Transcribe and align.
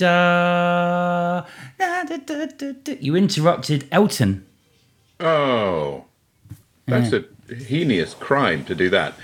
Nikita. 0.00 1.46
You 3.00 3.16
interrupted 3.16 3.88
Elton. 3.90 4.46
Oh, 5.20 6.04
that's 6.86 7.12
a 7.12 7.24
heinous 7.52 8.14
crime 8.14 8.64
to 8.66 8.74
do 8.74 8.88
that. 8.90 9.14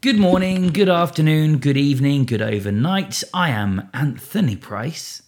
Good 0.00 0.18
morning, 0.18 0.68
good 0.68 0.88
afternoon, 0.88 1.58
good 1.58 1.76
evening, 1.76 2.24
good 2.24 2.40
overnight. 2.40 3.22
I 3.34 3.50
am 3.50 3.90
Anthony 3.92 4.56
Price. 4.56 5.22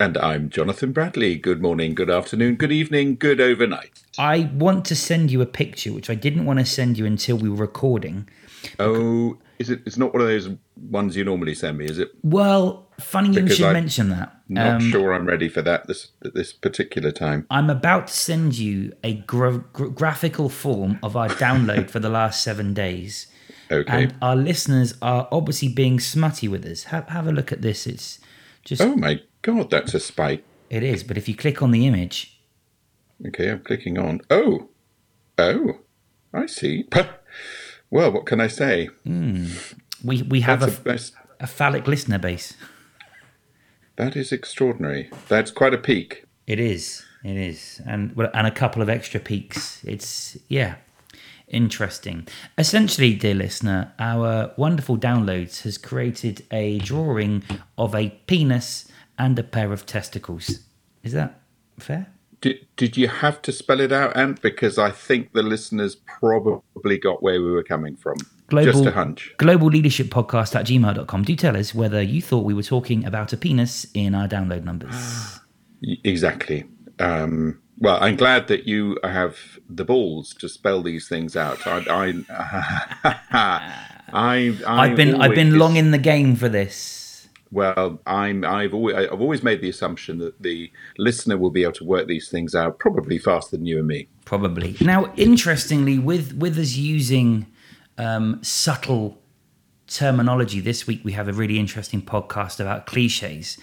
And 0.00 0.18
I'm 0.18 0.50
Jonathan 0.50 0.92
Bradley. 0.92 1.36
Good 1.36 1.62
morning, 1.62 1.94
good 1.94 2.10
afternoon, 2.10 2.56
good 2.56 2.72
evening, 2.72 3.16
good 3.16 3.40
overnight. 3.40 4.02
I 4.18 4.50
want 4.54 4.84
to 4.86 4.96
send 4.96 5.30
you 5.30 5.40
a 5.42 5.46
picture, 5.46 5.92
which 5.92 6.10
I 6.10 6.14
didn't 6.14 6.44
want 6.44 6.58
to 6.58 6.66
send 6.66 6.98
you 6.98 7.06
until 7.06 7.36
we 7.36 7.48
were 7.48 7.56
recording. 7.56 8.28
Oh, 8.78 9.38
is 9.60 9.70
it? 9.70 9.82
It's 9.86 9.96
not 9.96 10.12
one 10.12 10.22
of 10.22 10.26
those 10.28 10.48
ones 10.90 11.14
you 11.16 11.22
normally 11.24 11.54
send 11.54 11.78
me, 11.78 11.84
is 11.84 11.98
it? 11.98 12.08
Well, 12.24 12.88
funny 12.98 13.28
you 13.28 13.42
Because 13.42 13.56
should 13.58 13.66
I'm 13.66 13.72
mention 13.74 14.08
that. 14.08 14.34
Not 14.48 14.66
Um, 14.82 14.90
sure 14.90 15.12
I'm 15.12 15.26
ready 15.26 15.48
for 15.48 15.62
that 15.62 15.86
this 15.86 16.08
at 16.24 16.34
this 16.34 16.52
particular 16.52 17.12
time. 17.12 17.46
I'm 17.50 17.70
about 17.70 18.08
to 18.08 18.12
send 18.12 18.58
you 18.58 18.92
a 19.04 19.14
gra- 19.14 19.64
gra- 19.72 19.90
graphical 19.90 20.48
form 20.48 20.98
of 21.02 21.16
our 21.16 21.28
download 21.28 21.90
for 21.94 22.00
the 22.00 22.08
last 22.08 22.42
seven 22.42 22.74
days. 22.74 23.28
Okay. 23.70 24.04
And 24.04 24.14
our 24.20 24.34
listeners 24.34 24.94
are 25.00 25.28
obviously 25.30 25.68
being 25.68 26.00
smutty 26.00 26.48
with 26.48 26.64
us. 26.66 26.84
Have, 26.84 27.08
have 27.10 27.28
a 27.28 27.32
look 27.32 27.52
at 27.52 27.62
this. 27.62 27.86
It's 27.86 28.18
just, 28.64 28.82
oh 28.82 28.96
my 28.96 29.20
god, 29.42 29.70
that's 29.70 29.94
a 29.94 30.00
spike. 30.00 30.42
it 30.70 30.82
is. 30.82 31.04
But 31.04 31.16
if 31.16 31.28
you 31.28 31.36
click 31.36 31.62
on 31.62 31.70
the 31.70 31.86
image, 31.86 32.36
Okay, 33.28 33.50
I'm 33.50 33.60
clicking 33.60 33.98
on. 33.98 34.22
Oh, 34.30 34.68
oh, 35.38 35.80
I 36.32 36.46
see. 36.46 36.84
Well, 37.90 38.12
what 38.12 38.26
can 38.26 38.40
I 38.40 38.46
say? 38.48 38.86
Hmm. 39.04 39.46
we, 40.04 40.22
we 40.22 40.40
have 40.42 40.60
That's 40.60 40.78
a, 40.78 40.80
a 40.80 40.84
best. 40.84 41.14
a 41.40 41.46
phallic 41.46 41.86
listener 41.86 42.18
base. 42.18 42.54
That 43.96 44.16
is 44.16 44.32
extraordinary. 44.32 45.10
That's 45.28 45.50
quite 45.50 45.74
a 45.74 45.78
peak. 45.78 46.24
It 46.46 46.58
is. 46.60 47.04
It 47.24 47.36
is. 47.36 47.82
And 47.86 48.14
well, 48.16 48.30
and 48.32 48.46
a 48.46 48.50
couple 48.50 48.80
of 48.80 48.88
extra 48.88 49.20
peaks. 49.20 49.82
It's 49.84 50.38
yeah. 50.48 50.76
Interesting. 51.48 52.28
Essentially, 52.56 53.12
dear 53.14 53.34
listener, 53.34 53.92
our 53.98 54.52
wonderful 54.56 54.96
downloads 54.96 55.62
has 55.62 55.78
created 55.78 56.46
a 56.52 56.78
drawing 56.78 57.42
of 57.76 57.92
a 57.92 58.10
penis 58.28 58.86
and 59.18 59.36
a 59.36 59.42
pair 59.42 59.72
of 59.72 59.84
testicles. 59.84 60.60
Is 61.02 61.12
that 61.12 61.40
fair? 61.80 62.06
Did, 62.40 62.66
did 62.76 62.96
you 62.96 63.08
have 63.08 63.42
to 63.42 63.52
spell 63.52 63.80
it 63.80 63.92
out, 63.92 64.16
Ant? 64.16 64.40
Because 64.40 64.78
I 64.78 64.90
think 64.90 65.32
the 65.32 65.42
listeners 65.42 65.94
probably 65.94 66.98
got 66.98 67.22
where 67.22 67.40
we 67.40 67.50
were 67.50 67.62
coming 67.62 67.96
from. 67.96 68.16
Just 68.50 68.84
a 68.84 68.90
hunch. 68.90 69.32
Global 69.36 69.68
Leadership 69.68 70.08
Podcast 70.08 70.56
at 70.56 70.66
gmail.com. 70.66 71.22
Do 71.22 71.36
tell 71.36 71.56
us 71.56 71.74
whether 71.74 72.02
you 72.02 72.20
thought 72.20 72.44
we 72.44 72.54
were 72.54 72.62
talking 72.62 73.04
about 73.04 73.32
a 73.32 73.36
penis 73.36 73.86
in 73.94 74.14
our 74.14 74.28
download 74.28 74.64
numbers. 74.64 75.38
Exactly. 76.04 76.66
Um, 76.98 77.62
well, 77.78 77.96
I'm 78.02 78.16
glad 78.16 78.48
that 78.48 78.66
you 78.66 78.98
have 79.02 79.38
the 79.66 79.86
balls 79.86 80.34
to 80.34 80.46
spell 80.46 80.82
these 80.82 81.08
things 81.08 81.36
out. 81.36 81.66
I, 81.66 81.82
I, 81.88 83.24
I, 84.12 84.58
I've 84.66 84.94
been 84.94 85.14
I've 85.14 85.34
been 85.34 85.58
long 85.58 85.76
in 85.76 85.90
the 85.90 85.96
game 85.96 86.36
for 86.36 86.50
this. 86.50 86.99
Well, 87.52 88.00
I'm 88.06 88.44
I've 88.44 88.72
always 88.72 88.94
I've 88.94 89.20
always 89.20 89.42
made 89.42 89.60
the 89.60 89.68
assumption 89.68 90.18
that 90.18 90.40
the 90.40 90.70
listener 90.98 91.36
will 91.36 91.50
be 91.50 91.62
able 91.62 91.72
to 91.74 91.84
work 91.84 92.06
these 92.06 92.28
things 92.28 92.54
out 92.54 92.78
probably 92.78 93.18
faster 93.18 93.56
than 93.56 93.66
you 93.66 93.78
and 93.78 93.88
me. 93.88 94.08
Probably. 94.24 94.76
Now, 94.80 95.12
interestingly, 95.16 95.98
with 95.98 96.34
with 96.34 96.56
us 96.58 96.76
using 96.76 97.46
um, 97.98 98.38
subtle 98.42 99.18
terminology, 99.88 100.60
this 100.60 100.86
week 100.86 101.00
we 101.04 101.12
have 101.12 101.26
a 101.26 101.32
really 101.32 101.58
interesting 101.58 102.02
podcast 102.02 102.60
about 102.60 102.86
cliches. 102.86 103.58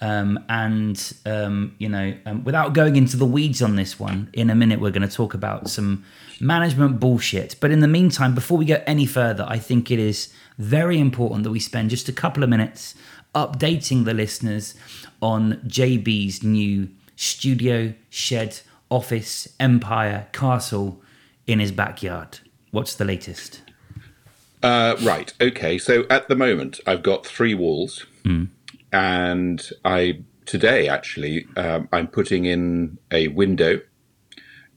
Um, 0.00 0.44
and 0.48 1.14
um, 1.24 1.74
you 1.78 1.88
know, 1.88 2.14
um, 2.26 2.44
without 2.44 2.72
going 2.72 2.94
into 2.94 3.16
the 3.16 3.24
weeds 3.24 3.62
on 3.62 3.76
this 3.76 3.98
one, 3.98 4.28
in 4.32 4.50
a 4.50 4.54
minute 4.54 4.80
we're 4.80 4.90
going 4.90 5.08
to 5.08 5.14
talk 5.14 5.34
about 5.34 5.68
some 5.68 6.04
management 6.40 7.00
bullshit. 7.00 7.56
But 7.60 7.70
in 7.70 7.80
the 7.80 7.88
meantime, 7.88 8.34
before 8.34 8.58
we 8.58 8.64
go 8.64 8.82
any 8.86 9.06
further, 9.06 9.44
I 9.48 9.58
think 9.58 9.90
it 9.90 9.98
is 9.98 10.32
very 10.58 10.98
important 11.00 11.44
that 11.44 11.50
we 11.50 11.60
spend 11.60 11.90
just 11.90 12.08
a 12.08 12.12
couple 12.12 12.42
of 12.42 12.48
minutes 12.48 12.94
updating 13.34 14.04
the 14.04 14.14
listeners 14.14 14.74
on 15.20 15.54
JB's 15.66 16.42
new 16.42 16.88
studio, 17.16 17.94
shed, 18.10 18.60
office, 18.90 19.48
empire, 19.58 20.26
castle 20.32 21.02
in 21.46 21.58
his 21.58 21.72
backyard. 21.72 22.38
What's 22.70 22.94
the 22.94 23.04
latest? 23.04 23.62
Uh, 24.62 24.96
right. 25.02 25.32
Okay. 25.40 25.78
So 25.78 26.04
at 26.08 26.28
the 26.28 26.34
moment, 26.34 26.80
I've 26.86 27.02
got 27.02 27.26
three 27.26 27.54
walls, 27.54 28.06
and 28.92 29.70
I 29.84 30.22
today 30.46 30.88
actually 30.88 31.46
um, 31.56 31.88
I'm 31.92 32.06
putting 32.06 32.44
in 32.44 32.98
a 33.10 33.28
window 33.28 33.80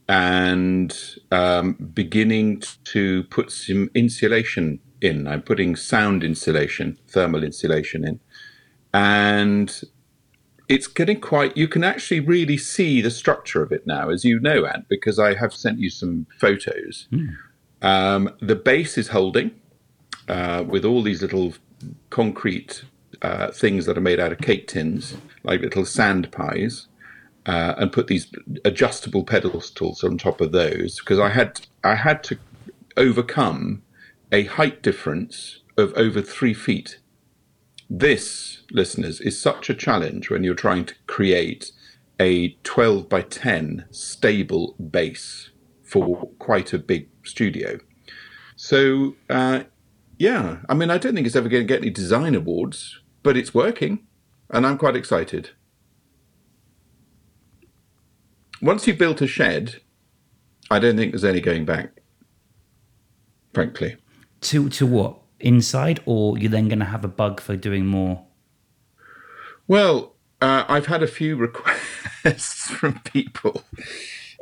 and 0.08 0.96
um, 1.30 1.74
beginning 1.74 2.62
to 2.84 3.24
put 3.24 3.52
some 3.52 3.90
insulation 3.94 4.80
in. 5.00 5.28
I'm 5.28 5.42
putting 5.42 5.76
sound 5.76 6.24
insulation, 6.24 6.98
thermal 7.08 7.44
insulation 7.44 8.06
in, 8.06 8.20
and 8.92 9.82
it's 10.68 10.86
getting 10.86 11.20
quite. 11.20 11.56
You 11.56 11.68
can 11.68 11.84
actually 11.84 12.20
really 12.20 12.56
see 12.56 13.00
the 13.00 13.10
structure 13.10 13.62
of 13.62 13.72
it 13.72 13.86
now, 13.86 14.10
as 14.10 14.24
you 14.24 14.38
know, 14.40 14.66
Ant, 14.66 14.88
because 14.88 15.18
I 15.18 15.34
have 15.34 15.54
sent 15.54 15.78
you 15.78 15.90
some 15.90 16.26
photos. 16.38 17.08
Um, 17.80 18.34
the 18.40 18.56
base 18.56 18.98
is 18.98 19.08
holding 19.08 19.52
uh, 20.28 20.64
with 20.66 20.84
all 20.84 21.02
these 21.02 21.22
little 21.22 21.54
concrete 22.10 22.84
uh, 23.22 23.50
things 23.50 23.86
that 23.86 23.96
are 23.96 24.02
made 24.02 24.20
out 24.20 24.32
of 24.32 24.38
cake 24.38 24.68
tins, 24.68 25.16
like 25.42 25.60
little 25.60 25.84
sand 25.84 26.30
pies, 26.32 26.86
uh, 27.46 27.74
and 27.78 27.92
put 27.92 28.06
these 28.06 28.30
adjustable 28.64 29.24
pedestals 29.24 30.04
on 30.04 30.18
top 30.18 30.40
of 30.40 30.52
those 30.52 30.98
because 30.98 31.18
I 31.18 31.30
had 31.30 31.60
I 31.82 31.94
had 31.94 32.22
to 32.24 32.38
overcome 32.96 33.82
a 34.30 34.44
height 34.44 34.82
difference 34.82 35.60
of 35.76 35.92
over 35.94 36.20
three 36.20 36.54
feet. 36.54 36.98
This, 37.90 38.62
listeners, 38.70 39.20
is 39.20 39.40
such 39.40 39.70
a 39.70 39.74
challenge 39.74 40.30
when 40.30 40.44
you're 40.44 40.54
trying 40.54 40.84
to 40.86 40.94
create 41.06 41.72
a 42.20 42.50
12 42.64 43.08
by 43.08 43.22
10 43.22 43.86
stable 43.90 44.74
base 44.74 45.50
for 45.82 46.26
quite 46.38 46.72
a 46.72 46.78
big 46.78 47.08
studio. 47.24 47.78
So, 48.56 49.14
uh, 49.30 49.64
yeah, 50.18 50.58
I 50.68 50.74
mean, 50.74 50.90
I 50.90 50.98
don't 50.98 51.14
think 51.14 51.26
it's 51.26 51.36
ever 51.36 51.48
going 51.48 51.62
to 51.62 51.66
get 51.66 51.80
any 51.80 51.90
design 51.90 52.34
awards, 52.34 53.00
but 53.22 53.36
it's 53.36 53.54
working, 53.54 54.06
and 54.50 54.66
I'm 54.66 54.76
quite 54.76 54.96
excited. 54.96 55.50
Once 58.60 58.86
you've 58.86 58.98
built 58.98 59.22
a 59.22 59.26
shed, 59.26 59.76
I 60.70 60.78
don't 60.78 60.96
think 60.96 61.12
there's 61.12 61.24
any 61.24 61.40
going 61.40 61.64
back, 61.64 62.00
frankly. 63.54 63.96
To 64.42 64.68
to 64.68 64.86
what? 64.86 65.20
Inside, 65.40 66.00
or 66.04 66.38
you're 66.38 66.50
then 66.50 66.68
going 66.68 66.80
to 66.80 66.84
have 66.84 67.04
a 67.04 67.08
bug 67.08 67.40
for 67.40 67.56
doing 67.56 67.86
more? 67.86 68.24
Well, 69.66 70.14
uh, 70.40 70.64
I've 70.68 70.86
had 70.86 71.02
a 71.02 71.06
few 71.06 71.36
requests 72.24 72.70
from 72.70 73.00
people. 73.00 73.62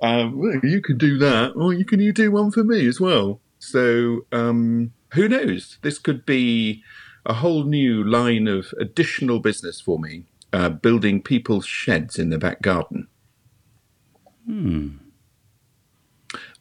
Um, 0.03 0.39
well, 0.39 0.61
you 0.63 0.81
could 0.81 0.99
do 0.99 1.19
that, 1.19 1.53
or 1.57 1.73
you 1.73 1.85
can 1.85 2.01
you 2.01 2.13
do 2.13 2.31
one 2.31 2.51
for 2.51 2.65
me 2.65 2.87
as 2.87 3.01
well. 3.01 3.41
So 3.59 4.27
um, 4.33 4.93
who 5.15 5.29
knows? 5.29 5.79
This 5.83 5.99
could 5.99 6.27
be 6.27 6.83
a 7.25 7.35
whole 7.35 7.65
new 7.65 8.05
line 8.05 8.47
of 8.47 8.73
additional 8.79 9.41
business 9.41 9.81
for 9.81 9.99
me, 9.99 10.25
uh, 10.53 10.69
building 10.69 11.23
people's 11.23 11.67
sheds 11.67 12.19
in 12.19 12.31
the 12.31 12.39
back 12.39 12.63
garden. 12.63 13.09
Hmm. 14.47 14.89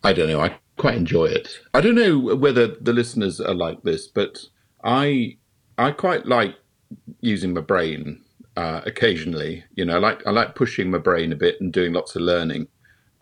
I 0.04 0.14
don't 0.14 0.30
know. 0.30 0.42
I 0.42 0.58
quite 0.78 0.96
enjoy 0.96 1.26
it. 1.26 1.60
I 1.74 1.82
don't 1.82 1.96
know 1.96 2.36
whether 2.36 2.68
the 2.68 2.94
listeners 2.94 3.40
are 3.40 3.54
like 3.54 3.84
this, 3.84 4.08
but 4.08 4.46
I 4.84 5.38
I 5.78 5.92
quite 5.92 6.26
like 6.26 6.56
using 7.22 7.54
my 7.54 7.62
brain 7.62 8.22
uh, 8.58 8.82
occasionally. 8.86 9.64
You 9.76 9.86
know, 9.86 9.96
I 9.96 10.00
like 10.00 10.26
I 10.26 10.32
like 10.32 10.56
pushing 10.56 10.92
my 10.92 10.98
brain 10.98 11.32
a 11.32 11.36
bit 11.36 11.60
and 11.60 11.72
doing 11.72 11.94
lots 11.94 12.16
of 12.16 12.22
learning, 12.22 12.68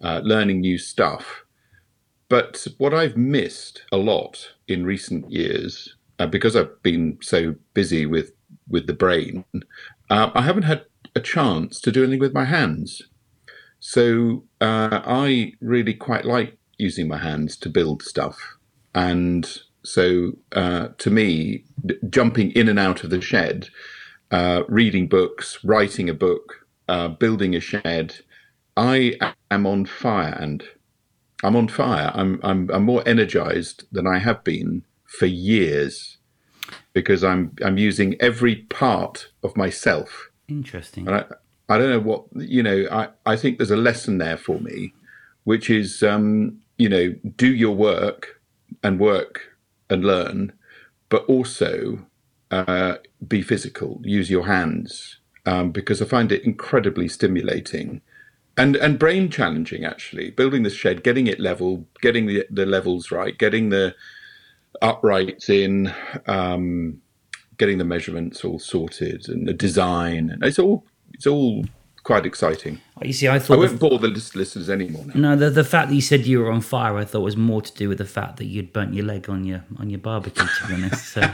uh, 0.02 0.22
learning 0.24 0.62
new 0.62 0.78
stuff. 0.78 1.46
But 2.30 2.66
what 2.78 2.94
I've 2.94 3.18
missed 3.18 3.84
a 3.92 3.98
lot 3.98 4.54
in 4.68 4.86
recent 4.86 5.30
years, 5.32 5.96
uh, 6.20 6.28
because 6.28 6.56
I've 6.56 6.82
been 6.82 7.18
so 7.22 7.56
busy 7.74 8.06
with 8.06 8.32
with 8.68 8.88
the 8.88 8.94
brain, 8.94 9.46
uh, 10.10 10.32
I 10.34 10.42
haven't 10.42 10.64
had 10.64 10.86
a 11.16 11.20
chance 11.20 11.80
to 11.82 11.92
do 11.92 12.04
anything 12.04 12.20
with 12.20 12.34
my 12.34 12.46
hands. 12.46 13.02
So 13.80 14.46
uh, 14.62 15.02
I 15.06 15.54
really 15.60 15.94
quite 15.94 16.26
like 16.26 16.58
using 16.78 17.08
my 17.08 17.18
hands 17.18 17.58
to 17.58 17.70
build 17.70 18.02
stuff, 18.04 18.58
and 18.94 19.60
so 19.84 20.34
uh, 20.54 20.90
to 20.98 21.10
me, 21.10 21.64
d- 21.86 21.96
jumping 22.10 22.52
in 22.52 22.70
and 22.70 22.80
out 22.80 23.04
of 23.04 23.10
the 23.10 23.22
shed, 23.22 23.70
uh, 24.32 24.64
reading 24.68 25.08
books, 25.08 25.60
writing 25.64 26.10
a 26.10 26.14
book, 26.14 26.66
uh, 26.88 27.10
building 27.10 27.56
a 27.56 27.60
shed, 27.60 28.16
I 28.78 29.18
am 29.52 29.66
on 29.68 29.86
fire, 29.86 30.38
and 30.40 30.64
I'm 31.44 31.56
on 31.56 31.68
fire. 31.68 32.12
I'm 32.14 32.40
I'm 32.44 32.70
I'm 32.72 32.84
more 32.84 33.04
energized 33.06 33.84
than 33.92 34.08
I 34.08 34.20
have 34.20 34.44
been 34.44 34.84
for 35.06 35.26
years. 35.26 36.18
because 36.94 37.24
I'm 37.24 37.52
I'm 37.64 37.78
using 37.78 38.16
every 38.20 38.56
part 38.56 39.28
of 39.44 39.58
myself. 39.58 40.30
Interesting. 40.48 41.08
And 41.08 41.18
I, 41.18 41.26
I 41.70 41.78
don't 41.78 41.90
know 41.90 42.00
what 42.00 42.26
you 42.36 42.64
know. 42.64 42.86
I, 42.92 43.10
I 43.26 43.36
think 43.36 43.58
there's 43.58 43.72
a 43.72 43.78
lesson 43.78 44.18
there 44.18 44.38
for 44.38 44.60
me, 44.60 44.94
which 45.44 45.70
is 45.70 46.04
um, 46.04 46.60
you 46.84 46.90
know 46.90 47.06
do 47.38 47.54
your 47.54 47.76
work 47.76 48.42
and 48.84 49.00
work 49.00 49.36
and 49.90 50.06
learn, 50.06 50.54
but 51.10 51.24
also 51.26 52.06
uh, 52.52 52.96
be 53.28 53.42
physical. 53.42 54.02
Use 54.04 54.30
your 54.30 54.48
hands 54.48 55.20
um, 55.46 55.72
because 55.72 56.02
I 56.02 56.06
find 56.06 56.32
it 56.32 56.44
incredibly 56.46 57.08
stimulating 57.08 58.02
and 58.58 58.76
and 58.78 59.00
brain 59.00 59.30
challenging. 59.30 59.86
Actually, 59.86 60.32
building 60.32 60.64
this 60.64 60.76
shed, 60.76 61.04
getting 61.04 61.28
it 61.28 61.40
level, 61.40 61.88
getting 62.02 62.28
the 62.28 62.46
the 62.52 62.68
levels 62.68 63.12
right, 63.12 63.38
getting 63.38 63.70
the 63.70 63.96
uprights 64.82 65.50
in. 65.50 65.94
Um, 66.28 67.02
getting 67.58 67.78
the 67.80 67.86
measurements 67.86 68.46
all 68.46 68.60
sorted 68.60 69.30
and 69.30 69.48
the 69.48 69.54
design 69.54 70.30
and 70.32 70.44
it's 70.44 70.60
all 70.60 70.86
it's 71.14 71.28
all 71.28 71.66
quite 72.04 72.26
exciting. 72.26 72.82
You 73.06 73.14
see, 73.14 73.28
I 73.28 73.40
thought 73.40 73.56
I 73.56 73.58
won't 73.58 73.80
bore 73.80 74.00
the 74.00 74.08
listeners 74.08 74.70
anymore. 74.70 75.06
Now. 75.08 75.14
No, 75.16 75.36
the 75.36 75.50
the 75.50 75.64
fact 75.64 75.90
that 75.90 75.96
you 75.96 76.02
said 76.02 76.26
you 76.26 76.40
were 76.40 76.52
on 76.52 76.62
fire, 76.62 76.98
I 76.98 77.06
thought 77.06 77.22
was 77.22 77.38
more 77.38 77.62
to 77.62 77.74
do 77.74 77.90
with 77.90 77.98
the 77.98 78.06
fact 78.06 78.38
that 78.38 78.46
you'd 78.46 78.74
burnt 78.74 78.94
your 78.94 79.06
leg 79.06 79.30
on 79.30 79.46
your 79.46 79.64
on 79.78 79.90
your 79.90 80.00
barbecue. 80.00 80.46
To 80.46 80.68
be 80.68 80.74
honest, 80.76 81.08
so. 81.14 81.22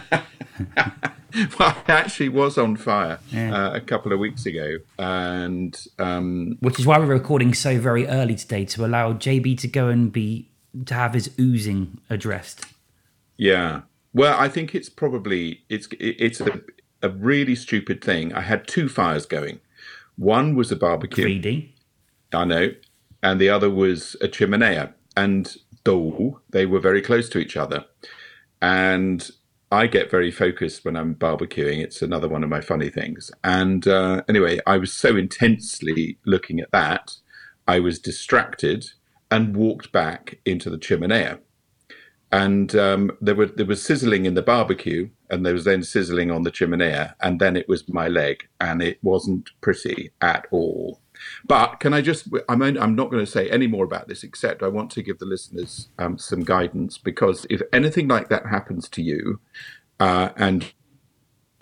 well, 1.59 1.77
I 1.87 1.91
actually 1.91 2.29
was 2.29 2.57
on 2.57 2.75
fire 2.75 3.19
yeah. 3.29 3.55
uh, 3.55 3.75
a 3.75 3.81
couple 3.81 4.11
of 4.11 4.19
weeks 4.19 4.45
ago, 4.45 4.77
and 4.97 5.79
um, 5.97 6.57
which 6.59 6.79
is 6.79 6.85
why 6.85 6.97
we're 6.97 7.05
recording 7.05 7.53
so 7.53 7.79
very 7.79 8.07
early 8.07 8.35
today 8.35 8.65
to 8.65 8.85
allow 8.85 9.13
JB 9.13 9.57
to 9.59 9.67
go 9.67 9.87
and 9.87 10.11
be 10.11 10.49
to 10.85 10.93
have 10.93 11.13
his 11.13 11.31
oozing 11.39 11.99
addressed. 12.09 12.65
Yeah, 13.37 13.81
well, 14.13 14.37
I 14.37 14.49
think 14.49 14.75
it's 14.75 14.89
probably 14.89 15.61
it's 15.69 15.87
it's 15.99 16.41
a 16.41 16.61
a 17.01 17.09
really 17.09 17.55
stupid 17.55 18.03
thing. 18.03 18.33
I 18.33 18.41
had 18.41 18.67
two 18.67 18.89
fires 18.89 19.25
going. 19.25 19.59
One 20.19 20.53
was 20.53 20.69
a 20.69 20.75
barbecue. 20.75 21.25
3D. 21.25 21.71
I 22.33 22.43
know. 22.43 22.71
And 23.23 23.39
the 23.39 23.49
other 23.49 23.69
was 23.69 24.15
a 24.21 24.27
chimenea. 24.27 24.93
And 25.15 25.55
though 25.85 26.41
they 26.49 26.65
were 26.65 26.81
very 26.81 27.01
close 27.01 27.29
to 27.29 27.39
each 27.39 27.55
other. 27.55 27.85
And 28.61 29.29
I 29.71 29.87
get 29.87 30.11
very 30.11 30.29
focused 30.29 30.83
when 30.83 30.97
I'm 30.97 31.15
barbecuing. 31.15 31.81
It's 31.81 32.01
another 32.01 32.27
one 32.27 32.43
of 32.43 32.49
my 32.49 32.59
funny 32.59 32.89
things. 32.89 33.31
And 33.45 33.87
uh, 33.87 34.23
anyway, 34.27 34.59
I 34.67 34.77
was 34.77 34.91
so 34.91 35.15
intensely 35.15 36.17
looking 36.25 36.59
at 36.59 36.71
that, 36.71 37.13
I 37.65 37.79
was 37.79 37.97
distracted 37.97 38.91
and 39.31 39.55
walked 39.55 39.91
back 39.93 40.39
into 40.45 40.69
the 40.69 40.77
chimenea 40.77 41.39
and 42.31 42.75
um, 42.75 43.11
there 43.21 43.35
were 43.35 43.47
there 43.47 43.65
was 43.65 43.83
sizzling 43.83 44.25
in 44.25 44.35
the 44.35 44.41
barbecue, 44.41 45.09
and 45.29 45.45
there 45.45 45.53
was 45.53 45.65
then 45.65 45.83
sizzling 45.83 46.31
on 46.31 46.43
the 46.43 46.51
chimenea, 46.51 47.15
and 47.21 47.39
then 47.39 47.55
it 47.55 47.67
was 47.67 47.89
my 47.89 48.07
leg, 48.07 48.47
and 48.59 48.81
it 48.81 48.99
wasn't 49.01 49.49
pretty 49.61 50.11
at 50.21 50.45
all. 50.51 51.01
But 51.45 51.79
can 51.79 51.93
I 51.93 52.01
just? 52.01 52.29
I'm 52.47 52.61
I'm 52.61 52.95
not 52.95 53.11
going 53.11 53.25
to 53.25 53.31
say 53.31 53.49
any 53.49 53.67
more 53.67 53.83
about 53.83 54.07
this, 54.07 54.23
except 54.23 54.63
I 54.63 54.67
want 54.67 54.91
to 54.91 55.03
give 55.03 55.19
the 55.19 55.25
listeners 55.25 55.89
um, 55.97 56.17
some 56.17 56.41
guidance 56.41 56.97
because 56.97 57.45
if 57.49 57.61
anything 57.73 58.07
like 58.07 58.29
that 58.29 58.45
happens 58.45 58.87
to 58.89 59.01
you, 59.01 59.39
uh, 59.99 60.29
and 60.37 60.71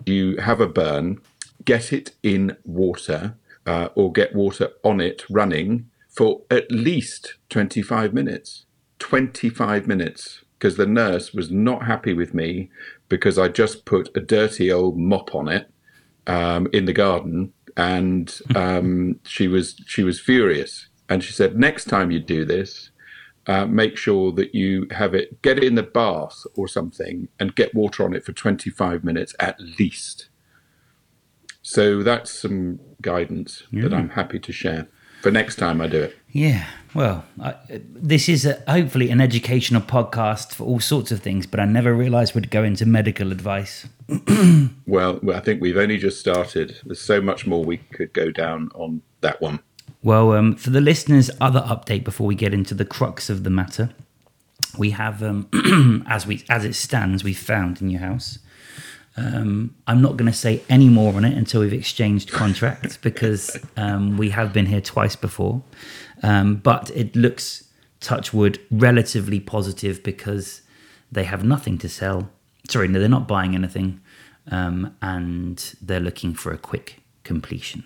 you 0.06 0.36
have 0.36 0.60
a 0.60 0.68
burn, 0.68 1.20
get 1.64 1.92
it 1.92 2.14
in 2.22 2.56
water 2.64 3.36
uh, 3.66 3.88
or 3.94 4.12
get 4.12 4.34
water 4.34 4.70
on 4.84 5.00
it 5.00 5.24
running 5.28 5.90
for 6.08 6.42
at 6.50 6.70
least 6.70 7.34
25 7.50 8.12
minutes. 8.14 8.64
25 8.98 9.86
minutes 9.86 10.42
because 10.58 10.76
the 10.76 10.86
nurse 10.86 11.32
was 11.32 11.50
not 11.50 11.86
happy 11.86 12.12
with 12.12 12.34
me 12.34 12.70
because 13.08 13.38
I 13.38 13.48
just 13.48 13.84
put 13.84 14.10
a 14.16 14.20
dirty 14.20 14.72
old 14.72 14.98
mop 14.98 15.34
on 15.34 15.48
it 15.48 15.70
um, 16.26 16.68
in 16.72 16.84
the 16.84 16.92
garden, 16.92 17.52
and 17.76 18.36
um, 18.54 19.20
she 19.24 19.48
was 19.48 19.80
she 19.86 20.02
was 20.02 20.20
furious, 20.20 20.88
and 21.08 21.22
she 21.22 21.32
said, 21.32 21.58
"Next 21.58 21.84
time 21.86 22.10
you 22.10 22.20
do 22.20 22.44
this, 22.44 22.90
uh, 23.46 23.66
make 23.66 23.96
sure 23.96 24.32
that 24.32 24.54
you 24.54 24.88
have 24.90 25.14
it, 25.14 25.40
get 25.42 25.58
it 25.58 25.64
in 25.64 25.76
the 25.76 25.82
bath 25.82 26.44
or 26.54 26.68
something, 26.68 27.28
and 27.38 27.54
get 27.54 27.74
water 27.74 28.04
on 28.04 28.14
it 28.14 28.24
for 28.24 28.32
25 28.32 29.04
minutes 29.04 29.34
at 29.38 29.60
least." 29.78 30.28
So 31.62 32.02
that's 32.02 32.30
some 32.30 32.80
guidance 33.02 33.64
yeah. 33.70 33.82
that 33.82 33.94
I'm 33.94 34.10
happy 34.10 34.38
to 34.38 34.52
share 34.52 34.88
for 35.22 35.30
next 35.30 35.56
time 35.56 35.80
I 35.80 35.88
do 35.88 36.02
it. 36.02 36.18
Yeah, 36.30 36.66
well, 36.94 37.24
I, 37.40 37.54
this 37.68 38.28
is 38.28 38.44
a, 38.46 38.62
hopefully 38.68 39.10
an 39.10 39.20
educational 39.20 39.82
podcast 39.82 40.52
for 40.54 40.64
all 40.64 40.80
sorts 40.80 41.12
of 41.12 41.20
things, 41.20 41.46
but 41.46 41.60
I 41.60 41.64
never 41.64 41.94
realised 41.94 42.34
we'd 42.34 42.50
go 42.50 42.64
into 42.64 42.86
medical 42.86 43.32
advice. 43.32 43.86
well, 44.86 45.20
I 45.32 45.40
think 45.40 45.60
we've 45.60 45.76
only 45.76 45.98
just 45.98 46.18
started. 46.18 46.78
There's 46.84 47.00
so 47.00 47.20
much 47.20 47.46
more 47.46 47.64
we 47.64 47.78
could 47.78 48.12
go 48.12 48.30
down 48.30 48.70
on 48.74 49.02
that 49.20 49.40
one. 49.40 49.60
Well, 50.02 50.32
um, 50.32 50.56
for 50.56 50.70
the 50.70 50.80
listeners, 50.80 51.30
other 51.40 51.60
update 51.60 52.04
before 52.04 52.26
we 52.26 52.34
get 52.34 52.54
into 52.54 52.74
the 52.74 52.84
crux 52.84 53.28
of 53.28 53.44
the 53.44 53.50
matter, 53.50 53.90
we 54.76 54.90
have, 54.90 55.22
um, 55.22 55.48
as 56.08 56.26
we 56.26 56.44
as 56.48 56.64
it 56.64 56.74
stands, 56.74 57.24
we 57.24 57.34
found 57.34 57.82
in 57.82 57.90
your 57.90 58.00
house. 58.00 58.38
Um, 59.18 59.74
I'm 59.88 60.00
not 60.00 60.16
going 60.16 60.30
to 60.30 60.36
say 60.36 60.62
any 60.68 60.88
more 60.88 61.12
on 61.14 61.24
it 61.24 61.36
until 61.36 61.62
we've 61.62 61.72
exchanged 61.72 62.30
contracts 62.30 62.96
because 63.08 63.58
um, 63.76 64.16
we 64.16 64.30
have 64.30 64.52
been 64.52 64.66
here 64.66 64.80
twice 64.80 65.16
before. 65.16 65.62
Um, 66.22 66.56
but 66.56 66.90
it 66.94 67.16
looks, 67.16 67.64
touchwood, 68.00 68.60
relatively 68.70 69.40
positive 69.40 70.02
because 70.02 70.62
they 71.10 71.24
have 71.24 71.42
nothing 71.44 71.78
to 71.78 71.88
sell. 71.88 72.30
Sorry, 72.68 72.86
no, 72.86 73.00
they're 73.00 73.08
not 73.08 73.26
buying 73.26 73.54
anything, 73.54 74.00
um, 74.50 74.96
and 75.02 75.74
they're 75.82 76.00
looking 76.00 76.34
for 76.34 76.52
a 76.52 76.58
quick 76.58 77.02
completion. 77.24 77.84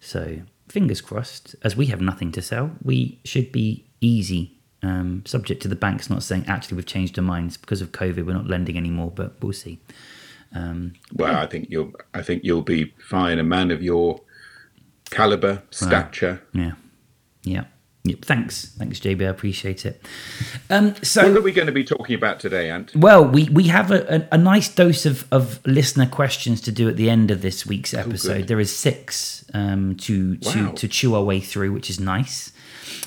So 0.00 0.42
fingers 0.68 1.00
crossed. 1.00 1.56
As 1.62 1.76
we 1.76 1.86
have 1.86 2.00
nothing 2.00 2.30
to 2.32 2.42
sell, 2.42 2.72
we 2.82 3.18
should 3.24 3.50
be 3.50 3.86
easy. 4.00 4.58
Um, 4.84 5.22
subject 5.24 5.62
to 5.62 5.68
the 5.68 5.76
banks 5.76 6.10
not 6.10 6.22
saying 6.22 6.44
actually 6.46 6.76
we've 6.76 6.84
changed 6.84 7.18
our 7.18 7.24
minds 7.24 7.56
because 7.56 7.80
of 7.80 7.92
COVID, 7.92 8.26
we're 8.26 8.34
not 8.34 8.48
lending 8.48 8.76
anymore, 8.76 9.10
but 9.10 9.40
we'll 9.40 9.54
see. 9.54 9.80
Um, 10.54 10.92
well, 11.12 11.34
I 11.34 11.46
think 11.46 11.68
you'll. 11.70 11.92
I 12.12 12.22
think 12.22 12.44
you'll 12.44 12.62
be 12.62 12.92
fine. 12.98 13.38
A 13.38 13.42
man 13.42 13.70
of 13.70 13.82
your 13.82 14.20
caliber, 15.10 15.62
stature. 15.70 16.42
yeah. 16.52 16.72
Yeah. 17.42 17.64
Yep. 18.04 18.24
Thanks. 18.26 18.66
Thanks, 18.76 19.00
JB. 19.00 19.26
I 19.26 19.30
appreciate 19.30 19.86
it. 19.86 20.04
Um, 20.68 20.94
so, 21.02 21.26
what 21.26 21.38
are 21.38 21.42
we 21.42 21.52
going 21.52 21.66
to 21.66 21.72
be 21.72 21.84
talking 21.84 22.14
about 22.14 22.38
today, 22.38 22.68
Ant? 22.68 22.94
Well, 22.94 23.24
we, 23.24 23.48
we 23.48 23.64
have 23.68 23.90
a, 23.90 24.16
a, 24.16 24.28
a 24.32 24.38
nice 24.38 24.68
dose 24.68 25.06
of, 25.06 25.26
of 25.32 25.64
listener 25.66 26.06
questions 26.06 26.60
to 26.62 26.72
do 26.72 26.86
at 26.88 26.96
the 26.96 27.08
end 27.08 27.30
of 27.30 27.40
this 27.40 27.64
week's 27.64 27.94
oh, 27.94 28.00
episode. 28.00 28.42
Oh, 28.42 28.46
there 28.46 28.60
is 28.60 28.74
six 28.74 29.46
um, 29.54 29.96
to, 29.96 30.36
to, 30.36 30.72
to 30.72 30.88
chew 30.88 31.14
our 31.14 31.22
way 31.22 31.40
through, 31.40 31.72
which 31.72 31.88
is 31.88 31.98
nice. 31.98 32.52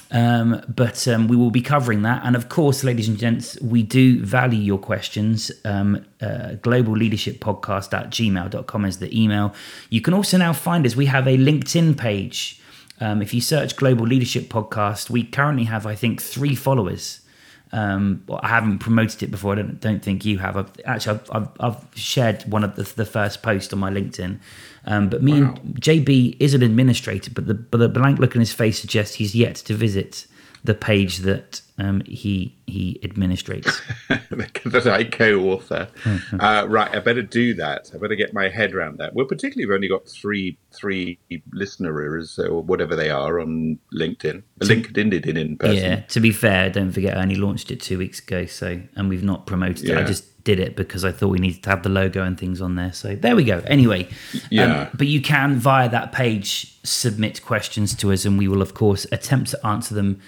Um, 0.10 0.62
but 0.74 1.06
um, 1.08 1.28
we 1.28 1.36
will 1.36 1.52
be 1.52 1.62
covering 1.62 2.04
that. 2.04 2.22
And 2.24 2.36
of 2.36 2.48
course, 2.48 2.84
ladies 2.84 3.10
and 3.10 3.18
gents, 3.18 3.60
we 3.62 3.84
do 3.84 4.24
value 4.24 4.60
your 4.60 4.78
questions. 4.78 5.52
Um, 5.66 6.06
uh, 6.22 6.54
global 6.62 6.94
leadership 6.94 7.40
podcast 7.40 7.94
at 7.94 8.10
gmail.com 8.10 8.86
is 8.86 9.00
the 9.00 9.22
email. 9.22 9.54
You 9.90 10.00
can 10.00 10.14
also 10.14 10.38
now 10.38 10.54
find 10.54 10.86
us. 10.86 10.96
We 10.96 11.08
have 11.08 11.28
a 11.28 11.38
LinkedIn 11.38 11.98
page 11.98 12.62
um, 13.00 13.22
if 13.22 13.34
you 13.34 13.42
search 13.42 13.76
Global 13.76 14.06
Leadership 14.06 14.46
Podcast, 14.46 15.10
we 15.10 15.24
currently 15.24 15.66
have, 15.66 15.86
I 15.86 15.96
think, 15.96 16.22
three 16.22 16.56
followers. 16.56 17.22
Um, 17.72 18.24
I 18.42 18.48
haven't 18.48 18.80
promoted 18.80 19.24
it 19.24 19.32
before. 19.32 19.54
I 19.54 19.56
don't, 19.58 19.80
don't 19.80 20.02
think 20.02 20.24
you 20.24 20.38
have. 20.38 20.56
I've, 20.56 20.72
actually, 20.86 21.20
I've, 21.20 21.32
I've, 21.32 21.50
I've, 21.60 21.88
shared 21.96 22.44
one 22.44 22.64
of 22.64 22.76
the, 22.76 22.84
the 22.84 23.06
first 23.06 23.42
post 23.42 23.74
on 23.74 23.80
my 23.80 23.92
LinkedIn. 23.92 24.40
Um, 24.86 25.10
but 25.10 25.22
me 25.22 25.42
wow. 25.42 25.50
and 25.50 25.82
JB 25.82 26.38
is 26.40 26.54
an 26.54 26.64
administrator, 26.64 27.32
but 27.32 27.48
the, 27.48 27.54
but 27.54 27.80
the 27.80 27.90
blank 27.90 28.20
look 28.20 28.36
on 28.36 28.40
his 28.40 28.54
face 28.54 28.80
suggests 28.80 29.16
he's 29.16 29.36
yet 29.36 29.56
to 29.56 29.74
visit 29.74 30.28
the 30.68 30.76
page 30.76 31.20
that 31.20 31.62
um, 31.80 32.02
he 32.06 32.54
he 32.68 33.00
administrates. 33.02 33.82
that 34.10 34.86
I 34.86 35.06
co-author. 35.06 35.88
Mm-hmm. 36.04 36.42
Uh, 36.42 36.66
right, 36.66 36.94
I 36.94 37.00
better 37.00 37.22
do 37.22 37.54
that. 37.54 37.90
I 37.96 37.98
better 37.98 38.16
get 38.16 38.34
my 38.34 38.50
head 38.50 38.76
around 38.76 38.98
that. 38.98 39.16
Well, 39.16 39.26
particularly 39.26 39.66
we've 39.66 39.76
only 39.76 39.88
got 39.88 40.08
three 40.08 40.58
three 40.74 41.20
listeners 41.54 42.38
or 42.38 42.62
whatever 42.62 42.98
they 42.98 43.10
are 43.10 43.40
on 43.40 43.80
LinkedIn. 43.94 44.44
LinkedIn 44.60 45.10
did 45.10 45.26
it 45.26 45.38
in 45.38 45.58
person. 45.58 45.78
Yeah. 45.78 45.96
To 46.02 46.20
be 46.20 46.32
fair, 46.32 46.70
don't 46.70 46.92
forget 46.92 47.18
I 47.18 47.22
only 47.22 47.36
launched 47.36 47.72
it 47.72 47.80
two 47.80 47.98
weeks 47.98 48.20
ago, 48.20 48.46
so 48.46 48.82
and 48.98 49.08
we've 49.08 49.24
not 49.24 49.48
promoted 49.48 49.88
yeah. 49.88 50.00
it. 50.00 50.04
I 50.04 50.04
just 50.04 50.44
did 50.44 50.60
it 50.60 50.76
because 50.76 51.06
I 51.06 51.14
thought 51.14 51.30
we 51.30 51.40
needed 51.40 51.64
to 51.64 51.70
have 51.70 51.84
the 51.84 51.90
logo 51.90 52.24
and 52.24 52.38
things 52.38 52.62
on 52.62 52.76
there. 52.76 52.92
So 52.92 53.16
there 53.16 53.38
we 53.38 53.46
go. 53.46 53.62
Anyway, 53.68 54.10
yeah. 54.50 54.82
Um, 54.82 54.90
but 54.94 55.08
you 55.08 55.22
can 55.22 55.56
via 55.56 55.88
that 55.90 56.12
page 56.12 56.78
submit 56.84 57.42
questions 57.42 57.96
to 57.96 58.12
us, 58.12 58.26
and 58.26 58.38
we 58.38 58.50
will 58.50 58.62
of 58.62 58.74
course 58.74 59.06
attempt 59.14 59.52
to 59.52 59.66
answer 59.66 59.96
them 59.96 60.20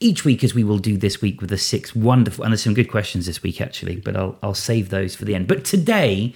each 0.00 0.24
week 0.24 0.44
as 0.44 0.54
we 0.54 0.64
will 0.64 0.78
do 0.78 0.96
this 0.96 1.20
week 1.22 1.40
with 1.40 1.50
the 1.50 1.58
six 1.58 1.94
wonderful 1.94 2.44
and 2.44 2.52
there's 2.52 2.62
some 2.62 2.74
good 2.74 2.90
questions 2.90 3.26
this 3.26 3.42
week 3.42 3.60
actually 3.60 3.96
but 3.96 4.16
i'll, 4.16 4.38
I'll 4.42 4.54
save 4.54 4.90
those 4.90 5.14
for 5.14 5.24
the 5.24 5.34
end 5.34 5.48
but 5.48 5.64
today 5.64 6.34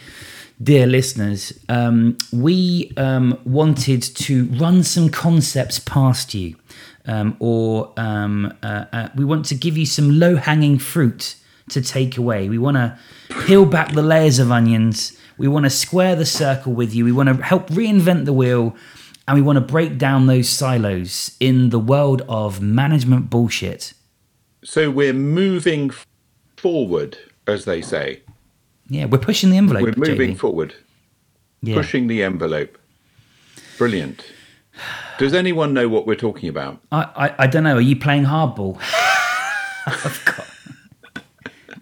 dear 0.63 0.87
listeners 0.87 1.59
um, 1.69 2.17
we 2.33 2.93
um, 2.97 3.39
wanted 3.45 4.03
to 4.03 4.45
run 4.47 4.83
some 4.83 5.09
concepts 5.09 5.79
past 5.79 6.35
you 6.35 6.57
um, 7.07 7.37
or 7.39 7.93
um, 7.97 8.57
uh, 8.63 8.85
uh, 8.93 9.09
we 9.15 9.25
want 9.25 9.47
to 9.47 9.55
give 9.55 9.77
you 9.77 9.87
some 9.87 10.19
low-hanging 10.19 10.79
fruit 10.79 11.37
to 11.71 11.81
take 11.81 12.17
away. 12.17 12.49
We 12.49 12.59
want 12.59 12.77
to 12.77 12.99
peel 13.47 13.65
back 13.65 13.93
the 13.93 14.03
layers 14.03 14.39
of 14.39 14.51
onions. 14.51 15.17
We 15.39 15.49
want 15.49 15.65
to 15.65 15.71
square 15.71 16.15
the 16.15 16.27
circle 16.27 16.73
with 16.73 16.95
you. 16.95 17.05
We 17.05 17.13
want 17.13 17.29
to 17.29 17.43
help 17.43 17.69
reinvent 17.69 18.27
the 18.27 18.33
wheel. 18.33 18.77
And 19.29 19.37
we 19.37 19.43
want 19.43 19.57
to 19.57 19.61
break 19.61 19.97
down 19.99 20.27
those 20.27 20.49
silos 20.49 21.37
in 21.41 21.71
the 21.71 21.79
world 21.79 22.23
of 22.29 22.61
management 22.61 23.31
bullshit. 23.31 23.93
So 24.65 24.91
we're 24.91 25.13
moving 25.13 25.93
forward, 26.57 27.17
as 27.47 27.65
they 27.65 27.81
say. 27.81 28.23
Yeah, 28.89 29.05
we're 29.07 29.19
pushing 29.19 29.51
the 29.51 29.57
envelope. 29.57 29.83
We're 29.83 29.95
moving 29.97 30.35
JB. 30.35 30.39
forward, 30.39 30.75
Yeah. 31.63 31.77
pushing 31.77 32.09
the 32.09 32.23
envelope. 32.25 32.77
Brilliant. 33.79 34.25
Does 35.19 35.33
anyone 35.33 35.73
know 35.75 35.89
what 35.89 36.07
we're 36.07 36.15
talking 36.17 36.49
about? 36.49 36.81
I, 36.91 37.03
I, 37.17 37.35
I 37.41 37.47
don't 37.47 37.65
know. 37.65 37.77
Are 37.77 37.81
you 37.81 37.97
playing 37.97 38.25
hardball? 38.25 38.81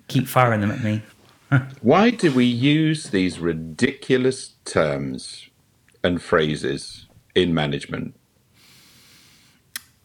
Keep 0.09 0.27
firing 0.27 0.61
them 0.61 0.71
at 0.71 0.83
me. 0.83 1.03
Why 1.83 2.11
do 2.11 2.33
we 2.33 2.45
use 2.45 3.11
these 3.11 3.39
ridiculous 3.39 4.55
terms 4.65 5.49
and 6.05 6.23
phrases 6.23 7.07
in 7.43 7.55
management? 7.55 8.15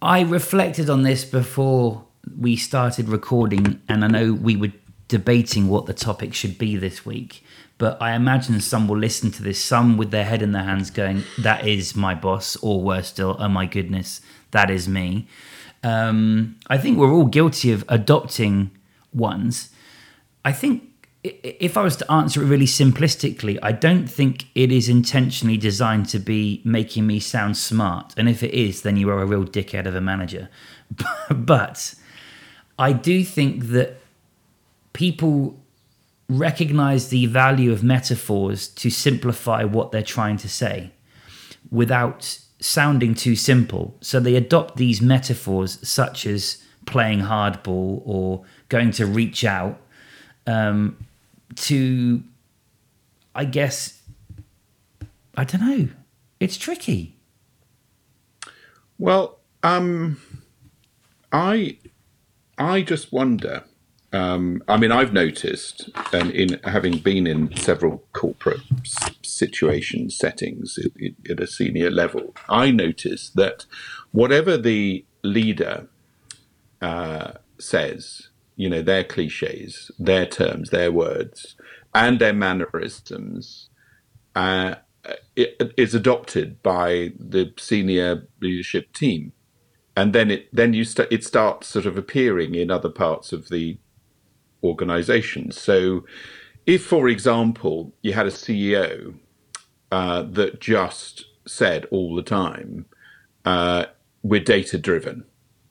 I 0.02 0.22
reflected 0.22 0.90
on 0.90 1.04
this 1.04 1.24
before 1.26 2.06
we 2.38 2.56
started 2.56 3.10
recording, 3.10 3.82
and 3.88 4.04
I 4.04 4.08
know 4.08 4.34
we 4.34 4.56
were 4.56 4.74
debating 5.08 5.68
what 5.68 5.86
the 5.86 5.94
topic 5.94 6.34
should 6.34 6.58
be 6.58 6.76
this 6.76 7.06
week. 7.06 7.44
But 7.78 8.02
I 8.02 8.14
imagine 8.14 8.62
some 8.62 8.88
will 8.88 8.98
listen 8.98 9.32
to 9.32 9.44
this, 9.44 9.62
some 9.62 9.98
with 9.98 10.12
their 10.12 10.26
head 10.26 10.42
in 10.42 10.52
their 10.52 10.64
hands 10.64 10.90
going, 10.90 11.24
That 11.38 11.68
is 11.68 11.96
my 11.96 12.16
boss, 12.16 12.56
or 12.58 12.82
worse 12.82 13.10
still, 13.10 13.36
Oh 13.40 13.50
my 13.50 13.66
goodness, 13.66 14.22
that 14.52 14.70
is 14.70 14.88
me. 14.88 15.28
Um, 15.84 16.58
I 16.68 16.78
think 16.78 16.98
we're 16.98 17.12
all 17.12 17.26
guilty 17.26 17.72
of 17.72 17.84
adopting 17.90 18.72
ones. 19.14 19.70
I 20.46 20.54
think 20.54 20.93
if 21.24 21.78
I 21.78 21.84
was 21.84 21.96
to 21.98 22.12
answer 22.12 22.42
it 22.42 22.48
really 22.48 22.66
simplistically, 22.66 23.58
I 23.64 23.72
don't 23.72 24.08
think 24.08 24.46
it 24.56 24.72
is 24.72 24.90
intentionally 24.90 25.58
designed 25.58 26.10
to 26.10 26.20
be 26.20 26.62
making 26.66 27.08
me 27.08 27.20
sound 27.20 27.56
smart. 27.56 28.14
And 28.18 28.28
if 28.28 28.44
it 28.44 28.54
is, 28.54 28.82
then 28.82 28.98
you 28.98 29.10
are 29.10 29.22
a 29.22 29.26
real 29.26 29.46
dickhead 29.46 29.86
of 29.86 29.96
a 29.96 30.02
manager. 30.02 30.50
but 31.32 31.96
I 32.78 32.92
do 32.92 33.24
think 33.24 33.68
that 33.68 33.98
people 34.92 35.60
recognize 36.28 37.10
the 37.10 37.26
value 37.28 37.72
of 37.72 37.84
metaphors 37.84 38.68
to 38.68 38.90
simplify 38.90 39.64
what 39.64 39.92
they're 39.92 40.02
trying 40.02 40.38
to 40.38 40.50
say 40.50 40.92
without 41.72 42.38
sounding 42.60 43.14
too 43.14 43.36
simple. 43.36 43.96
So 44.02 44.20
they 44.20 44.36
adopt 44.36 44.76
these 44.76 45.02
metaphors, 45.02 45.86
such 45.88 46.26
as 46.26 46.64
playing 46.86 47.22
hardball 47.22 48.02
or 48.06 48.44
going 48.70 48.92
to 48.92 49.06
reach 49.06 49.46
out, 49.46 49.80
um, 50.48 50.98
to, 51.58 52.24
I 53.36 53.46
guess, 53.46 54.02
I 55.36 55.44
don't 55.44 55.62
know. 55.68 55.90
It's 56.40 56.58
tricky. 56.58 57.18
Well, 58.98 59.40
um, 59.64 60.22
I 61.32 61.78
I 62.58 62.82
just 62.82 63.12
wonder. 63.12 63.64
Um, 64.12 64.62
I 64.68 64.78
mean, 64.78 64.92
I've 64.92 65.12
noticed, 65.12 65.90
and 66.14 66.30
in 66.30 66.60
having 66.66 67.00
been 67.00 67.26
in 67.26 67.56
several 67.58 68.04
corporate 68.14 68.62
s- 68.82 69.10
situations, 69.24 70.16
settings 70.16 70.78
at, 70.78 70.92
at 71.32 71.40
a 71.40 71.48
senior 71.48 71.90
level, 71.90 72.36
I 72.48 72.70
noticed 72.70 73.36
that 73.38 73.66
whatever 74.12 74.56
the 74.56 75.04
leader 75.24 75.88
uh, 76.80 77.32
says, 77.58 78.30
you 78.56 78.70
know, 78.70 78.82
their 78.82 79.04
cliches, 79.04 79.92
their 80.00 80.26
terms, 80.26 80.70
their 80.70 80.92
words, 80.92 81.56
and 81.94 82.20
their 82.20 82.34
mannerisms, 82.34 83.70
uh, 84.36 84.76
adopted 85.94 86.62
by 86.64 87.14
the 87.20 87.54
senior 87.58 88.28
leadership 88.42 88.94
team, 88.94 89.34
and 89.96 90.14
then 90.14 90.32
it 90.32 90.50
then 90.54 90.74
you 90.74 90.84
st- 90.84 91.12
it 91.12 91.24
starts 91.24 91.68
sort 91.68 91.86
of 91.86 91.98
appearing 91.98 92.56
in 92.56 92.72
other 92.72 92.90
parts 92.90 93.34
of 93.34 93.50
the 93.50 93.78
organization. 94.64 95.52
So, 95.52 96.06
if, 96.66 96.86
for 96.86 97.10
example, 97.10 97.94
you 98.02 98.14
had 98.14 98.26
a 98.26 98.32
CEO 98.32 99.16
uh, 99.92 100.24
that 100.24 100.62
just 100.62 101.26
said 101.46 101.86
all 101.92 102.16
the 102.16 102.24
time, 102.24 102.86
uh, 103.46 103.86
"We're 104.24 104.44
data 104.44 104.78
driven, 104.78 105.26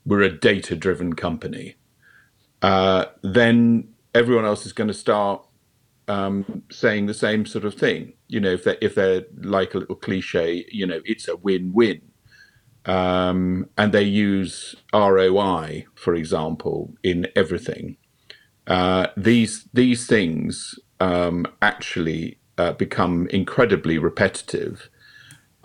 we're 0.05 0.21
a 0.21 0.29
data 0.31 0.75
driven 0.75 1.13
company," 1.13 1.75
uh, 2.63 3.05
then 3.21 3.89
everyone 4.15 4.45
else 4.45 4.65
is 4.65 4.73
going 4.73 4.87
to 4.87 4.93
start 4.93 5.45
um, 6.07 6.63
saying 6.71 7.05
the 7.05 7.13
same 7.13 7.45
sort 7.45 7.65
of 7.65 7.75
thing. 7.75 8.13
You 8.27 8.39
know, 8.39 8.51
if 8.51 8.63
they 8.63 8.77
if 8.81 8.95
they're 8.95 9.25
like 9.37 9.75
a 9.75 9.79
little 9.79 9.95
cliche, 9.95 10.65
you 10.71 10.87
know, 10.87 11.01
it's 11.05 11.27
a 11.27 11.35
win-win, 11.35 12.01
um, 12.85 13.69
and 13.77 13.91
they 13.93 14.03
use 14.03 14.75
ROI, 14.93 15.85
for 15.93 16.15
example, 16.15 16.93
in 17.03 17.27
everything. 17.35 17.97
Uh, 18.65 19.07
these 19.17 19.67
these 19.73 20.07
things 20.07 20.79
um, 21.01 21.45
actually 21.61 22.39
uh, 22.57 22.71
become 22.73 23.27
incredibly 23.27 23.97
repetitive 23.97 24.89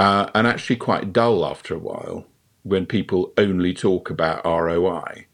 uh, 0.01 0.31
and 0.35 0.49
actually 0.49 0.77
quite 0.77 1.13
dull 1.13 1.47
after 1.47 1.75
a 1.75 1.79
while 1.79 2.27
when 2.65 2.87
people 2.87 3.33
only 3.39 3.73
talk 3.73 4.11
about 4.11 4.45
ROI. 4.45 5.28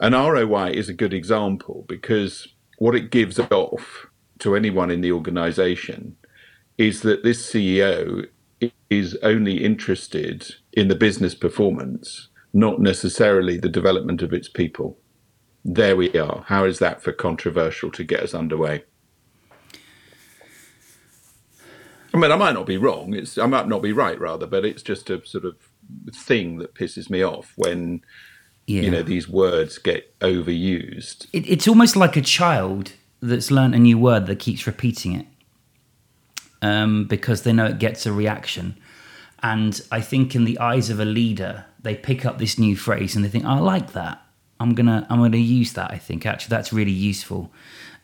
And 0.00 0.14
ROI 0.14 0.70
is 0.70 0.88
a 0.88 0.94
good 0.94 1.12
example 1.12 1.84
because 1.88 2.48
what 2.78 2.94
it 2.94 3.10
gives 3.10 3.38
off 3.38 4.06
to 4.38 4.54
anyone 4.54 4.90
in 4.90 5.00
the 5.00 5.12
organization 5.12 6.16
is 6.76 7.02
that 7.02 7.24
this 7.24 7.50
CEO 7.52 8.26
is 8.88 9.16
only 9.22 9.64
interested 9.64 10.54
in 10.72 10.88
the 10.88 10.94
business 10.94 11.34
performance, 11.34 12.28
not 12.52 12.80
necessarily 12.80 13.58
the 13.58 13.68
development 13.68 14.22
of 14.22 14.32
its 14.32 14.48
people. 14.48 14.96
There 15.64 15.96
we 15.96 16.12
are. 16.12 16.44
How 16.46 16.64
is 16.64 16.78
that 16.78 17.02
for 17.02 17.12
controversial 17.12 17.90
to 17.92 18.04
get 18.04 18.20
us 18.20 18.34
underway? 18.34 18.84
I 22.14 22.16
mean, 22.16 22.32
I 22.32 22.36
might 22.36 22.54
not 22.54 22.66
be 22.66 22.78
wrong. 22.78 23.14
It's 23.14 23.36
I 23.36 23.46
might 23.46 23.68
not 23.68 23.82
be 23.82 23.92
right, 23.92 24.18
rather, 24.18 24.46
but 24.46 24.64
it's 24.64 24.82
just 24.82 25.10
a 25.10 25.24
sort 25.26 25.44
of 25.44 25.56
thing 26.12 26.58
that 26.58 26.74
pisses 26.74 27.10
me 27.10 27.22
off 27.22 27.52
when 27.56 28.00
Yeah. 28.68 28.82
you 28.82 28.90
know 28.90 29.02
these 29.02 29.26
words 29.26 29.78
get 29.78 30.18
overused. 30.20 31.26
it, 31.32 31.48
it's 31.48 31.66
almost 31.66 31.96
like 31.96 32.16
a 32.16 32.20
child 32.20 32.92
that's 33.22 33.50
learnt 33.50 33.74
a 33.74 33.78
new 33.78 33.96
word 33.96 34.26
that 34.26 34.38
keeps 34.38 34.66
repeating 34.66 35.14
it 35.14 35.26
um, 36.60 37.06
because 37.06 37.42
they 37.42 37.52
know 37.52 37.64
it 37.64 37.78
gets 37.78 38.04
a 38.04 38.12
reaction. 38.12 38.76
And 39.42 39.80
I 39.90 40.02
think 40.02 40.34
in 40.34 40.44
the 40.44 40.58
eyes 40.58 40.90
of 40.90 41.00
a 41.00 41.04
leader, 41.04 41.64
they 41.80 41.94
pick 41.94 42.26
up 42.26 42.38
this 42.38 42.58
new 42.58 42.76
phrase 42.76 43.16
and 43.16 43.24
they 43.24 43.28
think, 43.28 43.44
"I 43.44 43.58
like 43.58 43.92
that. 43.92 44.20
I'm 44.60 44.74
gonna, 44.74 45.06
I'm 45.08 45.20
gonna 45.20 45.36
use 45.38 45.72
that. 45.74 45.90
I 45.90 45.98
think 45.98 46.26
actually 46.26 46.50
that's 46.50 46.72
really 46.72 46.92
useful." 46.92 47.50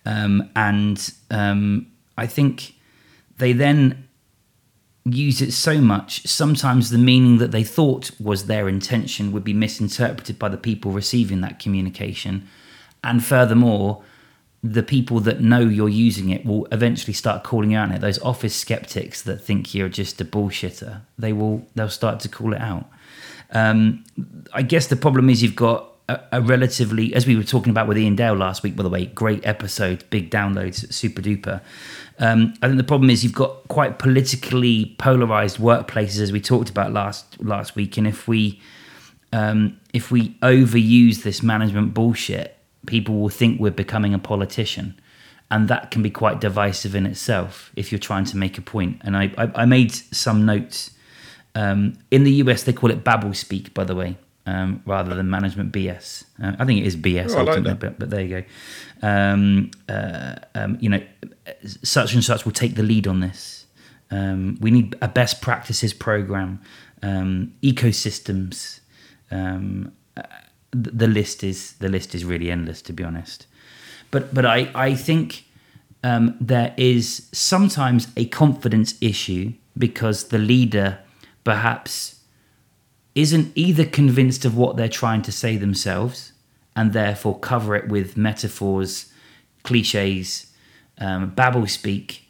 Um, 0.06 0.50
and 0.56 1.12
um, 1.30 1.88
I 2.16 2.26
think 2.26 2.75
they 3.37 3.52
then 3.52 4.09
use 5.04 5.42
it 5.42 5.52
so 5.52 5.80
much, 5.80 6.26
sometimes 6.26 6.90
the 6.90 6.99
meaning 6.99 7.38
that 7.38 7.50
they 7.50 7.64
thought 7.64 8.11
was 8.18 8.46
their 8.46 8.68
intention 8.68 9.32
would 9.32 9.44
be 9.44 9.52
misinterpreted 9.52 10.38
by 10.38 10.49
the 10.49 10.56
people 10.56 10.92
receiving 10.92 11.40
that 11.42 11.58
communication. 11.58 12.49
And 13.02 13.23
furthermore, 13.23 14.02
the 14.62 14.82
people 14.82 15.20
that 15.20 15.42
know 15.42 15.61
you're 15.61 15.90
using 15.90 16.30
it 16.30 16.46
will 16.46 16.66
eventually 16.73 17.12
start 17.12 17.44
calling 17.44 17.75
out 17.75 17.90
on 17.90 17.96
it. 17.96 18.00
Those 18.00 18.18
office 18.20 18.56
skeptics 18.56 19.20
that 19.23 19.42
think 19.42 19.75
you're 19.75 19.90
just 19.90 20.20
a 20.23 20.25
bullshitter, 20.25 21.02
they 21.18 21.34
will 21.34 21.66
they'll 21.75 21.90
start 21.90 22.20
to 22.20 22.30
call 22.30 22.54
it 22.54 22.61
out. 22.62 22.88
Um, 23.50 24.04
I 24.54 24.62
guess 24.62 24.87
the 24.87 24.96
problem 24.96 25.28
is 25.28 25.42
you've 25.42 25.54
got 25.54 25.93
a, 26.08 26.20
a 26.32 26.42
relatively, 26.42 27.14
as 27.14 27.26
we 27.26 27.37
were 27.37 27.44
talking 27.44 27.70
about 27.70 27.88
with 27.88 27.99
Ian 27.99 28.16
Dale 28.16 28.34
last 28.34 28.62
week, 28.62 28.76
by 28.76 28.82
the 28.82 28.88
way, 28.88 29.06
great 29.06 29.44
episode, 29.46 30.04
big 30.11 30.30
downloads, 30.30 30.92
super 30.92 31.23
duper. 31.23 31.61
Um, 32.18 32.54
I 32.62 32.66
think 32.66 32.76
the 32.76 32.84
problem 32.84 33.11
is 33.11 33.25
you've 33.25 33.32
got 33.32 33.66
quite 33.68 33.99
politically 33.99 34.94
polarized 34.99 35.56
workplaces, 35.58 36.20
as 36.20 36.30
we 36.30 36.40
talked 36.40 36.70
about 36.70 36.92
last 36.92 37.42
last 37.42 37.75
week, 37.75 37.96
and 37.96 38.06
if 38.06 38.28
we 38.28 38.61
um, 39.32 39.80
if 39.92 40.11
we 40.11 40.30
overuse 40.42 41.23
this 41.23 41.42
management 41.42 41.94
bullshit, 41.94 42.56
people 42.87 43.18
will 43.18 43.30
think 43.30 43.61
we're 43.61 43.73
becoming 43.73 44.14
a 44.14 44.18
politician, 44.18 44.99
and 45.50 45.68
that 45.68 45.90
can 45.90 46.02
be 46.02 46.11
quite 46.11 46.40
divisive 46.40 46.94
in 46.94 47.06
itself 47.06 47.73
if 47.75 47.90
you're 47.90 47.99
trying 47.99 48.25
to 48.26 48.37
make 48.37 48.58
a 48.58 48.62
point. 48.62 49.00
And 49.02 49.16
I 49.16 49.32
I, 49.37 49.50
I 49.62 49.64
made 49.64 49.92
some 49.92 50.44
notes. 50.44 50.90
Um, 51.56 51.96
in 52.11 52.25
the 52.25 52.32
US, 52.32 52.64
they 52.64 52.73
call 52.73 52.90
it 52.90 53.04
Babel 53.04 53.32
speak, 53.32 53.75
by 53.75 53.84
the 53.84 53.94
way, 53.94 54.16
um, 54.46 54.82
rather 54.86 55.14
than 55.14 55.30
management 55.30 55.72
BS. 55.72 56.24
Uh, 56.42 56.52
I 56.58 56.64
think 56.64 56.80
it 56.80 56.86
is 56.86 56.96
BS 56.96 57.34
Oh, 57.34 57.40
I 57.40 57.42
like 57.42 57.80
but, 57.80 57.98
but 57.98 58.10
there 58.10 58.22
you 58.22 58.40
go. 58.40 58.44
Um, 59.06 59.70
uh, 59.88 60.36
um, 60.54 60.78
you 60.80 60.88
know, 60.88 61.02
such 61.82 62.14
and 62.14 62.22
such 62.22 62.44
will 62.44 62.52
take 62.52 62.74
the 62.74 62.82
lead 62.82 63.06
on 63.06 63.20
this. 63.20 63.66
Um, 64.10 64.58
we 64.60 64.70
need 64.70 64.96
a 65.00 65.08
best 65.08 65.40
practices 65.40 65.92
program, 65.92 66.60
um, 67.02 67.54
ecosystems. 67.62 68.80
Um, 69.30 69.92
uh, 70.16 70.22
the 70.72 71.06
list 71.06 71.42
is 71.42 71.74
the 71.74 71.88
list 71.88 72.14
is 72.14 72.24
really 72.24 72.50
endless, 72.50 72.82
to 72.82 72.92
be 72.92 73.02
honest. 73.02 73.46
but 74.10 74.32
but 74.34 74.44
I 74.44 74.70
I 74.74 74.94
think 74.94 75.46
um, 76.02 76.36
there 76.40 76.74
is 76.76 77.28
sometimes 77.32 78.08
a 78.16 78.26
confidence 78.26 78.94
issue 79.00 79.54
because 79.76 80.28
the 80.28 80.38
leader 80.38 80.98
perhaps 81.44 82.13
isn't 83.14 83.52
either 83.54 83.85
convinced 83.85 84.44
of 84.44 84.56
what 84.56 84.76
they're 84.76 84.88
trying 84.88 85.23
to 85.23 85.33
say 85.33 85.56
themselves 85.56 86.33
and 86.75 86.92
therefore 86.92 87.38
cover 87.38 87.76
it 87.76 87.88
with 87.88 88.16
metaphors, 88.16 89.12
cliches, 89.62 90.52
um, 90.99 91.30
babble 91.30 91.66
speak 91.66 92.23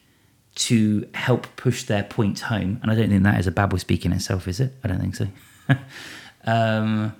to 0.54 1.08
help 1.14 1.46
push 1.56 1.84
their 1.84 2.04
point 2.04 2.40
home. 2.40 2.78
And 2.82 2.90
I 2.90 2.94
don't 2.94 3.08
think 3.08 3.22
that 3.24 3.40
is 3.40 3.46
a 3.46 3.52
babble 3.52 3.78
speak 3.78 4.04
in 4.04 4.12
itself, 4.12 4.46
is 4.46 4.60
it? 4.60 4.72
I 4.84 4.88
don't 4.88 5.00
think 5.00 5.16
so. 5.16 5.28
um, 6.44 7.14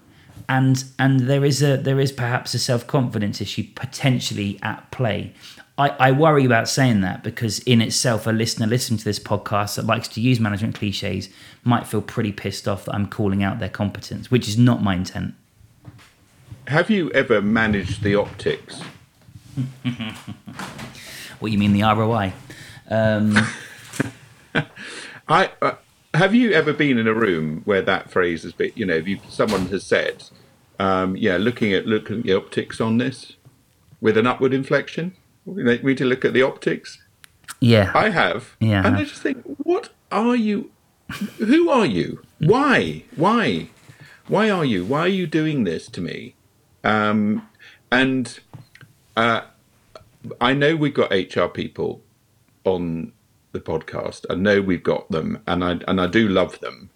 and 0.49 0.85
and 0.99 1.21
there 1.21 1.44
is 1.44 1.62
a 1.62 1.76
there 1.76 2.00
is 2.00 2.12
perhaps 2.12 2.54
a 2.54 2.59
self 2.59 2.87
confidence 2.87 3.40
issue 3.40 3.64
potentially 3.75 4.59
at 4.62 4.90
play. 4.90 5.33
I, 5.76 5.88
I 5.88 6.12
worry 6.12 6.44
about 6.44 6.68
saying 6.68 7.00
that 7.00 7.24
because 7.24 7.58
in 7.60 7.82
itself, 7.82 8.26
a 8.26 8.30
listener 8.30 8.66
listening 8.66 8.98
to 8.98 9.04
this 9.04 9.18
podcast 9.18 9.74
that 9.74 9.86
likes 9.86 10.06
to 10.08 10.20
use 10.20 10.38
management 10.38 10.76
cliches 10.76 11.28
might 11.64 11.86
feel 11.86 12.00
pretty 12.00 12.30
pissed 12.30 12.68
off 12.68 12.84
that 12.84 12.94
I'm 12.94 13.08
calling 13.08 13.42
out 13.42 13.58
their 13.58 13.68
competence, 13.68 14.30
which 14.30 14.46
is 14.46 14.56
not 14.56 14.82
my 14.82 14.94
intent. 14.94 15.34
Have 16.68 16.90
you 16.90 17.10
ever 17.10 17.42
managed 17.42 18.02
the 18.02 18.14
optics? 18.14 18.80
what 21.40 21.50
you 21.50 21.58
mean 21.58 21.72
the 21.72 21.82
ROI? 21.82 22.32
Um, 22.88 23.36
I 25.28 25.50
uh, 25.60 25.74
have 26.14 26.34
you 26.34 26.52
ever 26.52 26.72
been 26.72 26.98
in 26.98 27.08
a 27.08 27.14
room 27.14 27.62
where 27.64 27.82
that 27.82 28.10
phrase 28.10 28.44
has 28.44 28.52
been? 28.52 28.72
You 28.76 28.86
know, 28.86 28.96
you, 28.96 29.18
someone 29.28 29.66
has 29.66 29.84
said, 29.84 30.24
um, 30.78 31.16
"Yeah, 31.16 31.36
looking 31.36 31.72
at 31.72 31.86
looking 31.86 32.18
at 32.18 32.24
the 32.24 32.34
optics 32.34 32.80
on 32.80 32.98
this 32.98 33.34
with 34.00 34.16
an 34.16 34.26
upward 34.26 34.54
inflection." 34.54 35.16
We 35.46 35.62
need 35.62 35.98
to 35.98 36.04
look 36.04 36.24
at 36.24 36.32
the 36.32 36.42
optics. 36.42 37.02
Yeah, 37.60 37.92
I 37.94 38.10
have. 38.10 38.56
Yeah, 38.60 38.86
and 38.86 38.96
I 38.96 39.04
just 39.04 39.22
think, 39.22 39.42
what 39.58 39.90
are 40.10 40.36
you? 40.36 40.70
Who 41.38 41.68
are 41.68 41.86
you? 41.86 42.22
Why? 42.38 43.04
Why? 43.16 43.68
Why 44.26 44.50
are 44.50 44.64
you? 44.64 44.84
Why 44.84 45.00
are 45.00 45.08
you 45.08 45.26
doing 45.26 45.64
this 45.64 45.88
to 45.88 46.00
me? 46.00 46.34
Um, 46.82 47.48
and 47.90 48.38
uh, 49.16 49.42
I 50.40 50.54
know 50.54 50.76
we've 50.76 50.94
got 50.94 51.10
HR 51.10 51.46
people 51.46 52.02
on 52.64 53.12
the 53.52 53.60
podcast. 53.60 54.24
I 54.30 54.34
know 54.34 54.60
we've 54.60 54.82
got 54.82 55.10
them, 55.10 55.42
and 55.46 55.64
I 55.64 55.78
and 55.86 56.00
I 56.00 56.06
do 56.06 56.28
love 56.28 56.60
them. 56.60 56.90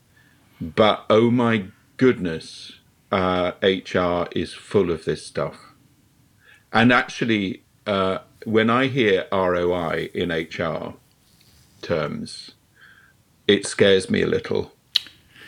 But 0.60 1.04
oh 1.10 1.30
my 1.30 1.66
goodness, 1.96 2.72
uh, 3.12 3.52
HR 3.62 4.28
is 4.32 4.54
full 4.54 4.90
of 4.90 5.04
this 5.04 5.24
stuff. 5.24 5.74
And 6.72 6.92
actually, 6.92 7.62
uh, 7.86 8.18
when 8.44 8.70
I 8.70 8.86
hear 8.88 9.26
ROI 9.32 10.10
in 10.14 10.30
HR 10.30 10.94
terms, 11.82 12.52
it 13.46 13.66
scares 13.66 14.10
me 14.10 14.22
a 14.22 14.26
little. 14.26 14.72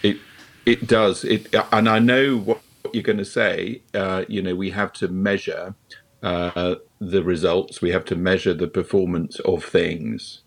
It 0.02 0.18
it 0.66 0.86
does. 0.86 1.24
It 1.24 1.54
and 1.72 1.88
I 1.88 1.98
know 1.98 2.38
what 2.38 2.60
you're 2.92 3.02
going 3.02 3.18
to 3.18 3.24
say. 3.24 3.82
Uh, 3.94 4.24
you 4.28 4.42
know, 4.42 4.54
we 4.54 4.70
have 4.70 4.92
to 4.94 5.08
measure 5.08 5.74
uh, 6.22 6.76
the 7.00 7.22
results. 7.22 7.82
We 7.82 7.90
have 7.92 8.04
to 8.06 8.16
measure 8.16 8.54
the 8.54 8.68
performance 8.68 9.40
of 9.40 9.64
things. 9.64 10.42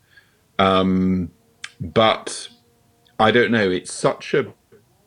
Um, 0.60 1.32
but 1.80 2.50
I 3.20 3.32
don't 3.32 3.52
know. 3.52 3.70
It's 3.70 3.94
such 3.94 4.34
a 4.34 4.54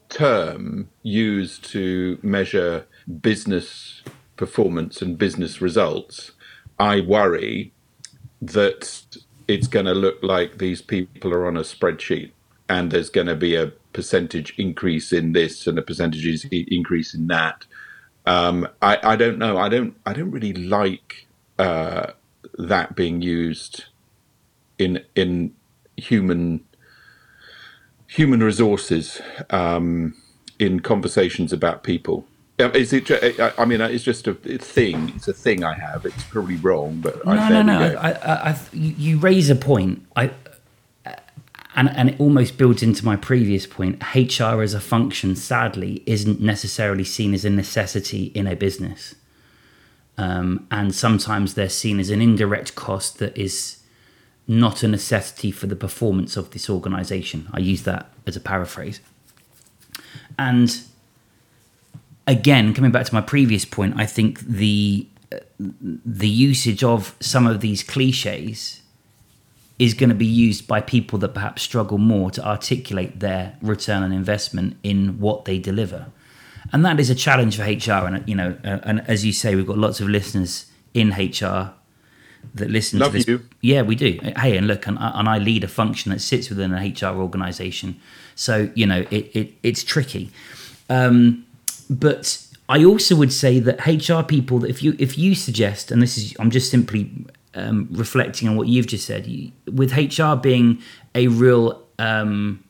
term 0.09 0.91
used 1.03 1.65
to 1.73 2.19
measure 2.23 2.87
business 3.21 4.03
performance 4.37 5.03
and 5.03 5.19
business 5.19 5.61
results 5.61 6.33
I 6.79 7.01
worry 7.01 7.73
that 8.43 9.03
it's 9.49 9.67
going 9.67 9.87
to 9.87 9.95
look 9.95 10.23
like 10.23 10.59
these 10.59 10.83
people 10.83 11.33
are 11.33 11.47
on 11.47 11.57
a 11.57 11.61
spreadsheet 11.61 12.33
and 12.69 12.91
there's 12.91 13.11
going 13.11 13.29
to 13.29 13.37
be 13.37 13.55
a 13.55 13.73
percentage 13.93 14.55
increase 14.59 15.13
in 15.13 15.33
this 15.33 15.67
and 15.67 15.79
a 15.79 15.83
percentage 15.83 16.45
increase 16.51 17.15
in 17.15 17.29
that. 17.29 17.65
Um, 18.27 18.69
I, 18.83 18.99
I, 19.03 19.17
don't 19.17 19.39
know. 19.39 19.57
I 19.57 19.69
don't. 19.69 19.97
I 20.05 20.13
don't 20.13 20.33
really 20.33 20.53
like 20.53 21.27
uh, 21.59 22.13
that 22.59 22.97
being 22.97 23.23
used 23.23 23.85
in 24.79 25.05
in 25.15 25.55
human 25.97 26.65
human 28.09 28.43
resources 28.43 29.21
um, 29.51 30.15
in 30.59 30.81
conversations 30.81 31.53
about 31.53 31.85
people. 31.85 32.27
Um, 32.59 32.73
is 32.73 32.93
it? 32.93 33.11
I 33.59 33.65
mean, 33.67 33.83
uh, 33.83 33.89
it's 33.89 34.05
just 34.05 34.27
a 34.27 34.35
thing. 34.35 35.13
It's 35.15 35.29
a 35.29 35.35
thing 35.35 35.63
I 35.63 35.75
have. 35.75 36.07
It's 36.07 36.25
probably 36.25 36.57
wrong, 36.57 37.01
but 37.03 37.25
no, 37.27 37.33
I, 37.33 37.49
no, 37.51 37.63
no. 37.63 37.79
I, 37.99 38.13
I, 38.13 38.51
I, 38.51 38.59
you 38.73 39.19
raise 39.19 39.51
a 39.51 39.55
point. 39.57 40.07
I 40.17 40.31
uh, 41.05 41.13
and 41.75 41.91
and 41.91 42.11
it 42.11 42.21
almost 42.21 42.57
builds 42.57 42.83
into 42.83 43.05
my 43.05 43.15
previous 43.17 43.67
point. 43.67 44.03
HR 44.15 44.63
as 44.63 44.73
a 44.73 44.81
function, 44.81 45.37
sadly, 45.37 46.03
isn't 46.07 46.41
necessarily 46.41 47.05
seen 47.05 47.35
as 47.35 47.45
a 47.45 47.51
necessity 47.51 48.27
in 48.35 48.47
a 48.47 48.57
business, 48.57 49.15
um, 50.17 50.67
and 50.71 50.95
sometimes 50.95 51.55
they're 51.55 51.69
seen 51.69 52.01
as 52.01 52.09
an 52.09 52.23
indirect 52.23 52.75
cost 52.75 53.19
that 53.19 53.37
is 53.37 53.83
not 54.49 54.83
a 54.83 54.89
necessity 54.89 55.51
for 55.51 55.67
the 55.67 55.77
performance 55.77 56.39
of 56.39 56.53
this 56.53 56.71
organization. 56.71 57.49
I 57.53 57.59
use 57.59 57.83
that 57.83 58.11
as 58.27 58.35
a 58.35 58.41
paraphrase, 58.41 59.01
and 60.39 60.81
again, 62.27 62.75
coming 62.75 62.91
back 62.91 63.07
to 63.07 63.15
my 63.15 63.21
previous 63.21 63.65
point, 63.65 63.95
I 63.97 64.07
think 64.07 64.41
the 64.41 65.07
the 65.59 66.29
usage 66.29 66.85
of 66.85 67.17
some 67.19 67.47
of 67.47 67.61
these 67.61 67.83
cliches 67.83 68.83
is 69.79 69.95
going 69.95 70.09
to 70.09 70.15
be 70.15 70.27
used 70.27 70.67
by 70.67 70.81
people 70.81 71.19
that 71.19 71.31
perhaps 71.31 71.63
struggle 71.63 71.99
more 71.99 72.31
to 72.31 72.47
articulate 72.47 73.21
their 73.21 73.57
return 73.61 74.03
on 74.03 74.13
investment 74.13 74.77
in 74.83 75.19
what 75.19 75.45
they 75.45 75.59
deliver. 75.59 76.07
And 76.73 76.85
that 76.85 76.99
is 76.99 77.11
a 77.11 77.15
challenge 77.15 77.57
for 77.57 77.63
HR. 77.63 78.07
And, 78.07 78.27
you 78.29 78.35
know, 78.35 78.57
uh, 78.65 78.79
and 78.83 79.03
as 79.09 79.25
you 79.25 79.33
say, 79.33 79.55
we've 79.55 79.67
got 79.67 79.79
lots 79.79 80.01
of 80.01 80.09
listeners 80.09 80.67
in 80.95 81.11
HR 81.11 81.73
that 82.55 82.71
listen 82.71 82.99
Love 82.99 83.13
to 83.13 83.19
this. 83.19 83.29
You. 83.29 83.43
Yeah, 83.61 83.83
we 83.83 83.95
do. 83.97 84.19
Hey, 84.37 84.57
and 84.57 84.67
look, 84.67 84.87
and 84.87 84.99
I, 84.99 85.19
and 85.19 85.29
I 85.29 85.39
lead 85.39 85.65
a 85.65 85.69
function 85.69 86.11
that 86.13 86.21
sits 86.21 86.49
within 86.49 86.73
an 86.73 86.93
HR 86.93 87.19
organization. 87.19 88.01
So, 88.35 88.71
you 88.75 88.87
know, 88.87 89.05
it, 89.11 89.37
it 89.37 89.55
it's 89.63 89.85
tricky. 89.85 90.31
Um, 90.89 91.46
but 91.89 92.47
I 92.69 92.85
also 92.85 93.15
would 93.17 93.33
say 93.33 93.61
that 93.61 93.87
HR 93.87 94.25
people, 94.25 94.59
that 94.61 94.71
if 94.71 94.83
you 94.83 94.97
if 94.99 95.17
you 95.17 95.35
suggest, 95.35 95.91
and 95.91 96.03
this 96.03 96.19
is, 96.19 96.35
I'm 96.39 96.51
just 96.51 96.71
simply 96.71 97.11
um, 97.55 97.89
reflecting 97.91 98.49
on 98.49 98.57
what 98.57 98.69
you've 98.69 98.87
just 98.87 99.07
said, 99.07 99.27
you, 99.27 99.53
with 99.73 99.93
HR 99.97 100.35
being 100.35 100.83
a 101.15 101.29
real 101.29 101.83
um, 101.99 102.65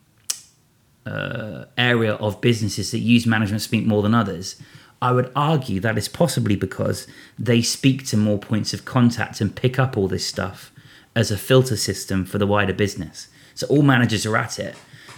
uh, 1.05 1.65
area 1.77 2.13
of 2.15 2.41
businesses 2.41 2.91
that 2.91 2.99
use 2.99 3.25
management 3.25 3.61
speak 3.61 3.85
more 3.85 4.01
than 4.01 4.13
others, 4.13 4.61
I 5.01 5.11
would 5.11 5.31
argue 5.35 5.79
that 5.81 5.97
is 5.97 6.07
possibly 6.07 6.55
because 6.55 7.07
they 7.37 7.61
speak 7.61 8.05
to 8.07 8.17
more 8.17 8.39
points 8.39 8.73
of 8.73 8.85
contact 8.85 9.41
and 9.41 9.55
pick 9.55 9.77
up 9.77 9.97
all 9.97 10.07
this 10.07 10.25
stuff 10.25 10.71
as 11.15 11.31
a 11.31 11.37
filter 11.37 11.77
system 11.77 12.25
for 12.25 12.37
the 12.37 12.47
wider 12.47 12.73
business. 12.73 13.27
So 13.55 13.67
all 13.67 13.81
managers 13.81 14.25
are 14.25 14.37
at 14.37 14.59
it. 14.59 14.75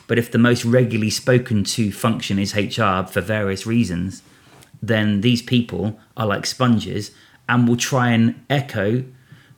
But 0.09 0.17
if 0.17 0.31
the 0.31 0.39
most 0.39 0.65
regularly 0.65 1.11
spoken 1.11 1.63
to 1.65 1.91
function 1.91 2.39
is 2.39 2.55
HR 2.55 3.03
for 3.03 3.21
various 3.21 3.67
reasons, 3.67 4.23
then 4.81 5.21
these 5.21 5.43
people 5.43 5.99
are 6.17 6.25
like 6.25 6.47
sponges 6.47 7.11
and 7.47 7.67
will 7.67 7.77
try 7.77 8.09
and 8.09 8.43
echo 8.49 9.03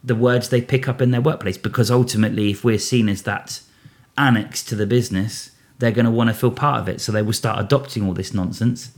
the 0.04 0.14
words 0.14 0.50
they 0.50 0.62
pick 0.62 0.90
up 0.90 1.02
in 1.02 1.12
their 1.12 1.22
workplace. 1.22 1.58
Because 1.58 1.90
ultimately 1.90 2.52
if 2.52 2.66
we're 2.66 2.80
seen 2.80 3.08
as 3.08 3.22
that 3.22 3.62
annex 4.18 4.62
to 4.66 4.76
the 4.76 4.86
business 4.86 5.52
they're 5.80 5.92
going 5.92 6.06
to 6.06 6.12
want 6.12 6.30
to 6.30 6.34
feel 6.34 6.52
part 6.52 6.82
of 6.82 6.90
it. 6.90 7.00
So 7.00 7.14
they 7.14 7.22
will 7.22 7.32
start 7.32 7.60
adopting 7.60 8.06
all 8.06 8.14
this 8.14 8.34
nonsense 8.34 8.92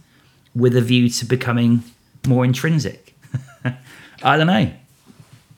with 0.56 0.76
a 0.76 0.82
view 0.82 1.08
to 1.08 1.26
becoming 1.26 1.84
more 2.28 2.44
intrinsic. 2.44 3.16
I 4.24 4.38
don't 4.38 4.48
know. 4.48 4.72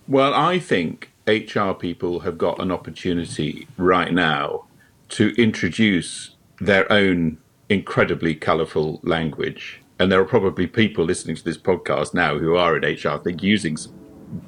Well 0.07 0.33
i 0.35 0.59
think 0.59 1.09
hr 1.25 1.71
people 1.71 2.19
have 2.19 2.37
got 2.37 2.59
an 2.59 2.71
opportunity 2.71 3.67
right 3.77 4.13
now 4.13 4.64
to 5.09 5.33
introduce 5.41 6.35
their 6.59 6.91
own 6.91 7.37
incredibly 7.69 8.35
colourful 8.35 8.99
language 9.03 9.81
and 9.99 10.11
there 10.11 10.19
are 10.19 10.25
probably 10.25 10.67
people 10.67 11.05
listening 11.05 11.35
to 11.35 11.43
this 11.43 11.57
podcast 11.57 12.13
now 12.13 12.37
who 12.37 12.55
are 12.55 12.77
in 12.77 12.83
HR, 12.83 13.09
I 13.09 13.17
think, 13.17 13.41
using 13.41 13.77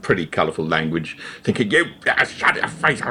pretty 0.02 0.26
colourful 0.26 0.66
language, 0.66 1.18
thinking, 1.44 1.72
"You 1.72 1.86
shut 2.26 2.56
your 2.56 2.68
face!" 2.68 3.02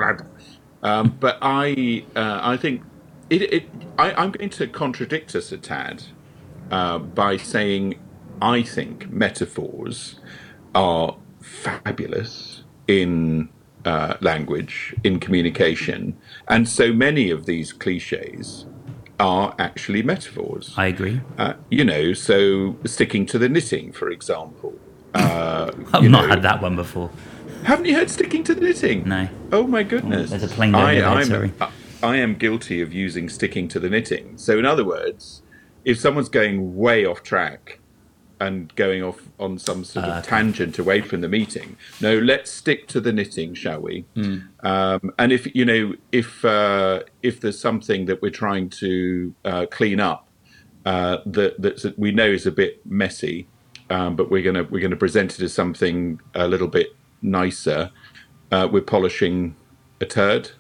Um, 0.83 1.17
but 1.19 1.39
I, 1.41 2.05
uh, 2.15 2.41
I 2.43 2.57
think 2.57 2.83
it. 3.31 3.43
it 3.53 3.69
I, 3.99 4.23
am 4.23 4.33
going 4.33 4.51
to 4.51 4.67
contradict 4.67 5.35
us 5.35 5.51
a 5.51 5.57
tad 5.57 6.03
uh, 6.71 6.99
by 6.99 7.39
saying 7.39 7.99
I 8.43 8.63
think 8.63 9.11
metaphors 9.11 10.21
are 10.75 11.17
fabulous 11.41 12.65
in 12.87 13.49
uh, 13.87 14.17
language, 14.21 14.95
in 15.05 15.21
communication, 15.21 16.17
and 16.49 16.69
so 16.69 16.93
many 16.93 17.31
of 17.31 17.47
these 17.47 17.73
cliches 17.73 18.67
are 19.19 19.55
actually 19.59 20.03
metaphors. 20.03 20.75
I 20.77 20.87
agree. 20.87 21.21
Uh, 21.39 21.55
you 21.71 21.85
know, 21.85 22.13
so 22.13 22.77
sticking 22.85 23.25
to 23.27 23.39
the 23.39 23.49
knitting, 23.49 23.93
for 23.93 24.11
example. 24.11 24.75
Uh, 25.15 25.71
I've 25.95 26.03
not 26.03 26.23
know- 26.23 26.29
had 26.29 26.43
that 26.43 26.61
one 26.61 26.77
before. 26.77 27.11
Haven't 27.63 27.87
you 27.87 27.95
heard 27.95 28.11
sticking 28.11 28.45
to 28.45 28.55
the 28.55 28.61
knitting? 28.61 29.09
No. 29.09 29.29
Oh 29.51 29.67
my 29.67 29.83
goodness! 29.83 30.31
there's 30.31 30.43
a 30.43 30.49
plane 30.49 30.73
going 30.73 30.85
I, 30.85 30.99
overhead, 30.99 31.17
I'm, 31.17 31.25
sorry. 31.25 31.53
I, 31.61 31.71
I 32.03 32.17
am 32.17 32.35
guilty 32.35 32.81
of 32.81 32.93
using 32.93 33.29
sticking 33.29 33.67
to 33.69 33.81
the 33.81 33.89
knitting. 33.89 34.37
So, 34.37 34.59
in 34.59 34.65
other 34.65 34.85
words, 34.85 35.43
if 35.85 35.99
someone's 35.99 36.29
going 36.29 36.77
way 36.77 37.05
off 37.07 37.23
track 37.23 37.81
and 38.41 38.75
going 38.77 39.03
off 39.03 39.21
on 39.39 39.59
some 39.59 39.83
sort 39.85 40.05
Ah, 40.07 40.19
of 40.19 40.27
tangent 40.27 40.79
away 40.79 41.01
from 41.01 41.21
the 41.23 41.29
meeting, 41.29 41.77
no, 42.01 42.19
let's 42.19 42.51
stick 42.51 42.87
to 42.89 43.01
the 43.01 43.13
knitting, 43.13 43.55
shall 43.55 43.81
we? 43.81 44.05
Hmm. 44.15 44.39
Um, 44.61 45.13
and 45.19 45.33
if 45.33 45.55
you 45.55 45.65
know, 45.65 45.95
if 46.13 46.45
uh, 46.45 47.03
if 47.23 47.41
there's 47.41 47.59
something 47.59 48.07
that 48.07 48.21
we're 48.23 48.31
trying 48.31 48.69
to 48.71 49.35
uh, 49.45 49.67
clean 49.71 50.01
up 50.01 50.29
uh, 50.85 51.19
that 51.27 51.61
that 51.63 51.99
we 51.99 52.13
know 52.13 52.27
is 52.27 52.47
a 52.47 52.53
bit 52.53 52.85
messy, 52.87 53.47
um, 53.91 54.17
but 54.17 54.31
we're 54.31 54.43
gonna 54.43 54.65
we're 54.65 54.83
gonna 54.83 54.97
present 54.97 55.35
it 55.39 55.41
as 55.43 55.53
something 55.53 56.21
a 56.35 56.47
little 56.47 56.69
bit 56.69 56.95
nicer. 57.23 57.91
Uh, 58.53 58.69
we're 58.71 58.81
polishing 58.83 59.57
a 60.01 60.05
turd, 60.05 60.51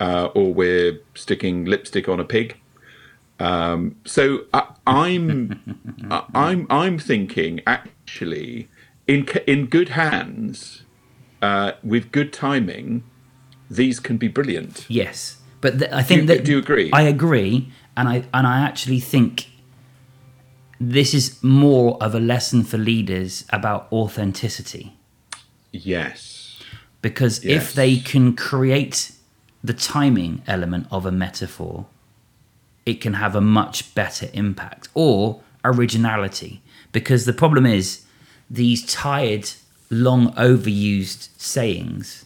uh, 0.00 0.26
or 0.34 0.54
we're 0.54 1.00
sticking 1.14 1.64
lipstick 1.64 2.08
on 2.08 2.20
a 2.20 2.24
pig. 2.24 2.58
Um, 3.40 3.96
so 4.04 4.44
I, 4.54 4.68
I'm 4.86 5.78
I, 6.10 6.24
I'm 6.34 6.66
I'm 6.70 6.98
thinking 6.98 7.60
actually 7.66 8.68
in 9.06 9.26
in 9.46 9.66
good 9.66 9.90
hands, 9.90 10.82
uh, 11.42 11.72
with 11.82 12.12
good 12.12 12.32
timing, 12.32 13.02
these 13.68 13.98
can 14.00 14.16
be 14.18 14.28
brilliant. 14.28 14.86
Yes, 14.88 15.38
but 15.60 15.78
th- 15.80 15.90
I 15.92 16.02
think 16.02 16.22
you- 16.22 16.26
that 16.28 16.44
do 16.44 16.52
you 16.52 16.58
agree? 16.58 16.90
I 16.92 17.02
agree, 17.02 17.70
and 17.96 18.08
I 18.08 18.24
and 18.32 18.46
I 18.46 18.60
actually 18.60 19.00
think 19.00 19.48
this 20.80 21.12
is 21.14 21.42
more 21.42 21.96
of 22.02 22.14
a 22.14 22.20
lesson 22.20 22.62
for 22.64 22.76
leaders 22.78 23.44
about 23.50 23.88
authenticity 23.92 24.96
Yes. 25.72 26.60
because 27.00 27.44
if 27.44 27.72
they 27.72 27.96
can 27.96 28.34
create 28.36 29.12
the 29.62 29.72
timing 29.72 30.42
element 30.46 30.86
of 30.90 31.06
a 31.06 31.12
metaphor, 31.12 31.86
it 32.86 33.00
can 33.00 33.14
have 33.14 33.34
a 33.34 33.40
much 33.40 33.94
better 33.94 34.28
impact 34.32 34.88
or 34.94 35.40
originality. 35.64 36.62
Because 36.92 37.24
the 37.24 37.32
problem 37.32 37.66
is 37.66 38.04
these 38.50 38.84
tired, 38.86 39.50
long 39.90 40.32
overused 40.34 41.28
sayings 41.38 42.24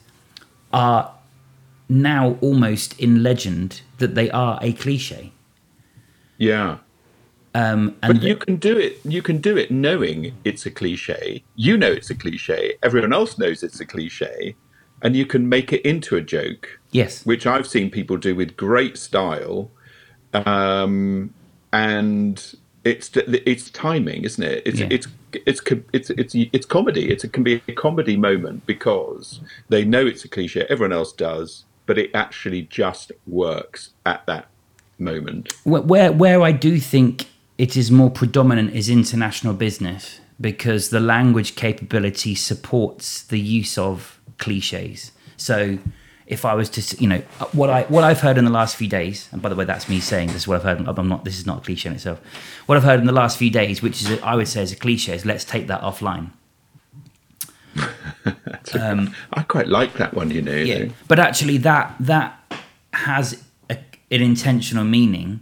are 0.72 1.14
now 1.88 2.36
almost 2.40 2.98
in 3.00 3.22
legend 3.22 3.80
that 3.98 4.14
they 4.14 4.30
are 4.30 4.58
a 4.62 4.72
cliche. 4.72 5.32
Yeah. 6.36 6.78
Um, 7.54 7.96
and 8.02 8.14
But 8.14 8.22
you 8.22 8.36
can 8.36 8.56
do 8.56 8.78
it. 8.78 9.00
You 9.04 9.22
can 9.22 9.38
do 9.38 9.56
it 9.56 9.70
knowing 9.70 10.34
it's 10.44 10.66
a 10.66 10.70
cliche. 10.70 11.42
You 11.56 11.76
know 11.76 11.90
it's 11.90 12.10
a 12.10 12.14
cliche. 12.14 12.74
Everyone 12.82 13.12
else 13.12 13.38
knows 13.38 13.62
it's 13.62 13.80
a 13.80 13.86
cliche, 13.86 14.54
and 15.02 15.16
you 15.16 15.26
can 15.26 15.48
make 15.48 15.72
it 15.72 15.80
into 15.82 16.16
a 16.16 16.20
joke, 16.20 16.78
yes, 16.90 17.24
which 17.24 17.46
I've 17.46 17.66
seen 17.66 17.90
people 17.90 18.16
do 18.16 18.34
with 18.34 18.56
great 18.56 18.98
style. 18.98 19.70
Um, 20.34 21.32
and 21.72 22.54
it's 22.84 23.10
it's 23.16 23.70
timing, 23.70 24.24
isn't 24.24 24.42
it? 24.42 24.62
It's 24.64 24.80
Yeah. 24.80 24.88
it's 24.90 25.06
it's 25.46 25.60
it's 25.92 26.10
it's 26.10 26.34
it's 26.34 26.66
comedy. 26.66 27.10
It's, 27.10 27.24
it 27.24 27.32
can 27.32 27.42
be 27.42 27.62
a 27.68 27.72
comedy 27.72 28.16
moment 28.16 28.66
because 28.66 29.40
they 29.68 29.84
know 29.84 30.06
it's 30.06 30.24
a 30.24 30.28
cliche. 30.28 30.66
Everyone 30.68 30.92
else 30.92 31.12
does, 31.12 31.64
but 31.86 31.98
it 31.98 32.10
actually 32.14 32.62
just 32.62 33.12
works 33.26 33.90
at 34.06 34.24
that 34.26 34.46
moment. 34.98 35.52
Where, 35.64 35.82
where 35.82 36.12
where 36.12 36.42
I 36.42 36.52
do 36.52 36.78
think 36.78 37.28
it 37.58 37.76
is 37.76 37.90
more 37.90 38.10
predominant 38.10 38.74
is 38.74 38.88
international 38.88 39.54
business 39.54 40.20
because 40.40 40.90
the 40.90 41.00
language 41.00 41.56
capability 41.56 42.34
supports 42.34 43.22
the 43.24 43.40
use 43.40 43.76
of 43.76 44.20
cliches. 44.38 45.10
So 45.36 45.78
if 46.28 46.44
I 46.44 46.54
was 46.54 46.68
to, 46.70 47.00
you 47.00 47.08
know, 47.08 47.18
what 47.52 47.70
I 47.70 47.82
what 47.84 48.04
I've 48.04 48.20
heard 48.20 48.36
in 48.36 48.44
the 48.44 48.50
last 48.50 48.76
few 48.76 48.86
days, 48.86 49.28
and 49.32 49.40
by 49.40 49.48
the 49.48 49.54
way, 49.56 49.64
that's 49.64 49.88
me 49.88 49.98
saying 49.98 50.28
this 50.28 50.42
is 50.42 50.48
what 50.48 50.56
I've 50.56 50.62
heard. 50.62 50.86
I'm 50.86 51.08
not. 51.08 51.24
This 51.24 51.38
is 51.38 51.46
not 51.46 51.58
a 51.58 51.60
cliche 51.62 51.88
in 51.88 51.94
itself. 51.94 52.20
What 52.66 52.76
I've 52.76 52.84
heard 52.84 53.00
in 53.00 53.06
the 53.06 53.12
last 53.12 53.38
few 53.38 53.50
days, 53.50 53.82
which 53.82 54.02
is 54.02 54.20
I 54.20 54.34
would 54.36 54.46
say 54.46 54.62
is 54.62 54.70
a 54.70 54.76
cliche, 54.76 55.14
is 55.14 55.24
let's 55.24 55.44
take 55.44 55.66
that 55.68 55.80
offline. 55.80 56.30
I 59.32 59.42
quite 59.48 59.68
like 59.68 59.94
that 59.94 60.12
one, 60.12 60.30
you 60.30 60.42
know. 60.42 60.54
Yeah, 60.54 60.90
but 61.08 61.18
actually, 61.18 61.56
that 61.58 61.96
that 62.00 62.38
has 62.92 63.42
a, 63.70 63.78
an 64.10 64.20
intentional 64.20 64.84
meaning, 64.84 65.40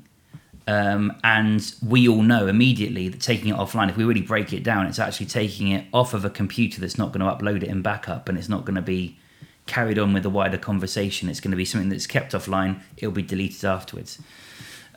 um, 0.68 1.12
and 1.24 1.74
we 1.84 2.06
all 2.06 2.22
know 2.22 2.46
immediately 2.46 3.08
that 3.08 3.20
taking 3.20 3.48
it 3.48 3.56
offline, 3.56 3.90
if 3.90 3.96
we 3.96 4.04
really 4.04 4.22
break 4.22 4.52
it 4.52 4.62
down, 4.62 4.86
it's 4.86 5.00
actually 5.00 5.26
taking 5.26 5.72
it 5.72 5.86
off 5.92 6.14
of 6.14 6.24
a 6.24 6.30
computer 6.30 6.80
that's 6.80 6.96
not 6.96 7.12
going 7.12 7.26
to 7.26 7.44
upload 7.44 7.64
it 7.64 7.68
in 7.70 7.82
backup, 7.82 8.28
and 8.28 8.38
it's 8.38 8.48
not 8.48 8.64
going 8.64 8.76
to 8.76 8.82
be 8.82 9.18
carried 9.66 9.98
on 9.98 10.12
with 10.12 10.22
the 10.22 10.30
wider 10.30 10.58
conversation. 10.58 11.28
It's 11.28 11.40
going 11.40 11.50
to 11.50 11.56
be 11.56 11.64
something 11.64 11.88
that's 11.90 12.06
kept 12.06 12.32
offline. 12.32 12.80
It'll 12.96 13.12
be 13.12 13.22
deleted 13.22 13.64
afterwards. 13.64 14.18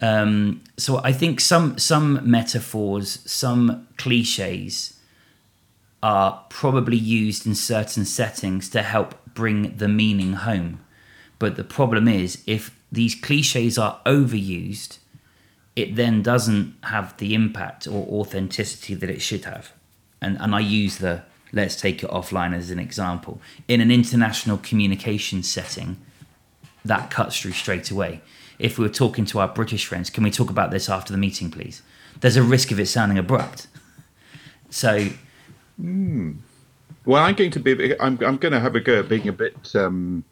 Um, 0.02 0.64
so 0.78 1.02
I 1.04 1.12
think 1.12 1.42
some 1.42 1.78
some 1.78 2.20
metaphors, 2.24 3.20
some 3.30 3.88
cliches 3.98 4.98
are 6.02 6.46
probably 6.50 6.98
used 6.98 7.46
in 7.46 7.56
certain 7.56 8.06
settings 8.06 8.70
to 8.70 8.82
help 8.82 9.16
bring 9.34 9.76
the 9.76 9.90
meaning 9.90 10.34
home. 10.34 10.80
But 11.40 11.56
the 11.56 11.64
problem 11.64 12.08
is, 12.08 12.42
if 12.46 12.76
these 12.92 13.16
cliches 13.16 13.78
are 13.78 14.00
overused, 14.06 15.00
it 15.76 15.96
then 15.96 16.22
doesn't 16.22 16.76
have 16.84 17.16
the 17.18 17.34
impact 17.34 17.88
or 17.88 18.06
authenticity 18.08 18.94
that 18.96 19.10
it 19.10 19.22
should 19.22 19.46
have. 19.46 19.74
And, 20.22 20.38
and 20.40 20.56
I 20.56 20.60
use 20.60 20.98
the 20.98 21.24
let's 21.52 21.76
take 21.80 22.04
it 22.04 22.10
offline 22.10 22.54
as 22.56 22.70
an 22.70 22.80
example. 22.80 23.42
In 23.68 23.82
an 23.82 23.92
international 23.92 24.58
communication 24.58 25.44
setting, 25.44 25.98
that 26.86 27.10
cuts 27.12 27.40
through 27.40 27.52
straight 27.54 27.90
away. 27.92 28.22
If 28.58 28.78
we 28.78 28.86
were 28.86 28.94
talking 28.94 29.26
to 29.26 29.40
our 29.40 29.48
British 29.48 29.86
friends, 29.86 30.10
can 30.10 30.24
we 30.24 30.32
talk 30.32 30.50
about 30.50 30.72
this 30.72 30.90
after 30.90 31.12
the 31.14 31.18
meeting, 31.18 31.50
please? 31.50 31.82
There's 32.20 32.36
a 32.38 32.44
risk 32.44 32.72
of 32.72 32.80
it 32.80 32.88
sounding 32.88 33.18
abrupt. 33.18 33.68
So 34.70 35.10
Well, 35.78 37.24
I'm 37.24 37.36
going 37.36 37.52
to 37.52 37.60
be. 37.60 38.00
I'm. 38.00 38.20
I'm 38.24 38.38
going 38.38 38.52
to 38.52 38.60
have 38.60 38.76
a 38.76 38.80
go 38.80 39.00
at 39.00 39.10
being 39.10 39.28
a 39.28 39.32
bit 39.32 39.74
um, 39.76 40.24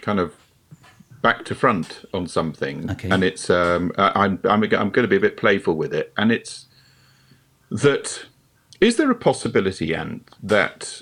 kind 0.00 0.20
of 0.20 0.34
back 1.20 1.44
to 1.46 1.54
front 1.54 2.04
on 2.14 2.28
something, 2.28 2.90
Okay. 2.92 3.10
and 3.10 3.24
it's. 3.24 3.50
Um, 3.50 3.92
I'm. 3.98 4.38
I'm. 4.44 4.62
I'm 4.62 4.90
going 4.90 4.92
to 4.92 5.08
be 5.08 5.16
a 5.16 5.20
bit 5.20 5.36
playful 5.36 5.74
with 5.74 5.92
it, 5.92 6.12
and 6.16 6.30
it's 6.30 6.66
that. 7.70 8.24
Is 8.84 8.96
there 8.96 9.10
a 9.10 9.14
possibility, 9.14 9.94
Ant, 9.94 10.28
that 10.42 11.00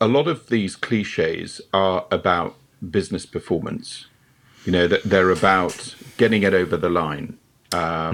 a 0.00 0.06
lot 0.06 0.28
of 0.28 0.48
these 0.48 0.76
cliches 0.76 1.60
are 1.74 2.06
about 2.12 2.54
business 2.88 3.26
performance? 3.26 4.06
You 4.64 4.70
know 4.70 4.86
that 4.86 5.02
they're 5.02 5.30
about 5.30 5.96
getting 6.18 6.44
it 6.44 6.54
over 6.54 6.76
the 6.76 6.88
line. 6.88 7.36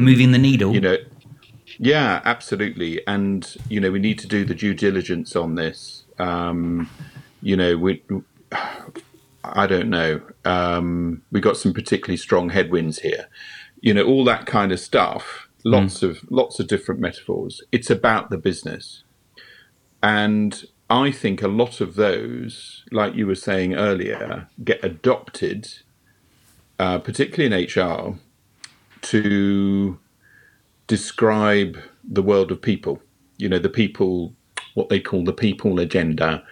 moving 0.03 0.33
the 0.33 0.39
needle. 0.39 0.73
you 0.73 0.81
know 0.81 0.97
yeah 1.79 2.23
absolutely 2.25 3.07
and 3.07 3.57
you 3.69 3.81
know 3.81 3.91
we 3.91 3.99
need 3.99 4.19
to 4.19 4.27
do 4.27 4.45
the 4.45 4.55
due 4.55 4.73
diligence 4.73 5.37
on 5.37 5.57
this 5.57 6.05
um 6.19 6.89
you 7.43 7.57
know 7.57 7.77
we 7.77 8.03
i 9.45 9.67
don't 9.67 9.91
know 9.91 10.21
um 10.45 11.23
we 11.33 11.41
got 11.41 11.57
some 11.57 11.75
particularly 11.75 12.17
strong 12.17 12.51
headwinds 12.51 13.01
here 13.01 13.29
you 13.81 13.93
know 13.93 14.05
all 14.05 14.25
that 14.25 14.47
kind 14.47 14.73
of 14.73 14.81
stuff 14.81 15.46
lots 15.67 16.03
of 16.03 16.21
lots 16.31 16.61
of 16.61 16.69
different 16.69 17.01
metaphors 17.01 17.63
it's 17.73 17.91
about 17.91 18.31
the 18.31 18.39
business 18.39 19.03
and 20.03 20.67
i 20.91 21.11
think 21.11 21.43
a 21.43 21.49
lot 21.49 21.81
of 21.81 21.97
those 21.97 22.85
like 22.93 23.15
you 23.15 23.27
were 23.27 23.35
saying 23.35 23.75
earlier 23.75 24.49
get 24.65 24.85
adopted 24.85 25.69
uh, 26.79 26.99
particularly 26.99 27.65
in 27.65 27.83
hr 27.83 28.19
to 29.03 29.99
describe 30.87 31.79
the 32.05 32.23
world 32.23 32.51
of 32.53 32.61
people. 32.63 33.03
You 33.39 33.49
know, 33.49 33.59
the 33.59 33.69
people, 33.69 34.35
what 34.75 34.89
they 34.89 35.01
call 35.01 35.25
the 35.25 35.33
people 35.33 35.79
agenda. 35.81 36.45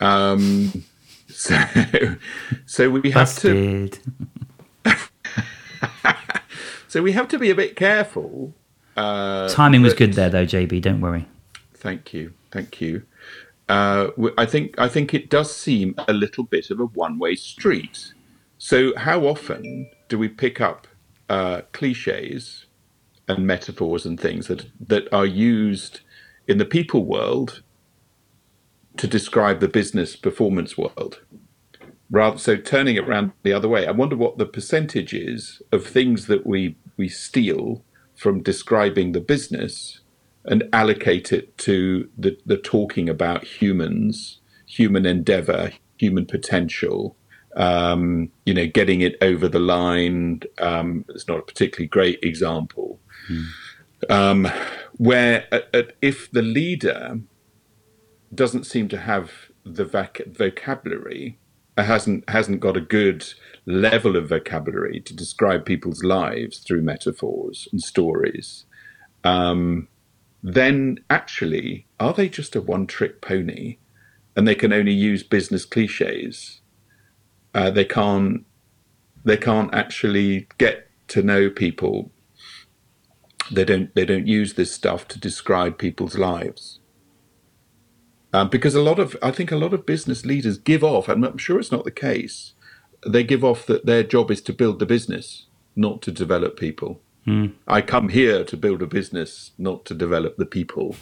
Um, 0.00 0.84
so, 1.28 1.56
so 2.66 2.90
we 2.90 3.10
have 3.10 3.34
to, 3.38 3.90
Busted. 3.90 3.98
so 6.90 7.02
we 7.02 7.12
have 7.12 7.28
to 7.28 7.38
be 7.38 7.50
a 7.50 7.54
bit 7.54 7.76
careful. 7.76 8.52
Uh, 8.96 9.48
Timing 9.48 9.80
was 9.80 9.94
good 9.94 10.14
there, 10.14 10.28
though, 10.28 10.44
JB. 10.44 10.82
Don't 10.82 11.00
worry. 11.00 11.28
Thank 11.72 12.12
you, 12.12 12.32
thank 12.50 12.80
you. 12.80 13.04
Uh, 13.68 14.08
I 14.36 14.44
think 14.44 14.76
I 14.76 14.88
think 14.88 15.14
it 15.14 15.30
does 15.30 15.54
seem 15.54 15.94
a 16.08 16.12
little 16.12 16.42
bit 16.42 16.68
of 16.68 16.80
a 16.80 16.86
one-way 16.86 17.36
street. 17.36 18.12
So, 18.58 18.92
how 18.96 19.20
often 19.20 19.88
do 20.08 20.18
we 20.18 20.26
pick 20.26 20.60
up 20.60 20.88
uh, 21.28 21.60
cliches 21.70 22.66
and 23.28 23.46
metaphors 23.46 24.04
and 24.04 24.18
things 24.18 24.48
that 24.48 24.66
that 24.88 25.12
are 25.14 25.24
used 25.24 26.00
in 26.48 26.58
the 26.58 26.64
people 26.64 27.04
world 27.04 27.62
to 28.96 29.06
describe 29.06 29.60
the 29.60 29.68
business 29.68 30.16
performance 30.16 30.76
world? 30.76 31.20
Rather, 32.10 32.38
so 32.38 32.56
turning 32.56 32.96
it 32.96 33.08
around 33.08 33.30
the 33.44 33.52
other 33.52 33.68
way. 33.68 33.86
I 33.86 33.92
wonder 33.92 34.16
what 34.16 34.36
the 34.36 34.46
percentage 34.46 35.14
is 35.14 35.62
of 35.70 35.86
things 35.86 36.26
that 36.26 36.44
we 36.44 36.74
we 37.00 37.08
steal 37.08 37.82
from 38.14 38.42
describing 38.42 39.12
the 39.12 39.20
business 39.20 40.00
and 40.44 40.68
allocate 40.70 41.32
it 41.32 41.56
to 41.56 42.06
the, 42.18 42.36
the 42.44 42.58
talking 42.58 43.08
about 43.08 43.42
humans, 43.42 44.40
human 44.66 45.06
endeavor, 45.06 45.72
human 45.96 46.26
potential, 46.26 47.16
um, 47.56 48.30
you 48.44 48.52
know, 48.52 48.66
getting 48.66 49.00
it 49.00 49.16
over 49.22 49.48
the 49.48 49.58
line. 49.58 50.42
Um, 50.58 51.06
it's 51.08 51.26
not 51.26 51.38
a 51.38 51.42
particularly 51.42 51.88
great 51.88 52.18
example. 52.22 53.00
Mm. 53.30 53.46
Um, 54.10 54.48
where 54.98 55.46
if 56.02 56.30
the 56.30 56.42
leader 56.42 57.20
doesn't 58.34 58.64
seem 58.64 58.88
to 58.88 58.98
have 58.98 59.30
the 59.64 59.86
voc- 59.86 60.36
vocabulary, 60.36 61.38
hasn't 61.76 62.28
hasn't 62.28 62.60
got 62.60 62.76
a 62.76 62.80
good 62.80 63.24
level 63.66 64.16
of 64.16 64.28
vocabulary 64.28 65.00
to 65.00 65.14
describe 65.14 65.64
people's 65.64 66.02
lives 66.02 66.58
through 66.58 66.82
metaphors 66.82 67.68
and 67.72 67.82
stories, 67.82 68.64
um, 69.24 69.88
then 70.42 70.98
actually, 71.08 71.86
are 71.98 72.12
they 72.12 72.28
just 72.28 72.56
a 72.56 72.60
one-trick 72.60 73.20
pony, 73.20 73.76
and 74.34 74.48
they 74.48 74.54
can 74.54 74.72
only 74.72 74.92
use 74.92 75.22
business 75.22 75.64
cliches? 75.64 76.60
Uh, 77.54 77.70
they 77.70 77.84
can't 77.84 78.44
they 79.24 79.36
can't 79.36 79.72
actually 79.74 80.48
get 80.58 80.88
to 81.08 81.22
know 81.22 81.50
people. 81.50 82.10
They 83.50 83.64
don't 83.64 83.94
they 83.94 84.04
don't 84.04 84.26
use 84.26 84.54
this 84.54 84.72
stuff 84.72 85.06
to 85.08 85.18
describe 85.18 85.78
people's 85.78 86.16
lives. 86.16 86.79
Um, 88.32 88.48
because 88.48 88.74
a 88.74 88.82
lot 88.82 88.98
of 88.98 89.16
I 89.22 89.30
think 89.30 89.50
a 89.50 89.56
lot 89.56 89.74
of 89.74 89.86
business 89.86 90.24
leaders 90.24 90.58
give 90.58 90.84
off, 90.84 91.08
and 91.08 91.24
I'm 91.24 91.38
sure 91.38 91.58
it's 91.58 91.72
not 91.72 91.84
the 91.84 91.90
case. 91.90 92.52
They 93.06 93.24
give 93.24 93.44
off 93.44 93.66
that 93.66 93.86
their 93.86 94.02
job 94.02 94.30
is 94.30 94.40
to 94.42 94.52
build 94.52 94.78
the 94.78 94.86
business, 94.86 95.46
not 95.74 96.02
to 96.02 96.12
develop 96.12 96.58
people. 96.58 97.00
Mm. 97.26 97.52
I 97.66 97.80
come 97.80 98.10
here 98.10 98.44
to 98.44 98.56
build 98.56 98.82
a 98.82 98.86
business, 98.86 99.52
not 99.58 99.84
to 99.86 99.94
develop 99.94 100.36
the 100.36 100.46
people. 100.46 100.96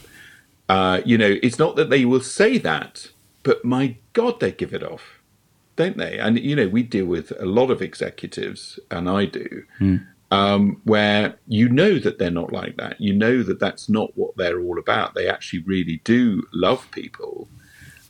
Uh, 0.67 1.01
you 1.05 1.17
know, 1.17 1.37
it's 1.43 1.59
not 1.59 1.75
that 1.75 1.89
they 1.89 2.05
will 2.05 2.21
say 2.21 2.57
that, 2.57 3.09
but 3.43 3.65
my 3.65 3.97
God, 4.13 4.39
they 4.39 4.51
give 4.51 4.73
it 4.73 4.83
off 4.83 5.19
don't 5.79 5.95
they? 5.97 6.19
And 6.19 6.37
you 6.37 6.57
know, 6.57 6.67
we 6.67 6.83
deal 6.83 7.05
with 7.05 7.31
a 7.39 7.45
lot 7.45 7.71
of 7.71 7.81
executives, 7.81 8.79
and 8.91 9.09
I 9.09 9.23
do, 9.23 9.63
mm. 9.79 10.05
Um, 10.31 10.81
where 10.83 11.37
you 11.47 11.69
know 11.69 11.97
that 11.99 12.19
they're 12.19 12.29
not 12.29 12.51
like 12.51 12.77
that. 12.77 12.99
You 13.01 13.13
know 13.13 13.43
that 13.43 13.59
that's 13.59 13.89
not 13.89 14.11
what 14.15 14.37
they're 14.37 14.61
all 14.61 14.79
about. 14.79 15.15
They 15.15 15.27
actually 15.27 15.63
really 15.63 16.01
do 16.03 16.43
love 16.53 16.89
people. 16.91 17.47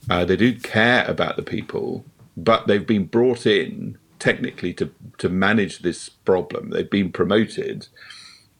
Uh, 0.08 0.24
they 0.24 0.36
do 0.36 0.58
care 0.58 1.04
about 1.08 1.36
the 1.36 1.42
people, 1.42 2.04
but 2.36 2.66
they've 2.66 2.86
been 2.86 3.06
brought 3.06 3.46
in 3.46 3.98
technically 4.18 4.74
to 4.74 4.90
to 5.18 5.28
manage 5.28 5.80
this 5.80 6.08
problem. 6.08 6.70
They've 6.70 6.90
been 6.90 7.12
promoted 7.12 7.88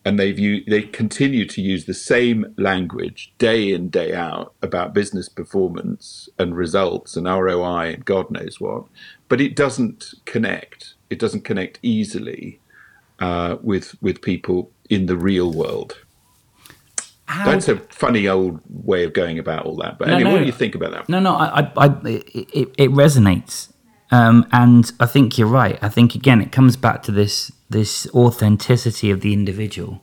and 0.04 0.18
they've 0.18 0.38
used, 0.38 0.68
they 0.68 0.82
continue 0.82 1.46
to 1.46 1.60
use 1.60 1.84
the 1.84 1.94
same 1.94 2.54
language 2.56 3.32
day 3.38 3.70
in 3.70 3.90
day 3.90 4.14
out 4.14 4.54
about 4.62 4.94
business 4.94 5.28
performance 5.28 6.28
and 6.38 6.56
results 6.56 7.16
and 7.16 7.26
ROI 7.26 7.92
and 7.94 8.04
God 8.04 8.30
knows 8.30 8.58
what, 8.58 8.84
but 9.28 9.40
it 9.40 9.54
doesn't 9.54 10.14
connect. 10.24 10.94
It 11.10 11.18
doesn't 11.18 11.44
connect 11.44 11.78
easily 11.82 12.60
uh, 13.20 13.56
with 13.62 14.00
with 14.02 14.22
people 14.22 14.70
in 14.88 15.06
the 15.06 15.16
real 15.16 15.52
world. 15.52 15.98
How... 17.26 17.44
That's 17.44 17.68
a 17.68 17.76
funny 17.76 18.26
old 18.26 18.60
way 18.68 19.04
of 19.04 19.12
going 19.12 19.38
about 19.38 19.64
all 19.64 19.76
that. 19.76 19.98
But 19.98 20.08
no, 20.08 20.14
anyway, 20.14 20.30
no, 20.30 20.36
what 20.36 20.40
do 20.40 20.46
you 20.46 20.52
think 20.52 20.74
about 20.74 20.90
that? 20.90 21.08
No, 21.08 21.20
no, 21.20 21.36
I, 21.36 21.60
I, 21.60 21.70
I 21.76 21.86
it, 22.04 22.74
it, 22.76 22.90
resonates, 22.90 23.72
um, 24.10 24.48
and 24.50 24.90
I 24.98 25.06
think 25.06 25.38
you're 25.38 25.46
right. 25.46 25.78
I 25.80 25.88
think 25.88 26.16
again, 26.16 26.40
it 26.40 26.50
comes 26.50 26.76
back 26.76 27.04
to 27.04 27.12
this 27.12 27.52
this 27.68 28.08
authenticity 28.14 29.10
of 29.10 29.20
the 29.20 29.32
individual. 29.32 30.02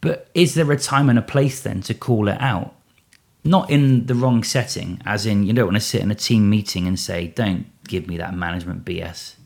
But 0.00 0.30
is 0.32 0.54
there 0.54 0.70
a 0.72 0.78
time 0.78 1.10
and 1.10 1.18
a 1.18 1.22
place 1.22 1.60
then 1.60 1.82
to 1.82 1.94
call 1.94 2.28
it 2.28 2.40
out? 2.40 2.74
Not 3.44 3.68
in 3.68 4.06
the 4.06 4.14
wrong 4.14 4.44
setting, 4.44 5.02
as 5.04 5.26
in 5.26 5.42
you 5.42 5.52
don't 5.52 5.66
want 5.66 5.76
to 5.76 5.80
sit 5.80 6.00
in 6.00 6.10
a 6.10 6.14
team 6.14 6.48
meeting 6.48 6.86
and 6.86 6.98
say, 6.98 7.26
"Don't 7.26 7.66
give 7.86 8.06
me 8.06 8.16
that 8.16 8.34
management 8.34 8.84
BS." 8.84 9.37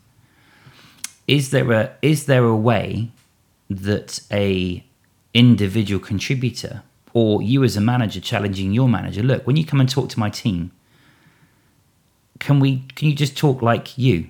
Is 1.27 1.51
there 1.51 1.71
a 1.71 1.95
is 2.01 2.25
there 2.25 2.43
a 2.43 2.55
way 2.55 3.11
that 3.69 4.19
a 4.31 4.83
individual 5.33 5.99
contributor 5.99 6.83
or 7.13 7.41
you 7.41 7.63
as 7.63 7.77
a 7.77 7.81
manager 7.81 8.19
challenging 8.19 8.71
your 8.71 8.89
manager, 8.89 9.23
look, 9.23 9.45
when 9.45 9.55
you 9.55 9.65
come 9.65 9.79
and 9.79 9.89
talk 9.89 10.09
to 10.09 10.19
my 10.19 10.29
team, 10.29 10.71
can 12.39 12.59
we 12.59 12.83
can 12.95 13.07
you 13.07 13.15
just 13.15 13.37
talk 13.37 13.61
like 13.61 13.97
you? 13.97 14.27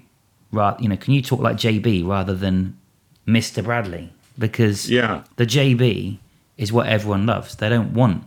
Right, 0.51 0.79
you 0.79 0.87
know, 0.87 0.97
can 0.97 1.13
you 1.13 1.21
talk 1.21 1.39
like 1.39 1.57
JB 1.57 2.07
rather 2.07 2.35
than 2.35 2.77
Mr. 3.27 3.63
Bradley? 3.63 4.13
Because 4.37 4.89
yeah. 4.89 5.23
the 5.37 5.45
JB 5.47 6.19
is 6.57 6.71
what 6.71 6.87
everyone 6.87 7.25
loves. 7.25 7.55
They 7.55 7.69
don't 7.69 7.93
want 7.93 8.23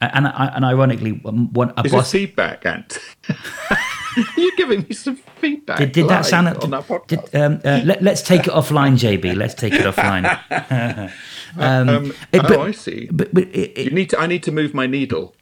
and 0.00 0.26
and 0.26 0.64
ironically, 0.64 1.20
um, 1.24 1.52
one 1.52 1.72
a 1.76 1.82
is 1.84 1.92
boss 1.92 2.12
feedback, 2.12 2.66
Ant. 2.66 2.98
You're 4.36 4.56
giving 4.56 4.82
me 4.82 4.94
some 4.94 5.16
feedback. 5.16 5.78
Did, 5.78 5.92
did 5.92 6.08
that 6.08 6.24
sound? 6.24 6.48
On 6.48 6.70
that 6.70 7.08
did, 7.08 7.34
um, 7.34 7.60
uh, 7.64 7.82
let, 7.84 8.06
us 8.06 8.22
take 8.22 8.46
it 8.46 8.52
offline, 8.52 8.94
JB. 8.94 9.36
Let's 9.36 9.54
take 9.54 9.72
it 9.74 9.82
offline. 9.82 10.24
um, 11.56 11.88
um, 11.88 12.06
it, 12.32 12.42
but, 12.42 12.52
oh, 12.52 12.62
I 12.62 12.70
see. 12.70 13.08
But, 13.12 13.32
but 13.34 13.44
it, 13.54 13.78
you 13.78 13.90
need 13.90 14.10
to. 14.10 14.18
I 14.18 14.26
need 14.26 14.42
to 14.44 14.52
move 14.52 14.74
my 14.74 14.86
needle. 14.86 15.34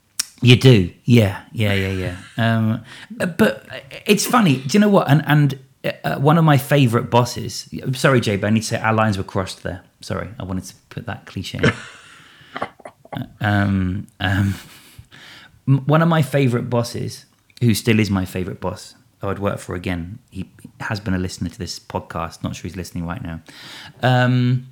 You 0.43 0.57
do, 0.57 0.93
yeah, 1.05 1.45
yeah, 1.53 1.73
yeah, 1.73 1.93
yeah. 1.93 2.17
Um, 2.37 2.85
but 3.37 3.67
it's 4.05 4.27
funny. 4.27 4.59
Do 4.59 4.77
you 4.77 4.81
know 4.81 4.89
what? 4.89 5.09
And 5.09 5.23
and 5.27 5.59
uh, 6.05 6.19
one 6.19 6.39
of 6.39 6.45
my 6.45 6.57
favourite 6.57 7.11
bosses. 7.11 7.69
Sorry, 7.93 8.21
JB. 8.21 8.45
I 8.45 8.51
need 8.51 8.61
to 8.61 8.67
say 8.67 8.81
our 8.81 8.93
lines 8.95 9.17
were 9.17 9.25
crossed 9.25 9.63
there. 9.63 9.83
Sorry, 10.01 10.29
I 10.39 10.45
wanted 10.45 10.65
to 10.65 10.75
put 10.91 11.07
that 11.07 11.27
cliche. 11.27 11.61
Uh, 13.17 13.27
um, 13.41 14.09
um, 14.19 14.55
one 15.67 16.03
of 16.03 16.09
my 16.09 16.21
favourite 16.21 16.69
bosses, 16.69 17.27
who 17.65 17.75
still 17.75 17.99
is 17.99 18.11
my 18.11 18.25
favourite 18.25 18.61
boss, 18.61 18.95
I 19.23 19.27
would 19.27 19.39
work 19.39 19.59
for 19.59 19.75
again. 19.75 20.19
He 20.31 20.51
has 20.81 21.01
been 21.01 21.15
a 21.15 21.19
listener 21.19 21.49
to 21.49 21.59
this 21.59 21.79
podcast. 21.79 22.43
Not 22.43 22.57
sure 22.57 22.65
he's 22.65 22.77
listening 22.77 23.07
right 23.07 23.23
now. 23.23 23.41
Um, 24.03 24.69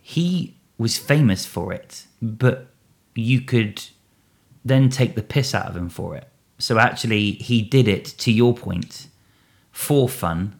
he 0.00 0.56
was 0.78 0.96
famous 0.96 1.44
for 1.44 1.72
it, 1.72 2.06
but 2.22 2.68
you 3.14 3.40
could 3.40 3.82
then 4.64 4.88
take 4.88 5.14
the 5.14 5.22
piss 5.22 5.54
out 5.54 5.66
of 5.66 5.76
him 5.76 5.88
for 5.88 6.14
it. 6.16 6.28
So 6.58 6.78
actually, 6.78 7.32
he 7.32 7.62
did 7.62 7.88
it 7.88 8.04
to 8.18 8.32
your 8.32 8.54
point 8.54 9.08
for 9.72 10.08
fun, 10.08 10.58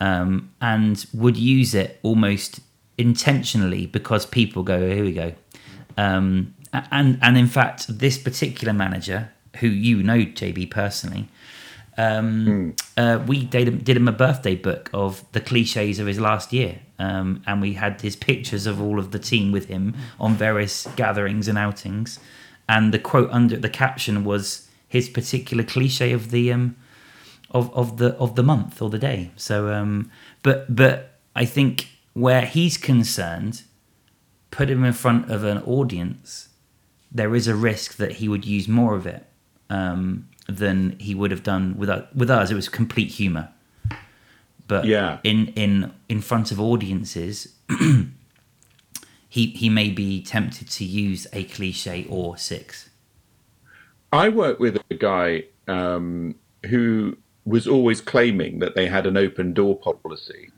um, 0.00 0.52
and 0.60 1.04
would 1.12 1.36
use 1.36 1.74
it 1.74 1.98
almost 2.02 2.60
intentionally 2.98 3.86
because 3.86 4.26
people 4.26 4.62
go, 4.62 4.90
here 4.90 5.04
we 5.04 5.12
go. 5.12 5.32
Um, 5.96 6.54
and 6.72 7.18
and 7.22 7.36
in 7.36 7.46
fact, 7.46 7.98
this 7.98 8.18
particular 8.18 8.72
manager, 8.72 9.30
who 9.58 9.68
you 9.68 10.02
know, 10.02 10.18
JB 10.18 10.70
personally, 10.70 11.28
um, 11.98 12.46
mm. 12.46 12.82
uh, 12.96 13.22
we 13.24 13.44
did, 13.44 13.84
did 13.84 13.96
him 13.96 14.08
a 14.08 14.12
birthday 14.12 14.56
book 14.56 14.88
of 14.94 15.24
the 15.32 15.40
cliches 15.40 15.98
of 15.98 16.06
his 16.06 16.18
last 16.18 16.52
year, 16.52 16.80
um, 16.98 17.42
and 17.46 17.60
we 17.60 17.74
had 17.74 18.00
his 18.00 18.16
pictures 18.16 18.66
of 18.66 18.80
all 18.80 18.98
of 18.98 19.10
the 19.10 19.18
team 19.18 19.52
with 19.52 19.66
him 19.66 19.94
on 20.18 20.34
various 20.34 20.86
gatherings 20.96 21.48
and 21.48 21.58
outings, 21.58 22.18
and 22.68 22.94
the 22.94 22.98
quote 22.98 23.30
under 23.30 23.56
the 23.56 23.68
caption 23.68 24.24
was 24.24 24.68
his 24.88 25.08
particular 25.08 25.64
cliche 25.64 26.12
of 26.12 26.30
the 26.30 26.52
um, 26.52 26.76
of 27.50 27.72
of 27.74 27.98
the 27.98 28.14
of 28.16 28.36
the 28.36 28.42
month 28.42 28.80
or 28.80 28.88
the 28.88 28.98
day. 28.98 29.30
So, 29.36 29.70
um, 29.72 30.10
but 30.42 30.74
but 30.74 31.18
I 31.36 31.44
think 31.44 31.88
where 32.14 32.46
he's 32.46 32.78
concerned, 32.78 33.64
put 34.50 34.70
him 34.70 34.82
in 34.82 34.94
front 34.94 35.30
of 35.30 35.44
an 35.44 35.58
audience, 35.64 36.48
there 37.10 37.34
is 37.34 37.46
a 37.48 37.54
risk 37.54 37.96
that 37.96 38.12
he 38.12 38.28
would 38.28 38.46
use 38.46 38.66
more 38.66 38.94
of 38.94 39.06
it 39.06 39.26
um, 39.72 40.28
than 40.46 40.96
he 40.98 41.14
would 41.14 41.30
have 41.30 41.42
done 41.42 41.76
with 41.76 41.88
us. 41.88 42.06
With 42.14 42.30
us, 42.30 42.50
it 42.50 42.54
was 42.54 42.68
complete 42.68 43.10
humor. 43.12 43.48
But 44.68 44.84
yeah. 44.84 45.18
in 45.24 45.48
in 45.48 45.92
in 46.08 46.20
front 46.20 46.52
of 46.52 46.60
audiences, 46.60 47.54
he 49.28 49.46
he 49.46 49.68
may 49.68 49.90
be 49.90 50.22
tempted 50.22 50.68
to 50.70 50.84
use 50.84 51.26
a 51.32 51.44
cliche 51.44 52.06
or 52.08 52.36
six. 52.36 52.90
I 54.12 54.28
work 54.28 54.60
with 54.60 54.76
a 54.90 54.94
guy 54.94 55.44
um, 55.66 56.34
who 56.66 57.16
was 57.44 57.66
always 57.66 58.00
claiming 58.00 58.58
that 58.58 58.74
they 58.74 58.86
had 58.86 59.06
an 59.06 59.16
open 59.16 59.54
door 59.54 59.76
policy. 59.76 60.50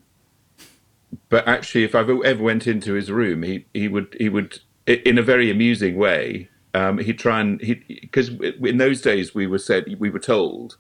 But 1.29 1.46
actually, 1.46 1.85
if 1.85 1.94
I've 1.94 2.11
ever 2.11 2.42
went 2.42 2.66
into 2.66 2.94
his 2.94 3.11
room, 3.11 3.44
he, 3.44 3.64
he 3.72 3.87
would 3.87 4.16
he 4.18 4.29
would 4.29 4.59
in 4.87 5.18
a 5.18 5.22
very 5.22 5.50
amusing 5.50 5.96
way. 5.96 6.48
Um, 6.74 6.98
he'd 6.98 7.18
try 7.20 7.40
and 7.40 7.60
he 7.60 7.74
because 7.74 8.30
in 8.30 8.78
those 8.78 9.00
days 9.00 9.34
we 9.34 9.46
were 9.46 9.58
said 9.58 9.96
we 9.98 10.10
were 10.10 10.18
told 10.18 10.76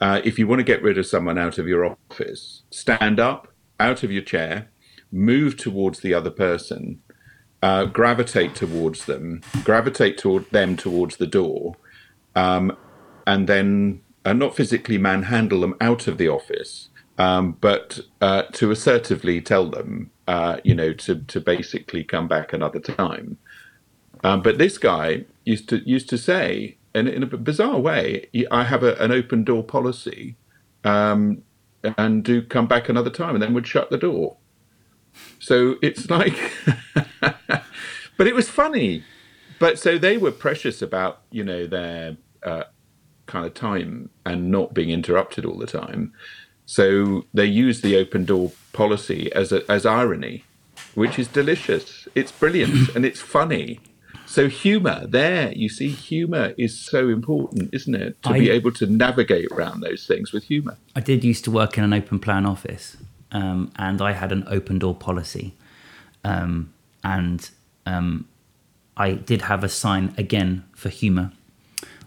uh, 0.00 0.20
if 0.24 0.38
you 0.38 0.46
want 0.46 0.60
to 0.60 0.64
get 0.64 0.82
rid 0.82 0.98
of 0.98 1.06
someone 1.06 1.38
out 1.38 1.58
of 1.58 1.68
your 1.68 1.84
office, 1.84 2.62
stand 2.70 3.20
up 3.20 3.48
out 3.80 4.02
of 4.02 4.10
your 4.10 4.22
chair, 4.22 4.68
move 5.12 5.56
towards 5.56 6.00
the 6.00 6.14
other 6.14 6.30
person, 6.30 7.00
uh, 7.62 7.84
gravitate 7.86 8.54
towards 8.54 9.06
them, 9.06 9.40
gravitate 9.62 10.18
toward 10.18 10.50
them 10.50 10.76
towards 10.76 11.16
the 11.16 11.26
door, 11.26 11.76
um, 12.34 12.76
and 13.26 13.48
then 13.48 14.00
and 14.24 14.38
not 14.38 14.56
physically 14.56 14.98
manhandle 14.98 15.60
them 15.60 15.74
out 15.80 16.06
of 16.06 16.18
the 16.18 16.28
office, 16.28 16.88
um, 17.18 17.56
but 17.60 18.00
uh, 18.20 18.42
to 18.52 18.70
assertively 18.70 19.40
tell 19.40 19.70
them, 19.70 20.10
uh, 20.26 20.58
you 20.64 20.74
know, 20.74 20.92
to 20.92 21.20
to 21.20 21.40
basically 21.40 22.02
come 22.02 22.26
back 22.26 22.52
another 22.52 22.80
time. 22.80 23.38
Um, 24.24 24.40
but 24.40 24.56
this 24.56 24.78
guy 24.78 25.26
used 25.44 25.68
to 25.68 25.88
used 25.88 26.08
to 26.08 26.18
say, 26.18 26.78
and 26.94 27.06
in 27.06 27.22
a 27.22 27.26
bizarre 27.26 27.78
way, 27.78 28.26
I 28.50 28.64
have 28.64 28.82
a, 28.82 28.94
an 28.96 29.12
open 29.12 29.44
door 29.44 29.62
policy, 29.62 30.36
um, 30.82 31.42
and 31.98 32.24
do 32.24 32.42
come 32.42 32.66
back 32.66 32.88
another 32.88 33.10
time, 33.10 33.34
and 33.34 33.42
then 33.42 33.52
would 33.52 33.66
shut 33.66 33.90
the 33.90 33.98
door. 33.98 34.38
So 35.38 35.76
it's 35.82 36.08
like, 36.18 36.36
but 37.20 38.26
it 38.26 38.34
was 38.34 38.48
funny. 38.48 39.04
But 39.60 39.78
so 39.78 39.98
they 39.98 40.16
were 40.16 40.32
precious 40.32 40.80
about 40.80 41.20
you 41.30 41.44
know 41.44 41.66
their 41.66 42.16
uh, 42.42 42.64
kind 43.26 43.44
of 43.44 43.52
time 43.52 44.08
and 44.24 44.50
not 44.50 44.72
being 44.72 44.88
interrupted 44.90 45.44
all 45.44 45.58
the 45.58 45.66
time. 45.66 46.14
So 46.66 47.26
they 47.34 47.44
use 47.44 47.82
the 47.82 47.96
open 47.96 48.24
door 48.24 48.52
policy 48.72 49.30
as 49.34 49.52
a, 49.52 49.70
as 49.70 49.84
irony, 49.84 50.44
which 50.94 51.18
is 51.18 51.28
delicious. 51.28 52.08
It's 52.14 52.32
brilliant 52.32 52.88
and 52.96 53.04
it's 53.04 53.20
funny. 53.20 53.80
So 54.34 54.48
humor 54.48 55.06
there, 55.06 55.52
you 55.52 55.68
see, 55.68 55.90
humor 55.90 56.54
is 56.58 56.76
so 56.76 57.08
important, 57.08 57.72
isn't 57.72 57.94
it? 57.94 58.20
To 58.24 58.30
I, 58.30 58.40
be 58.40 58.50
able 58.50 58.72
to 58.72 58.86
navigate 58.86 59.46
around 59.52 59.80
those 59.80 60.08
things 60.08 60.32
with 60.32 60.42
humor. 60.42 60.76
I 60.96 61.00
did 61.02 61.22
used 61.22 61.44
to 61.44 61.52
work 61.52 61.78
in 61.78 61.84
an 61.84 61.92
open 61.92 62.18
plan 62.18 62.44
office, 62.44 62.96
um, 63.30 63.70
and 63.76 64.02
I 64.02 64.10
had 64.10 64.32
an 64.32 64.42
open 64.48 64.80
door 64.80 64.92
policy, 64.92 65.54
um, 66.24 66.74
and 67.04 67.48
um, 67.86 68.26
I 68.96 69.12
did 69.12 69.42
have 69.42 69.62
a 69.62 69.68
sign 69.68 70.12
again 70.18 70.64
for 70.74 70.88
humor, 70.88 71.30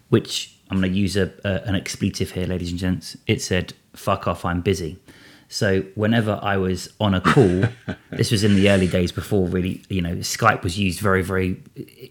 which 0.10 0.54
I'm 0.70 0.82
going 0.82 0.92
to 0.92 1.00
use 1.00 1.16
a, 1.16 1.32
a, 1.46 1.66
an 1.66 1.76
expletive 1.76 2.32
here, 2.32 2.46
ladies 2.46 2.72
and 2.72 2.80
gents. 2.80 3.16
It 3.26 3.42
said 3.42 3.74
fuck 3.94 4.28
off, 4.28 4.44
I'm 4.44 4.60
busy. 4.60 5.00
So 5.50 5.82
whenever 5.96 6.40
I 6.42 6.58
was 6.58 6.94
on 7.00 7.14
a 7.14 7.22
call, 7.22 7.64
this 8.12 8.32
was 8.32 8.44
in 8.44 8.56
the 8.56 8.70
early 8.70 8.88
days 8.88 9.12
before 9.12 9.48
really, 9.48 9.82
you 9.90 10.02
know, 10.02 10.16
Skype 10.18 10.64
was 10.64 10.78
used 10.78 11.00
very, 11.00 11.22
very 11.22 11.62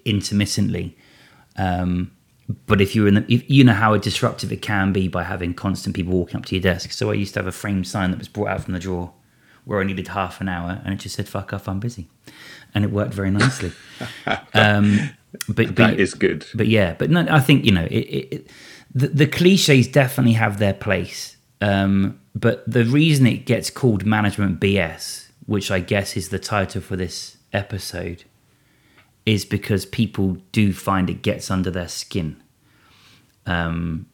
intermittently. 0.04 0.96
Um, 1.56 2.12
but 2.66 2.80
if 2.80 2.94
you're 2.94 3.08
in 3.08 3.14
the, 3.14 3.24
if, 3.28 3.48
you 3.50 3.64
know 3.64 3.72
how 3.72 3.96
disruptive 3.96 4.52
it 4.52 4.62
can 4.62 4.92
be 4.92 5.08
by 5.08 5.24
having 5.24 5.52
constant 5.52 5.96
people 5.96 6.12
walking 6.12 6.36
up 6.36 6.46
to 6.46 6.54
your 6.54 6.62
desk. 6.62 6.92
So 6.92 7.10
I 7.10 7.14
used 7.14 7.34
to 7.34 7.40
have 7.40 7.46
a 7.46 7.52
framed 7.52 7.88
sign 7.88 8.10
that 8.10 8.18
was 8.18 8.28
brought 8.28 8.48
out 8.48 8.62
from 8.62 8.74
the 8.74 8.80
drawer 8.80 9.12
where 9.64 9.80
I 9.80 9.84
needed 9.84 10.08
half 10.08 10.40
an 10.40 10.48
hour, 10.48 10.80
and 10.84 10.94
it 10.94 11.00
just 11.00 11.16
said 11.16 11.28
"fuck 11.28 11.52
off, 11.52 11.68
I'm 11.68 11.80
busy," 11.80 12.08
and 12.72 12.84
it 12.84 12.92
worked 12.92 13.12
very 13.12 13.32
nicely. 13.32 13.72
um, 14.54 15.10
but, 15.48 15.66
but 15.66 15.76
that 15.76 15.98
is 15.98 16.14
good. 16.14 16.46
But 16.54 16.68
yeah, 16.68 16.94
but 16.96 17.10
no, 17.10 17.26
I 17.28 17.40
think 17.40 17.64
you 17.64 17.72
know 17.72 17.84
it, 17.90 17.96
it, 17.96 18.50
the, 18.94 19.08
the 19.08 19.26
cliches 19.26 19.88
definitely 19.88 20.34
have 20.34 20.60
their 20.60 20.72
place 20.72 21.36
um, 21.60 22.20
but 22.36 22.70
the 22.70 22.84
reason 22.84 23.26
it 23.26 23.46
gets 23.46 23.70
called 23.70 24.04
Management 24.04 24.60
BS, 24.60 25.30
which 25.46 25.70
I 25.70 25.80
guess 25.80 26.18
is 26.18 26.28
the 26.28 26.38
title 26.38 26.82
for 26.82 26.94
this 26.94 27.38
episode, 27.50 28.24
is 29.24 29.46
because 29.46 29.86
people 29.86 30.36
do 30.52 30.74
find 30.74 31.08
it 31.08 31.22
gets 31.22 31.50
under 31.50 31.70
their 31.70 31.88
skin. 31.88 32.36
Um, 33.46 34.04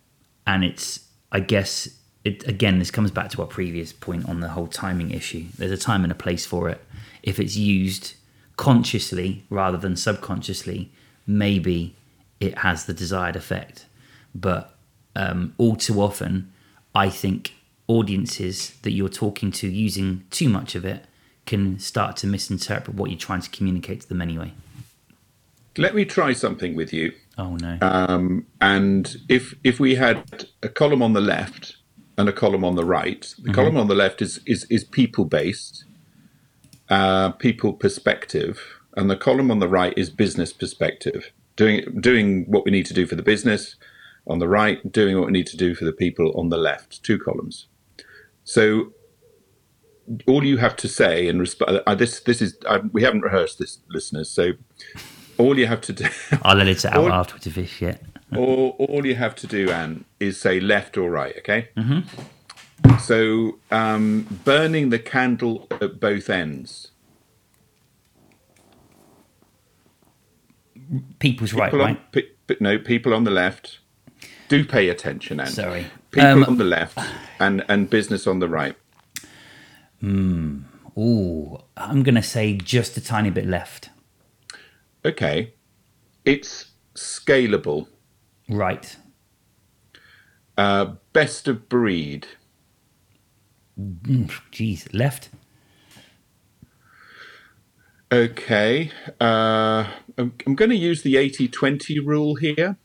and 0.47 0.63
it's, 0.63 1.01
I 1.33 1.41
guess, 1.41 1.89
it, 2.23 2.47
again, 2.47 2.79
this 2.79 2.93
comes 2.93 3.11
back 3.11 3.29
to 3.31 3.43
our 3.43 3.49
previous 3.49 3.93
point 3.93 4.29
on 4.29 4.39
the 4.39 4.51
whole 4.51 4.69
timing 4.69 5.11
issue. 5.11 5.47
There's 5.59 5.73
a 5.73 5.77
time 5.77 6.05
and 6.05 6.13
a 6.13 6.15
place 6.15 6.47
for 6.47 6.69
it. 6.69 6.81
If 7.25 7.41
it's 7.41 7.57
used 7.57 8.15
consciously 8.57 9.43
rather 9.51 9.79
than 9.79 9.97
subconsciously, 9.97 10.93
maybe 11.27 11.97
it 12.39 12.59
has 12.59 12.87
the 12.87 12.95
desired 12.95 13.35
effect. 13.35 13.87
But 14.33 14.77
um, 15.17 15.55
all 15.59 15.75
too 15.75 16.01
often, 16.01 16.53
I 16.95 17.11
think 17.11 17.55
audiences 17.89 18.77
that 18.83 18.93
you're 18.93 19.09
talking 19.09 19.51
to 19.53 19.69
using 19.69 20.25
too 20.31 20.49
much 20.49 20.75
of 20.75 20.85
it 20.85 21.05
can 21.47 21.79
start 21.79 22.17
to 22.19 22.27
misinterpret 22.27 22.97
what 22.97 23.11
you're 23.11 23.19
trying 23.19 23.41
to 23.41 23.51
communicate 23.51 24.03
to 24.03 24.09
them 24.09 24.23
anyway. 24.23 24.53
Let 25.77 25.95
me 25.95 26.05
try 26.05 26.33
something 26.33 26.77
with 26.77 26.93
you. 26.93 27.13
Oh 27.39 27.57
no! 27.57 27.79
Um, 27.81 28.47
and 28.61 29.17
if 29.29 29.55
if 29.65 29.81
we 29.81 29.95
had 29.95 30.47
a 30.63 30.69
column 30.69 31.03
on 31.03 31.15
the 31.15 31.21
left 31.21 31.77
and 32.19 32.29
a 32.29 32.33
column 32.33 32.63
on 32.63 32.75
the 32.75 32.85
right, 32.85 33.23
the 33.39 33.45
mm-hmm. 33.45 33.53
column 33.53 33.77
on 33.79 33.89
the 33.89 33.95
left 33.95 34.21
is 34.21 34.41
is, 34.47 34.65
is 34.69 34.85
people 34.85 35.25
based, 35.25 35.85
uh, 36.91 37.31
people 37.33 37.73
perspective, 37.73 38.61
and 38.97 39.09
the 39.09 39.17
column 39.17 39.51
on 39.51 39.61
the 39.61 39.69
right 39.69 39.95
is 39.97 40.11
business 40.11 40.53
perspective. 40.53 41.33
Doing 41.57 42.01
doing 42.01 42.45
what 42.51 42.67
we 42.67 42.71
need 42.71 42.87
to 42.87 42.95
do 42.95 43.07
for 43.07 43.15
the 43.15 43.23
business, 43.23 43.77
on 44.27 44.39
the 44.41 44.49
right, 44.49 44.93
doing 44.93 45.17
what 45.17 45.27
we 45.27 45.33
need 45.33 45.47
to 45.49 45.57
do 45.57 45.75
for 45.75 45.87
the 45.87 45.93
people 45.93 46.33
on 46.39 46.51
the 46.51 46.59
left, 46.59 47.03
two 47.03 47.19
columns. 47.19 47.67
So 48.45 48.93
all 50.27 50.45
you 50.45 50.57
have 50.59 50.77
to 50.77 50.89
say 50.89 51.29
and 51.29 51.41
resp- 51.41 51.83
uh, 51.87 51.95
this 51.95 52.21
this 52.21 52.43
is 52.43 52.57
uh, 52.67 52.81
we 52.93 53.03
haven't 53.03 53.23
rehearsed 53.23 53.59
this, 53.59 53.79
listeners. 53.89 54.31
So 54.31 54.53
all 55.39 55.59
you 55.59 55.67
have 55.67 55.81
to 55.83 55.93
do. 55.93 56.07
I'll 56.43 56.61
edit 56.61 56.85
it 56.85 56.87
out 56.87 56.97
all, 56.97 57.13
afterwards 57.13 57.47
if 57.47 57.59
it's 57.59 57.71
shit. 57.71 58.03
all, 58.37 58.71
all 58.79 59.07
you 59.07 59.15
have 59.15 59.35
to 59.37 59.47
do, 59.47 59.71
Ant, 59.71 60.07
is 60.21 60.41
say 60.41 60.61
left 60.61 60.97
or 60.97 61.11
right. 61.11 61.37
Okay. 61.39 61.69
Mm-hmm. 61.77 62.99
So 62.99 63.59
um, 63.71 64.41
burning 64.45 64.91
the 64.91 64.99
candle 64.99 65.67
at 65.81 66.01
both 66.01 66.29
ends. 66.29 66.91
People's 71.21 71.53
people 71.53 71.63
right, 71.63 71.75
on, 71.75 71.81
right? 71.81 72.13
Pe- 72.13 72.57
no, 72.61 72.79
people 72.79 73.15
on 73.15 73.25
the 73.25 73.31
left 73.31 73.79
do 74.49 74.65
pay 74.65 74.89
attention, 74.89 75.41
Ant. 75.41 75.49
sorry, 75.49 75.87
people 76.13 76.29
um, 76.29 76.45
on 76.45 76.59
the 76.59 76.65
left 76.65 76.99
and 77.41 77.65
and 77.69 77.91
business 77.91 78.27
on 78.27 78.39
the 78.39 78.49
right. 78.49 78.77
Hmm. 80.01 80.61
Ooh, 80.97 81.59
I'm 81.77 82.03
going 82.03 82.17
to 82.17 82.23
say 82.23 82.55
just 82.55 82.97
a 82.97 83.01
tiny 83.01 83.31
bit 83.31 83.47
left. 83.47 83.89
Okay, 85.05 85.55
it's 86.25 86.73
scalable. 86.95 87.89
Right. 88.49 88.97
Uh, 90.57 90.97
best 91.13 91.49
of 91.49 91.69
breed. 91.69 92.27
Jeez, 93.79 94.85
mm, 94.85 94.95
left. 94.95 95.31
Okay. 98.13 98.91
Uh, 99.19 99.87
I'm, 100.19 100.35
I'm 100.47 100.55
going 100.55 100.71
to 100.71 100.77
use 100.77 101.03
the 101.03 101.17
80 101.17 101.49
20 101.49 101.99
rule 102.01 102.35
here. 102.35 102.77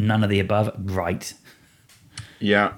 None 0.00 0.24
of 0.24 0.30
the 0.30 0.40
above. 0.40 0.70
Right. 0.78 1.32
Yeah. 2.38 2.74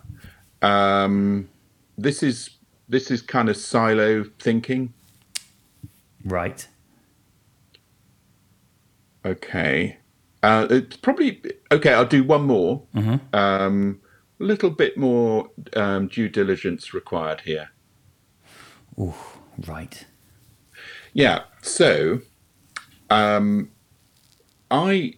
Um, 0.61 1.49
this 1.97 2.23
is 2.23 2.51
this 2.89 3.11
is 3.11 3.23
kind 3.23 3.49
of 3.49 3.57
silo 3.57 4.25
thinking. 4.39 4.93
Right. 6.25 6.67
Okay. 9.25 9.99
Uh, 10.43 10.67
it's 10.71 10.97
probably 10.97 11.41
okay. 11.71 11.95
I'll 11.95 12.05
do 12.05 12.25
one 12.25 12.43
more. 12.43 12.83
Mm-hmm. 12.95 13.35
Um, 13.35 14.01
a 14.41 14.45
little 14.45 14.71
bit 14.71 14.97
more 14.97 15.51
um, 15.77 16.09
due 16.09 16.29
diligence 16.29 16.93
required 16.93 17.43
here. 17.43 17.71
Oh, 18.99 19.17
right. 19.67 20.05
Yeah. 21.13 21.45
So, 21.63 22.21
um, 23.09 23.71
I 24.71 25.15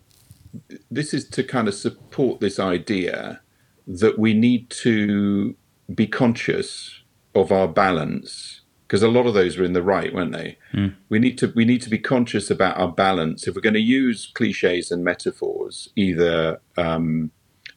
this 0.90 1.14
is 1.14 1.28
to 1.30 1.42
kind 1.42 1.68
of 1.68 1.74
support 1.74 2.40
this 2.40 2.58
idea 2.58 3.40
that 3.86 4.18
we 4.18 4.34
need 4.34 4.70
to 4.70 5.56
be 5.94 6.06
conscious 6.06 7.02
of 7.34 7.52
our 7.52 7.68
balance 7.68 8.62
because 8.86 9.02
a 9.02 9.08
lot 9.08 9.26
of 9.26 9.34
those 9.34 9.56
were 9.56 9.64
in 9.64 9.72
the 9.72 9.82
right, 9.82 10.14
weren't 10.14 10.32
they? 10.32 10.58
Mm. 10.72 10.94
We 11.08 11.18
need 11.18 11.36
to 11.38 11.52
we 11.56 11.64
need 11.64 11.82
to 11.82 11.90
be 11.90 11.98
conscious 11.98 12.50
about 12.50 12.78
our 12.78 12.92
balance. 12.92 13.46
If 13.46 13.54
we're 13.54 13.60
going 13.60 13.74
to 13.74 13.80
use 13.80 14.30
cliches 14.34 14.90
and 14.90 15.02
metaphors, 15.02 15.88
either 15.96 16.60
um, 16.76 17.30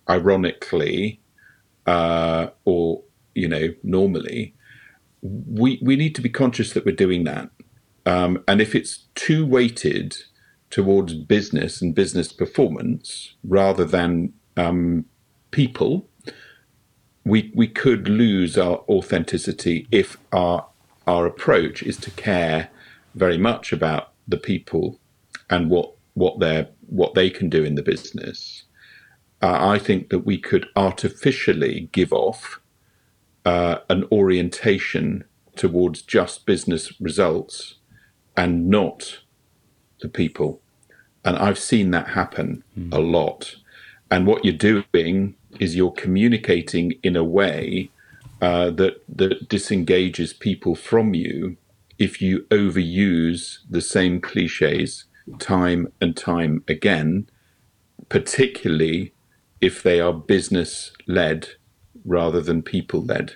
ironically 0.09 1.21
uh, 1.85 2.49
or 2.65 3.03
you 3.33 3.47
know 3.47 3.69
normally, 3.83 4.53
we 5.21 5.79
we 5.81 5.95
need 5.95 6.13
to 6.15 6.21
be 6.21 6.29
conscious 6.29 6.73
that 6.73 6.85
we're 6.85 6.95
doing 6.95 7.23
that. 7.23 7.49
Um, 8.05 8.43
and 8.47 8.61
if 8.61 8.75
it's 8.75 9.07
too 9.15 9.45
weighted 9.45 10.17
towards 10.69 11.13
business 11.13 11.81
and 11.81 11.95
business 11.95 12.31
performance 12.33 13.35
rather 13.43 13.85
than 13.85 14.33
um, 14.55 15.05
people, 15.51 16.07
we 17.25 17.51
we 17.55 17.67
could 17.67 18.07
lose 18.07 18.57
our 18.57 18.83
authenticity 18.89 19.87
if 19.91 20.17
our 20.31 20.67
our 21.05 21.25
approach 21.25 21.83
is 21.83 21.97
to 21.97 22.11
care 22.11 22.69
very 23.15 23.37
much 23.37 23.71
about 23.73 24.11
the 24.27 24.37
people 24.37 24.99
and 25.49 25.69
what 25.69 25.93
what 26.13 26.39
they 26.39 26.67
what 26.87 27.13
they 27.13 27.29
can 27.29 27.49
do 27.49 27.63
in 27.63 27.75
the 27.75 27.83
business. 27.83 28.63
Uh, 29.41 29.57
I 29.59 29.77
think 29.79 30.09
that 30.09 30.25
we 30.25 30.37
could 30.37 30.65
artificially 30.75 31.89
give 31.91 32.11
off 32.11 32.59
uh, 33.45 33.77
an 33.89 34.05
orientation 34.11 35.25
towards 35.55 36.01
just 36.01 36.45
business 36.45 36.99
results 36.99 37.75
and 38.35 38.69
not 38.69 39.19
the 40.01 40.09
people. 40.09 40.61
And 41.23 41.37
I've 41.37 41.59
seen 41.59 41.91
that 41.91 42.09
happen 42.09 42.63
mm. 42.77 42.93
a 42.93 42.99
lot. 42.99 43.55
And 44.09 44.25
what 44.25 44.45
you're 44.45 44.53
doing 44.53 45.35
is 45.59 45.75
you're 45.75 45.91
communicating 45.91 46.93
in 47.03 47.15
a 47.15 47.23
way 47.23 47.89
uh, 48.41 48.69
that 48.71 49.01
that 49.09 49.49
disengages 49.49 50.31
people 50.33 50.75
from 50.75 51.13
you 51.13 51.57
if 51.97 52.21
you 52.21 52.41
overuse 52.51 53.59
the 53.69 53.81
same 53.81 54.21
cliches 54.21 55.05
time 55.39 55.91
and 55.99 56.15
time 56.15 56.63
again, 56.67 57.27
particularly 58.09 59.13
if 59.59 59.81
they 59.81 59.99
are 59.99 60.13
business 60.13 60.91
led 61.07 61.49
rather 62.05 62.39
than 62.41 62.61
people 62.61 63.03
led. 63.03 63.35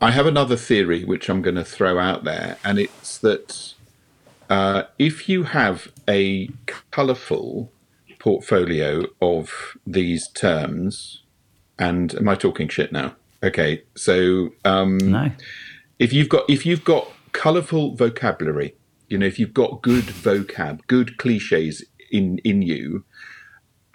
I 0.00 0.10
have 0.10 0.26
another 0.26 0.56
theory 0.56 1.04
which 1.04 1.28
I'm 1.28 1.42
going 1.42 1.56
to 1.56 1.64
throw 1.64 1.98
out 1.98 2.24
there, 2.24 2.56
and 2.64 2.78
it's 2.78 3.18
that 3.18 3.74
uh, 4.50 4.82
if 4.98 5.28
you 5.28 5.44
have 5.44 5.90
a 6.08 6.50
colourful 6.90 7.72
portfolio 8.18 9.04
of 9.22 9.76
these 9.86 10.28
terms, 10.28 11.22
and 11.78 12.14
am 12.16 12.28
I 12.28 12.34
talking 12.34 12.68
shit 12.68 12.92
now? 12.92 13.14
Okay, 13.42 13.82
so 13.96 14.50
um, 14.64 14.98
No. 14.98 15.30
if 15.98 16.12
you've 16.12 16.28
got 16.28 16.50
if 16.50 16.66
you've 16.66 16.84
got 16.84 17.08
colourful 17.32 17.94
vocabulary, 17.94 18.74
you 19.08 19.16
know, 19.18 19.26
if 19.26 19.38
you've 19.38 19.54
got 19.54 19.80
good 19.82 20.04
vocab, 20.04 20.80
good 20.88 21.16
cliches 21.16 21.84
in 22.10 22.38
in 22.38 22.60
you, 22.60 23.04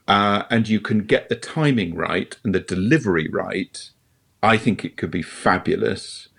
uh, 0.07 0.43
and 0.49 0.67
you 0.67 0.79
can 0.79 0.99
get 0.99 1.29
the 1.29 1.35
timing 1.35 1.93
right 1.95 2.37
and 2.43 2.55
the 2.55 2.59
delivery 2.59 3.27
right, 3.29 3.91
I 4.41 4.57
think 4.57 4.83
it 4.85 4.97
could 4.97 5.11
be 5.11 5.21
fabulous. 5.21 6.29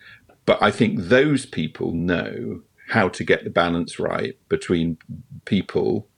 But 0.47 0.63
I 0.63 0.71
think 0.71 0.99
those 0.99 1.45
people 1.45 1.93
know 1.93 2.63
how 2.91 3.09
to 3.09 3.25
get 3.25 3.45
the 3.45 3.51
balance 3.51 3.99
right 3.99 4.37
between 4.49 4.99
people 5.45 6.09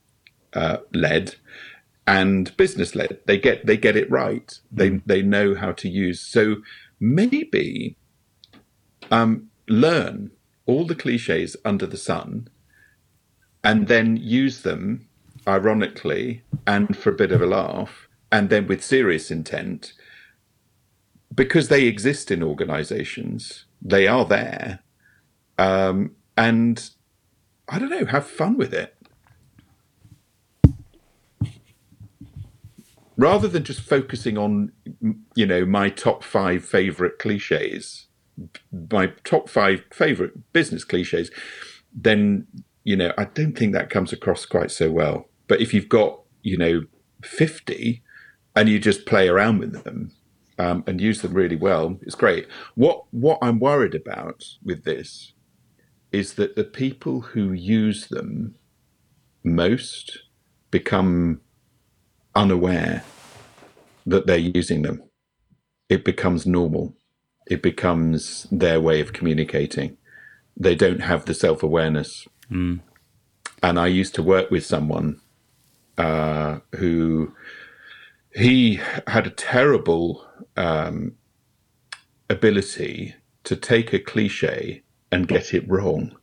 uh, 0.52 0.78
led 0.92 1.36
and 2.06 2.56
business 2.56 2.94
led. 2.94 3.18
They 3.26 3.38
get 3.38 3.66
they 3.66 3.76
get 3.76 3.96
it 3.96 4.10
right. 4.10 4.58
They 4.72 5.00
they 5.04 5.22
know 5.22 5.54
how 5.54 5.72
to 5.72 5.88
use. 5.88 6.20
So 6.20 6.56
maybe 6.98 7.96
um, 9.10 9.50
learn 9.68 10.30
all 10.66 10.86
the 10.86 10.94
cliches 10.94 11.56
under 11.64 11.86
the 11.86 11.96
sun, 11.96 12.48
and 13.62 13.88
then 13.88 14.16
use 14.16 14.62
them 14.62 15.08
ironically 15.46 16.42
and 16.66 16.96
for 16.96 17.10
a 17.10 17.16
bit 17.16 17.32
of 17.32 17.40
a 17.40 17.46
laugh, 17.46 18.08
and 18.30 18.50
then 18.50 18.66
with 18.66 18.84
serious 18.84 19.30
intent, 19.30 19.92
because 21.34 21.68
they 21.68 21.84
exist 21.84 22.30
in 22.30 22.42
organisations. 22.42 23.66
They 23.80 24.06
are 24.08 24.24
there, 24.24 24.80
um, 25.58 26.12
and 26.38 26.90
I 27.68 27.78
don't 27.78 27.90
know. 27.90 28.06
Have 28.06 28.26
fun 28.26 28.56
with 28.56 28.72
it. 28.72 28.94
rather 33.18 33.48
than 33.48 33.64
just 33.64 33.80
focusing 33.80 34.38
on 34.38 34.72
you 35.34 35.44
know 35.44 35.66
my 35.66 35.90
top 35.90 36.22
five 36.22 36.64
favorite 36.64 37.18
cliches 37.18 38.06
my 38.90 39.08
top 39.24 39.48
five 39.48 39.82
favorite 39.92 40.52
business 40.52 40.84
cliches 40.84 41.30
then 41.92 42.46
you 42.84 42.96
know 42.96 43.12
i 43.18 43.24
don't 43.24 43.58
think 43.58 43.74
that 43.74 43.90
comes 43.90 44.12
across 44.12 44.46
quite 44.46 44.70
so 44.70 44.90
well 44.90 45.26
but 45.48 45.60
if 45.60 45.74
you've 45.74 45.88
got 45.88 46.20
you 46.42 46.56
know 46.56 46.82
50 47.22 48.02
and 48.54 48.68
you 48.68 48.78
just 48.78 49.04
play 49.04 49.28
around 49.28 49.58
with 49.58 49.82
them 49.82 50.12
um, 50.60 50.84
and 50.86 51.00
use 51.00 51.20
them 51.20 51.34
really 51.34 51.56
well 51.56 51.98
it's 52.02 52.14
great 52.14 52.46
what 52.76 53.02
what 53.10 53.38
i'm 53.42 53.58
worried 53.58 53.96
about 53.96 54.44
with 54.64 54.84
this 54.84 55.32
is 56.12 56.34
that 56.34 56.56
the 56.56 56.64
people 56.64 57.20
who 57.20 57.52
use 57.52 58.08
them 58.08 58.54
most 59.44 60.20
become 60.70 61.40
unaware 62.34 63.04
that 64.06 64.26
they're 64.26 64.36
using 64.36 64.82
them. 64.82 65.02
It 65.88 66.04
becomes 66.04 66.46
normal. 66.46 66.94
It 67.46 67.62
becomes 67.62 68.46
their 68.50 68.80
way 68.80 69.00
of 69.00 69.12
communicating. 69.12 69.96
They 70.56 70.74
don't 70.74 71.00
have 71.00 71.24
the 71.24 71.34
self 71.34 71.62
awareness. 71.62 72.26
And 73.62 73.78
I 73.78 73.86
used 73.86 74.14
to 74.16 74.22
work 74.22 74.50
with 74.50 74.64
someone 74.64 75.20
uh, 75.96 76.60
who 76.76 77.34
he 78.34 78.80
had 79.06 79.26
a 79.26 79.30
terrible 79.30 80.26
um, 80.56 81.16
ability 82.30 83.14
to 83.44 83.56
take 83.56 83.92
a 83.92 83.98
cliche 83.98 84.82
and 85.10 85.28
get 85.28 85.54
it 85.54 85.68
wrong. 85.68 86.16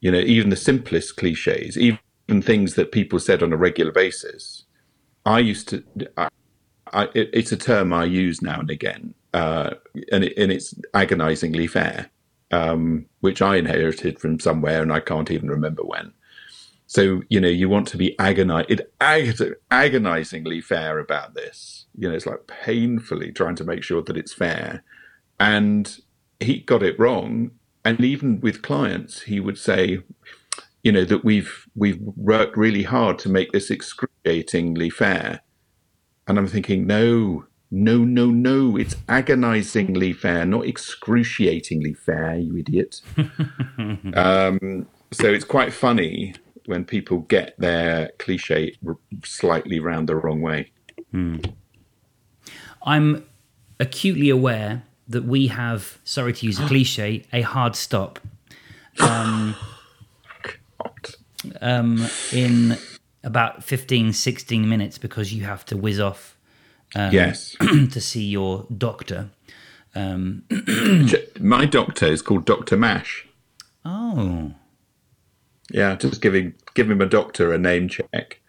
You 0.00 0.12
know, 0.12 0.20
even 0.20 0.50
the 0.50 0.56
simplest 0.56 1.16
cliches, 1.16 1.76
even 1.76 1.98
things 2.42 2.74
that 2.74 2.92
people 2.92 3.18
said 3.18 3.42
on 3.42 3.52
a 3.52 3.56
regular 3.56 3.92
basis. 3.92 4.64
I 5.26 5.40
used 5.40 5.68
to. 5.68 5.84
I, 6.16 6.28
I, 6.92 7.04
it, 7.14 7.30
it's 7.32 7.52
a 7.52 7.56
term 7.56 7.92
I 7.92 8.04
use 8.04 8.40
now 8.40 8.60
and 8.60 8.70
again, 8.70 9.14
uh, 9.34 9.70
and, 10.10 10.24
it, 10.24 10.34
and 10.38 10.50
it's 10.50 10.74
agonizingly 10.94 11.66
fair, 11.66 12.10
um, 12.50 13.06
which 13.20 13.42
I 13.42 13.56
inherited 13.56 14.18
from 14.18 14.40
somewhere, 14.40 14.80
and 14.82 14.92
I 14.92 15.00
can't 15.00 15.30
even 15.30 15.50
remember 15.50 15.82
when. 15.82 16.12
So 16.86 17.20
you 17.28 17.40
know, 17.40 17.48
you 17.48 17.68
want 17.68 17.88
to 17.88 17.98
be 17.98 18.16
agoni- 18.18 18.80
ag- 19.00 19.54
agonizingly 19.70 20.62
fair 20.62 20.98
about 20.98 21.34
this. 21.34 21.86
You 21.94 22.08
know, 22.08 22.14
it's 22.14 22.24
like 22.26 22.46
painfully 22.46 23.32
trying 23.32 23.56
to 23.56 23.64
make 23.64 23.82
sure 23.82 24.02
that 24.02 24.16
it's 24.16 24.32
fair, 24.32 24.82
and 25.38 25.98
he 26.40 26.60
got 26.60 26.82
it 26.82 26.98
wrong. 26.98 27.50
And 27.88 28.04
even 28.04 28.40
with 28.40 28.62
clients, 28.62 29.22
he 29.22 29.40
would 29.40 29.58
say, 29.58 30.00
you 30.82 30.92
know, 30.92 31.04
that 31.04 31.24
we've 31.24 31.66
we've 31.74 32.00
worked 32.16 32.56
really 32.56 32.82
hard 32.82 33.18
to 33.20 33.28
make 33.28 33.52
this 33.52 33.70
excruciatingly 33.70 34.90
fair 34.90 35.40
and 36.28 36.38
I'm 36.38 36.46
thinking, 36.46 36.86
no, 36.86 37.46
no, 37.70 38.04
no, 38.04 38.26
no. 38.26 38.76
It's 38.76 38.94
agonizingly 39.08 40.12
fair, 40.12 40.44
not 40.44 40.66
excruciatingly 40.66 41.94
fair, 41.94 42.36
you 42.36 42.58
idiot. 42.58 43.00
um, 44.14 44.86
so 45.10 45.26
it's 45.26 45.44
quite 45.44 45.72
funny 45.72 46.34
when 46.66 46.84
people 46.84 47.20
get 47.20 47.58
their 47.58 48.10
cliche 48.18 48.76
r- 48.86 48.98
slightly 49.24 49.80
round 49.80 50.08
the 50.08 50.16
wrong 50.16 50.42
way. 50.42 50.70
I'm 52.82 53.24
acutely 53.80 54.28
aware 54.28 54.82
that 55.08 55.24
we 55.24 55.46
have, 55.48 55.98
sorry 56.04 56.32
to 56.34 56.46
use 56.46 56.58
a 56.58 56.66
cliche, 56.68 57.24
a 57.32 57.42
hard 57.42 57.74
stop 57.76 58.18
God. 58.96 59.54
um, 61.60 62.06
in 62.32 62.76
about 63.24 63.64
15, 63.64 64.12
16 64.12 64.68
minutes 64.68 64.98
because 64.98 65.32
you 65.32 65.44
have 65.44 65.64
to 65.66 65.76
whiz 65.76 66.00
off 66.00 66.36
yes. 66.94 67.56
to 67.60 68.00
see 68.00 68.24
your 68.24 68.66
doctor. 68.76 69.30
Um, 69.94 70.44
My 71.40 71.64
doctor 71.64 72.06
is 72.06 72.22
called 72.22 72.44
Dr. 72.44 72.76
Mash. 72.76 73.26
oh, 73.84 74.52
Yeah, 75.70 75.96
just 75.96 76.20
giving 76.22 76.54
give 76.74 76.90
him 76.90 77.00
a 77.00 77.06
doctor 77.06 77.52
a 77.52 77.58
name 77.58 77.88
check. 77.88 78.40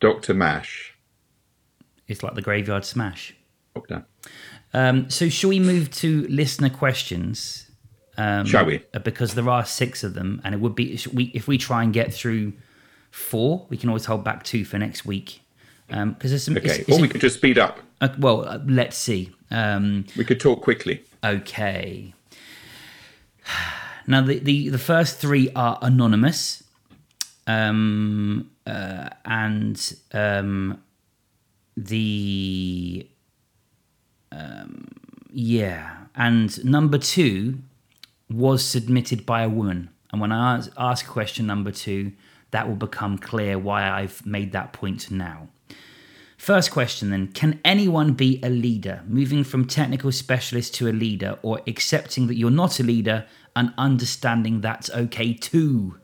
Dr. 0.00 0.34
Mash. 0.34 0.94
it's 2.08 2.22
like 2.22 2.34
the 2.34 2.42
graveyard 2.42 2.84
smash. 2.84 3.34
Doctor. 3.74 4.04
Um, 4.74 5.10
so, 5.10 5.28
shall 5.28 5.50
we 5.50 5.60
move 5.60 5.90
to 5.92 6.26
listener 6.28 6.70
questions? 6.70 7.70
Um, 8.16 8.44
Shall 8.46 8.64
we? 8.66 8.82
uh, 8.94 8.98
Because 9.00 9.34
there 9.34 9.48
are 9.48 9.64
six 9.64 10.02
of 10.04 10.14
them, 10.14 10.40
and 10.44 10.54
it 10.54 10.60
would 10.60 10.74
be 10.74 10.98
we, 11.12 11.24
if 11.34 11.46
we 11.48 11.58
try 11.58 11.82
and 11.82 11.92
get 11.92 12.12
through 12.12 12.52
four, 13.10 13.66
we 13.68 13.76
can 13.76 13.88
always 13.90 14.04
hold 14.06 14.24
back 14.24 14.42
two 14.44 14.64
for 14.64 14.78
next 14.78 15.04
week. 15.04 15.40
Because 15.88 16.30
there's 16.30 16.42
some. 16.44 16.56
Okay. 16.56 16.80
it's- 16.80 16.88
or 16.96 17.00
we 17.00 17.08
a- 17.08 17.10
could 17.10 17.20
just 17.20 17.36
speed 17.36 17.58
up. 17.58 17.78
uh, 18.00 18.08
well, 18.18 18.48
uh, 18.48 18.58
let's 18.66 18.96
see. 18.96 19.30
Um, 19.50 20.06
We 20.16 20.24
could 20.24 20.40
talk 20.40 20.62
quickly. 20.62 21.02
Okay. 21.22 22.14
Now 24.06 24.20
the, 24.22 24.38
the, 24.40 24.68
the 24.70 24.78
first 24.78 25.18
three 25.20 25.50
are 25.54 25.78
anonymous, 25.82 26.64
um, 27.46 28.50
uh, 28.66 29.10
and 29.24 29.94
um, 30.12 30.82
the 31.76 33.06
um, 34.32 34.88
yeah, 35.30 35.96
and 36.14 36.64
number 36.64 36.98
two 36.98 37.58
was 38.30 38.64
submitted 38.64 39.26
by 39.26 39.42
a 39.42 39.48
woman. 39.48 39.90
And 40.10 40.20
when 40.20 40.32
I 40.32 40.62
ask, 40.76 41.06
question 41.06 41.46
number 41.46 41.70
two, 41.70 42.12
that 42.50 42.68
will 42.68 42.76
become 42.76 43.18
clear 43.18 43.58
why 43.58 43.88
I've 43.88 44.24
made 44.26 44.52
that 44.52 44.72
point 44.72 45.10
now. 45.10 45.48
First 46.36 46.70
question 46.70 47.10
then 47.10 47.28
Can 47.28 47.60
anyone 47.64 48.14
be 48.14 48.40
a 48.42 48.50
leader, 48.50 49.02
moving 49.06 49.44
from 49.44 49.66
technical 49.66 50.10
specialist 50.12 50.74
to 50.76 50.88
a 50.88 50.92
leader, 50.92 51.38
or 51.42 51.60
accepting 51.66 52.26
that 52.26 52.36
you're 52.36 52.50
not 52.50 52.80
a 52.80 52.82
leader 52.82 53.26
and 53.54 53.72
understanding 53.78 54.60
that's 54.60 54.90
okay 54.90 55.34
too? 55.34 55.98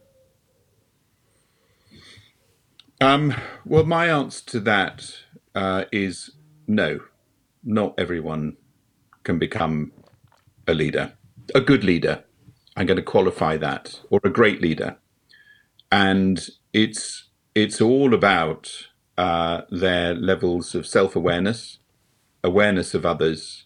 Um, 3.01 3.35
well, 3.65 3.85
my 3.85 4.09
answer 4.09 4.45
to 4.47 4.61
that 4.61 5.13
uh, 5.55 5.85
is 5.93 6.31
no. 6.67 7.01
Not 7.65 7.95
everyone 7.99 8.57
can 9.25 9.39
become 9.39 9.93
a 10.67 10.75
leader, 10.75 11.13
a 11.55 11.61
good 11.61 11.85
leader. 11.85 12.25
I'm 12.77 12.87
going 12.87 12.97
to 12.97 13.03
qualify 13.03 13.57
that, 13.57 14.01
or 14.11 14.21
a 14.25 14.31
great 14.31 14.63
leader. 14.63 14.99
And 15.91 16.47
it's 16.73 17.29
it's 17.55 17.81
all 17.81 18.15
about 18.15 18.71
uh, 19.17 19.63
their 19.71 20.15
levels 20.15 20.75
of 20.75 20.87
self 20.87 21.17
awareness, 21.17 21.79
awareness 22.45 22.95
of 22.95 23.05
others, 23.05 23.65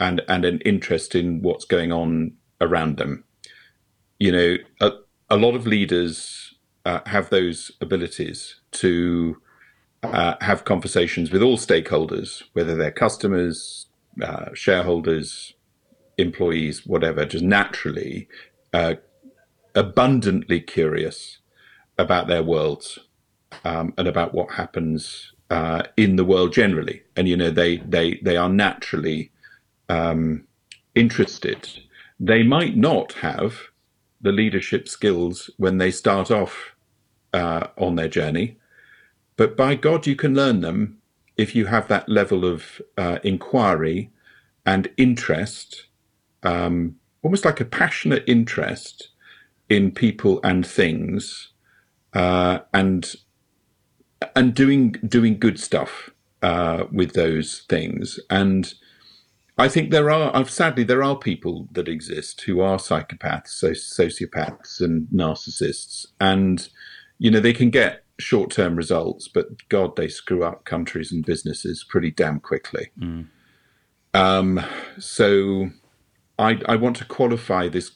and 0.00 0.22
and 0.28 0.44
an 0.44 0.60
interest 0.62 1.14
in 1.14 1.42
what's 1.42 1.64
going 1.64 1.92
on 1.92 2.32
around 2.60 2.96
them. 2.96 3.24
You 4.18 4.32
know, 4.32 4.56
a, 4.80 4.92
a 5.28 5.36
lot 5.36 5.54
of 5.54 5.66
leaders 5.66 6.54
uh, 6.84 7.00
have 7.06 7.30
those 7.30 7.70
abilities 7.80 8.60
to 8.72 9.36
uh, 10.02 10.34
have 10.40 10.64
conversations 10.64 11.30
with 11.30 11.42
all 11.42 11.58
stakeholders, 11.58 12.42
whether 12.52 12.74
they're 12.74 12.90
customers, 12.90 13.86
uh, 14.22 14.46
shareholders, 14.54 15.54
employees, 16.18 16.86
whatever, 16.86 17.24
just 17.24 17.44
naturally 17.44 18.28
uh, 18.72 18.94
abundantly 19.74 20.60
curious 20.60 21.38
about 21.98 22.26
their 22.26 22.42
worlds 22.42 22.98
um, 23.64 23.92
and 23.98 24.08
about 24.08 24.34
what 24.34 24.52
happens 24.52 25.32
uh, 25.50 25.82
in 25.96 26.16
the 26.16 26.24
world 26.24 26.52
generally. 26.52 27.02
And 27.16 27.28
you 27.28 27.36
know, 27.36 27.50
they 27.50 27.78
they 27.78 28.20
they 28.22 28.36
are 28.36 28.48
naturally 28.48 29.30
um, 29.88 30.44
interested. 30.94 31.68
They 32.18 32.42
might 32.42 32.76
not 32.76 33.12
have 33.14 33.58
the 34.20 34.32
leadership 34.32 34.88
skills 34.88 35.50
when 35.56 35.78
they 35.78 35.90
start 35.90 36.30
off 36.30 36.74
uh, 37.32 37.68
on 37.78 37.96
their 37.96 38.08
journey, 38.08 38.58
but 39.40 39.56
by 39.56 39.74
God, 39.74 40.06
you 40.06 40.16
can 40.16 40.34
learn 40.34 40.60
them 40.60 40.98
if 41.38 41.54
you 41.54 41.64
have 41.64 41.88
that 41.88 42.10
level 42.10 42.44
of 42.44 42.82
uh, 42.98 43.20
inquiry 43.24 44.10
and 44.66 44.86
interest, 44.98 45.86
um, 46.42 46.96
almost 47.22 47.46
like 47.46 47.58
a 47.58 47.64
passionate 47.64 48.22
interest 48.26 49.08
in 49.70 49.92
people 49.92 50.40
and 50.44 50.66
things, 50.66 51.52
uh, 52.12 52.58
and 52.74 53.14
and 54.36 54.54
doing 54.54 54.96
doing 55.08 55.38
good 55.38 55.58
stuff 55.58 56.10
uh, 56.42 56.84
with 56.92 57.14
those 57.14 57.60
things. 57.60 58.20
And 58.28 58.74
I 59.56 59.68
think 59.68 59.90
there 59.90 60.10
are, 60.10 60.46
sadly, 60.48 60.84
there 60.84 61.02
are 61.02 61.16
people 61.16 61.66
that 61.72 61.88
exist 61.88 62.42
who 62.42 62.60
are 62.60 62.76
psychopaths, 62.76 63.48
so 63.48 63.70
sociopaths, 63.70 64.82
and 64.82 65.08
narcissists, 65.08 66.04
and 66.20 66.68
you 67.18 67.30
know 67.30 67.40
they 67.40 67.54
can 67.54 67.70
get 67.70 68.04
short 68.20 68.50
term 68.50 68.76
results, 68.76 69.28
but 69.28 69.68
God, 69.68 69.96
they 69.96 70.08
screw 70.08 70.44
up 70.44 70.64
countries 70.64 71.12
and 71.12 71.24
businesses 71.24 71.84
pretty 71.88 72.10
damn 72.10 72.40
quickly. 72.40 72.90
Mm. 72.98 73.26
Um, 74.14 74.60
so 74.98 75.70
I, 76.38 76.60
I 76.66 76.76
want 76.76 76.96
to 76.96 77.04
qualify 77.04 77.68
this 77.68 77.92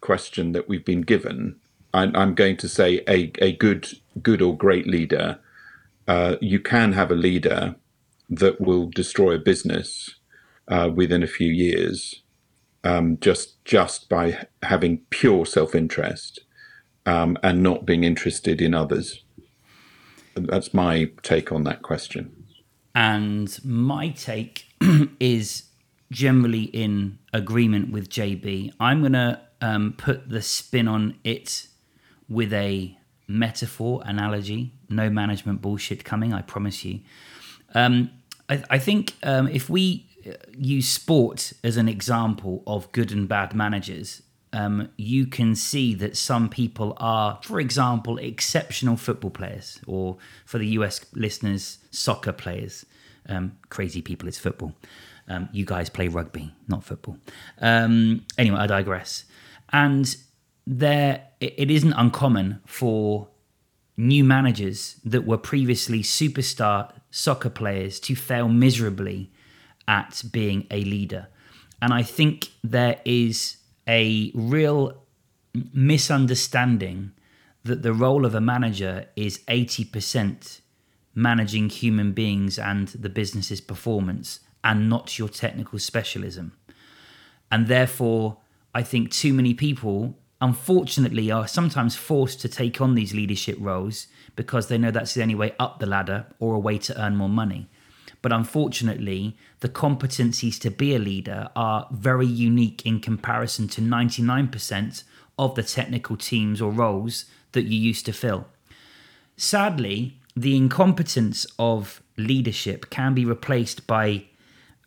question 0.00 0.52
that 0.52 0.68
we've 0.68 0.84
been 0.84 1.02
given. 1.02 1.56
I, 1.94 2.10
I'm 2.14 2.34
going 2.34 2.56
to 2.58 2.68
say 2.68 3.02
a, 3.08 3.32
a 3.38 3.52
good 3.56 3.88
good 4.20 4.42
or 4.42 4.56
great 4.56 4.86
leader. 4.86 5.38
Uh, 6.08 6.36
you 6.40 6.58
can 6.58 6.92
have 6.92 7.10
a 7.10 7.16
leader 7.16 7.76
that 8.28 8.60
will 8.60 8.88
destroy 8.88 9.34
a 9.34 9.38
business 9.38 10.16
uh, 10.68 10.90
within 10.92 11.22
a 11.22 11.28
few 11.28 11.50
years, 11.50 12.22
um, 12.84 13.18
just 13.20 13.64
just 13.64 14.08
by 14.08 14.46
having 14.62 14.98
pure 15.10 15.46
self 15.46 15.74
interest 15.74 16.40
um, 17.06 17.36
and 17.42 17.62
not 17.62 17.86
being 17.86 18.04
interested 18.04 18.60
in 18.60 18.74
others. 18.74 19.21
That's 20.34 20.72
my 20.72 21.10
take 21.22 21.52
on 21.52 21.64
that 21.64 21.82
question. 21.82 22.44
And 22.94 23.58
my 23.64 24.10
take 24.10 24.66
is 25.20 25.64
generally 26.10 26.64
in 26.64 27.18
agreement 27.32 27.90
with 27.90 28.08
JB. 28.10 28.72
I'm 28.78 29.00
going 29.00 29.12
to 29.12 29.40
um, 29.60 29.94
put 29.96 30.28
the 30.28 30.42
spin 30.42 30.88
on 30.88 31.16
it 31.24 31.66
with 32.28 32.52
a 32.52 32.96
metaphor 33.26 34.02
analogy. 34.04 34.72
No 34.88 35.08
management 35.08 35.62
bullshit 35.62 36.04
coming, 36.04 36.32
I 36.32 36.42
promise 36.42 36.84
you. 36.84 37.00
Um, 37.74 38.10
I, 38.48 38.62
I, 38.70 38.78
think 38.78 39.14
um, 39.22 39.48
if 39.48 39.70
we 39.70 40.06
uh, 40.26 40.32
use 40.56 40.88
sport 40.88 41.52
as 41.64 41.78
an 41.78 41.88
example 41.88 42.62
of 42.66 42.92
good 42.92 43.10
and 43.10 43.26
bad 43.26 43.54
managers, 43.54 44.22
um, 44.52 44.88
you 44.96 45.26
can 45.26 45.54
see 45.54 45.94
that 45.94 46.16
some 46.16 46.48
people 46.48 46.94
are, 46.98 47.38
for 47.42 47.58
example, 47.60 48.18
exceptional 48.18 48.96
football 48.96 49.30
players, 49.30 49.80
or 49.86 50.18
for 50.44 50.58
the 50.58 50.68
US 50.68 51.04
listeners, 51.14 51.78
soccer 51.90 52.32
players. 52.32 52.84
Um, 53.28 53.58
crazy 53.70 54.02
people, 54.02 54.28
it's 54.28 54.38
football. 54.38 54.74
Um, 55.28 55.48
you 55.52 55.64
guys 55.64 55.88
play 55.88 56.08
rugby, 56.08 56.52
not 56.68 56.84
football. 56.84 57.16
Um, 57.60 58.26
anyway, 58.36 58.58
I 58.58 58.66
digress. 58.66 59.24
And 59.72 60.14
there, 60.66 61.28
it, 61.40 61.54
it 61.56 61.70
isn't 61.70 61.92
uncommon 61.92 62.60
for 62.66 63.28
new 63.96 64.24
managers 64.24 64.96
that 65.04 65.24
were 65.24 65.38
previously 65.38 66.02
superstar 66.02 66.92
soccer 67.10 67.50
players 67.50 68.00
to 68.00 68.16
fail 68.16 68.48
miserably 68.48 69.30
at 69.86 70.22
being 70.32 70.66
a 70.70 70.82
leader. 70.82 71.28
And 71.80 71.92
I 71.92 72.02
think 72.02 72.50
there 72.62 73.00
is 73.04 73.56
a 73.88 74.30
real 74.34 75.02
misunderstanding 75.72 77.12
that 77.64 77.82
the 77.82 77.92
role 77.92 78.24
of 78.24 78.34
a 78.34 78.40
manager 78.40 79.06
is 79.16 79.38
80% 79.48 80.60
managing 81.14 81.68
human 81.68 82.12
beings 82.12 82.58
and 82.58 82.88
the 82.88 83.08
business's 83.08 83.60
performance 83.60 84.40
and 84.64 84.88
not 84.88 85.18
your 85.18 85.28
technical 85.28 85.78
specialism. 85.78 86.52
And 87.50 87.66
therefore, 87.66 88.38
I 88.74 88.82
think 88.82 89.10
too 89.10 89.34
many 89.34 89.52
people, 89.52 90.16
unfortunately, 90.40 91.30
are 91.30 91.46
sometimes 91.46 91.94
forced 91.96 92.40
to 92.40 92.48
take 92.48 92.80
on 92.80 92.94
these 92.94 93.12
leadership 93.12 93.56
roles 93.60 94.06
because 94.34 94.68
they 94.68 94.78
know 94.78 94.90
that's 94.90 95.14
the 95.14 95.22
only 95.22 95.34
way 95.34 95.54
up 95.58 95.78
the 95.78 95.86
ladder 95.86 96.26
or 96.38 96.54
a 96.54 96.58
way 96.58 96.78
to 96.78 97.00
earn 97.00 97.16
more 97.16 97.28
money. 97.28 97.68
But 98.22 98.32
unfortunately, 98.32 99.36
the 99.60 99.68
competencies 99.68 100.58
to 100.60 100.70
be 100.70 100.94
a 100.94 100.98
leader 100.98 101.48
are 101.56 101.88
very 101.90 102.26
unique 102.26 102.86
in 102.86 103.00
comparison 103.00 103.66
to 103.68 103.80
99% 103.80 105.02
of 105.38 105.54
the 105.56 105.62
technical 105.62 106.16
teams 106.16 106.62
or 106.62 106.70
roles 106.70 107.24
that 107.50 107.64
you 107.64 107.78
used 107.78 108.06
to 108.06 108.12
fill. 108.12 108.46
Sadly, 109.36 110.18
the 110.36 110.56
incompetence 110.56 111.46
of 111.58 112.00
leadership 112.16 112.90
can 112.90 113.12
be 113.12 113.24
replaced 113.24 113.86
by 113.86 114.24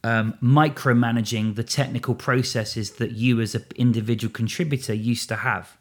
um, 0.04 0.38
micromanaging 0.42 1.56
the 1.56 1.64
technical 1.64 2.16
processes 2.16 2.92
that 2.92 3.12
you 3.12 3.42
as 3.42 3.56
an 3.56 3.66
individual 3.76 4.32
contributor 4.32 4.94
used 4.94 5.28
to 5.30 5.38
have. 5.38 5.78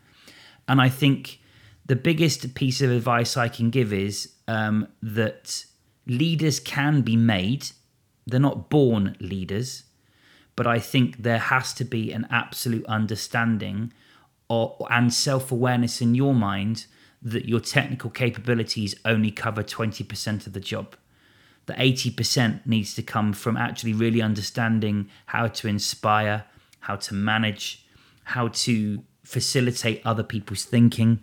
And 0.66 0.80
I 0.80 0.88
think 0.88 1.40
the 1.86 1.96
biggest 1.96 2.54
piece 2.54 2.80
of 2.80 2.90
advice 2.90 3.36
I 3.36 3.48
can 3.48 3.70
give 3.70 3.92
is 3.92 4.32
um, 4.48 4.88
that 5.02 5.66
leaders 6.06 6.60
can 6.60 7.02
be 7.02 7.16
made. 7.16 7.68
They're 8.26 8.40
not 8.40 8.70
born 8.70 9.16
leaders, 9.20 9.84
but 10.56 10.66
I 10.66 10.78
think 10.78 11.22
there 11.22 11.38
has 11.38 11.72
to 11.74 11.84
be 11.84 12.12
an 12.12 12.26
absolute 12.30 12.86
understanding 12.86 13.92
or, 14.48 14.86
and 14.90 15.12
self 15.12 15.50
awareness 15.50 16.00
in 16.00 16.14
your 16.14 16.34
mind 16.34 16.86
that 17.22 17.48
your 17.48 17.60
technical 17.60 18.10
capabilities 18.10 18.94
only 19.04 19.30
cover 19.30 19.62
20% 19.62 20.46
of 20.46 20.52
the 20.52 20.60
job. 20.60 20.94
The 21.66 21.72
80% 21.72 22.66
needs 22.66 22.94
to 22.94 23.02
come 23.02 23.32
from 23.32 23.56
actually 23.56 23.94
really 23.94 24.20
understanding 24.20 25.08
how 25.26 25.48
to 25.48 25.66
inspire, 25.68 26.44
how 26.80 26.96
to 26.96 27.14
manage, 27.14 27.86
how 28.24 28.48
to 28.48 29.02
facilitate 29.22 30.02
other 30.04 30.22
people's 30.22 30.64
thinking 30.64 31.20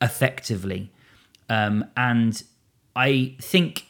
effectively. 0.00 0.90
Um, 1.50 1.84
and 1.96 2.42
I 2.96 3.36
think 3.40 3.84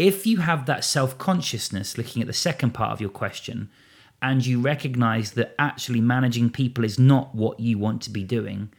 if 0.00 0.26
you 0.26 0.38
have 0.38 0.64
that 0.64 0.82
self 0.82 1.18
consciousness, 1.18 1.98
looking 1.98 2.22
at 2.22 2.26
the 2.26 2.32
second 2.32 2.70
part 2.70 2.92
of 2.92 3.02
your 3.02 3.10
question, 3.10 3.68
and 4.22 4.44
you 4.44 4.58
recognize 4.58 5.32
that 5.32 5.54
actually 5.58 6.00
managing 6.00 6.48
people 6.48 6.84
is 6.84 6.98
not 6.98 7.34
what 7.34 7.60
you 7.60 7.78
want 7.78 8.00
to 8.02 8.10
be 8.10 8.24
doing, 8.24 8.72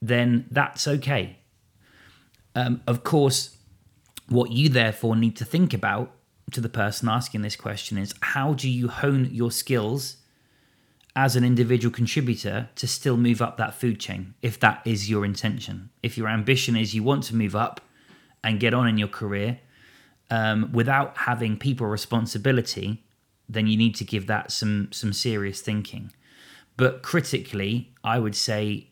then 0.00 0.46
that's 0.50 0.88
okay. 0.88 1.36
Um, 2.54 2.80
of 2.86 3.04
course, 3.04 3.58
what 4.28 4.50
you 4.50 4.70
therefore 4.70 5.14
need 5.14 5.36
to 5.36 5.44
think 5.44 5.74
about 5.74 6.10
to 6.52 6.62
the 6.62 6.68
person 6.70 7.08
asking 7.08 7.42
this 7.42 7.56
question 7.56 7.98
is 7.98 8.14
how 8.20 8.54
do 8.54 8.68
you 8.68 8.88
hone 8.88 9.28
your 9.30 9.50
skills 9.50 10.16
as 11.14 11.36
an 11.36 11.44
individual 11.44 11.92
contributor 11.92 12.70
to 12.76 12.86
still 12.86 13.16
move 13.16 13.42
up 13.42 13.58
that 13.58 13.74
food 13.74 14.00
chain 14.00 14.34
if 14.40 14.58
that 14.60 14.80
is 14.86 15.10
your 15.10 15.26
intention? 15.26 15.90
If 16.02 16.16
your 16.16 16.28
ambition 16.28 16.76
is 16.76 16.94
you 16.94 17.02
want 17.02 17.24
to 17.24 17.36
move 17.36 17.54
up 17.54 17.82
and 18.42 18.58
get 18.58 18.72
on 18.72 18.88
in 18.88 18.96
your 18.96 19.08
career, 19.08 19.60
um, 20.30 20.70
without 20.72 21.16
having 21.18 21.56
people 21.56 21.86
responsibility, 21.86 23.04
then 23.48 23.66
you 23.66 23.76
need 23.76 23.94
to 23.96 24.04
give 24.04 24.26
that 24.26 24.50
some 24.52 24.88
some 24.92 25.12
serious 25.12 25.60
thinking. 25.60 26.12
But 26.76 27.02
critically, 27.02 27.92
I 28.04 28.18
would 28.18 28.36
say 28.36 28.88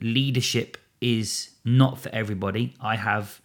leadership 0.00 0.76
is 1.00 1.50
not 1.64 1.98
for 1.98 2.10
everybody. 2.10 2.74
I 2.80 2.96
have 2.96 3.40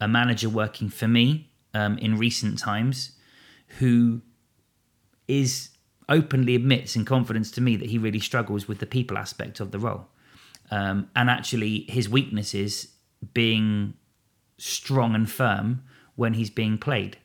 a 0.00 0.08
manager 0.08 0.48
working 0.48 0.88
for 0.88 1.08
me 1.08 1.50
um, 1.72 1.96
in 1.98 2.18
recent 2.18 2.58
times 2.58 3.12
who 3.78 4.20
is 5.28 5.70
openly 6.08 6.56
admits 6.56 6.96
in 6.96 7.04
confidence 7.04 7.50
to 7.52 7.60
me 7.60 7.76
that 7.76 7.88
he 7.88 7.98
really 7.98 8.18
struggles 8.18 8.66
with 8.66 8.80
the 8.80 8.86
people 8.86 9.16
aspect 9.16 9.60
of 9.60 9.70
the 9.70 9.78
role. 9.78 10.08
Um, 10.70 11.08
and 11.14 11.30
actually, 11.30 11.84
his 11.88 12.08
weakness 12.08 12.54
is 12.54 12.88
being 13.32 13.94
strong 14.58 15.14
and 15.14 15.30
firm 15.30 15.82
when 16.20 16.34
he's 16.34 16.50
being 16.50 16.76
played. 16.76 17.16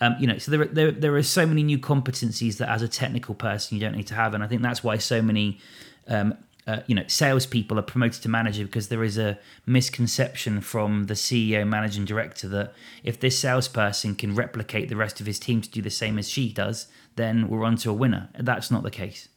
Um, 0.00 0.16
you 0.18 0.26
know, 0.26 0.38
so 0.38 0.50
there, 0.50 0.64
there 0.64 0.90
there 0.90 1.14
are 1.16 1.22
so 1.22 1.46
many 1.46 1.62
new 1.62 1.78
competencies 1.78 2.56
that 2.56 2.68
as 2.70 2.80
a 2.80 2.88
technical 2.88 3.34
person 3.34 3.76
you 3.76 3.80
don't 3.80 3.94
need 3.94 4.06
to 4.08 4.14
have, 4.14 4.32
and 4.34 4.42
I 4.42 4.46
think 4.48 4.62
that's 4.62 4.82
why 4.82 4.96
so 4.96 5.20
many 5.20 5.60
um, 6.08 6.34
uh, 6.66 6.80
you 6.86 6.94
know 6.94 7.04
salespeople 7.06 7.78
are 7.78 7.88
promoted 7.94 8.22
to 8.22 8.30
manager 8.30 8.64
because 8.64 8.88
there 8.88 9.04
is 9.04 9.18
a 9.18 9.38
misconception 9.66 10.62
from 10.62 11.04
the 11.04 11.14
CEO, 11.14 11.68
managing 11.68 12.06
director 12.06 12.48
that 12.48 12.72
if 13.04 13.20
this 13.20 13.38
salesperson 13.38 14.14
can 14.16 14.34
replicate 14.34 14.88
the 14.88 14.96
rest 14.96 15.20
of 15.20 15.26
his 15.26 15.38
team 15.38 15.60
to 15.60 15.70
do 15.70 15.82
the 15.82 15.90
same 15.90 16.18
as 16.18 16.28
she 16.28 16.52
does, 16.52 16.86
then 17.16 17.48
we're 17.48 17.64
on 17.64 17.76
to 17.76 17.90
a 17.90 17.94
winner. 18.02 18.30
That's 18.36 18.70
not 18.70 18.82
the 18.82 18.90
case, 18.90 19.28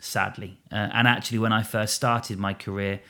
sadly. 0.00 0.58
Uh, 0.72 0.88
and 0.92 1.06
actually, 1.06 1.38
when 1.38 1.52
I 1.52 1.62
first 1.62 1.94
started 1.94 2.36
my 2.38 2.52
career 2.52 3.00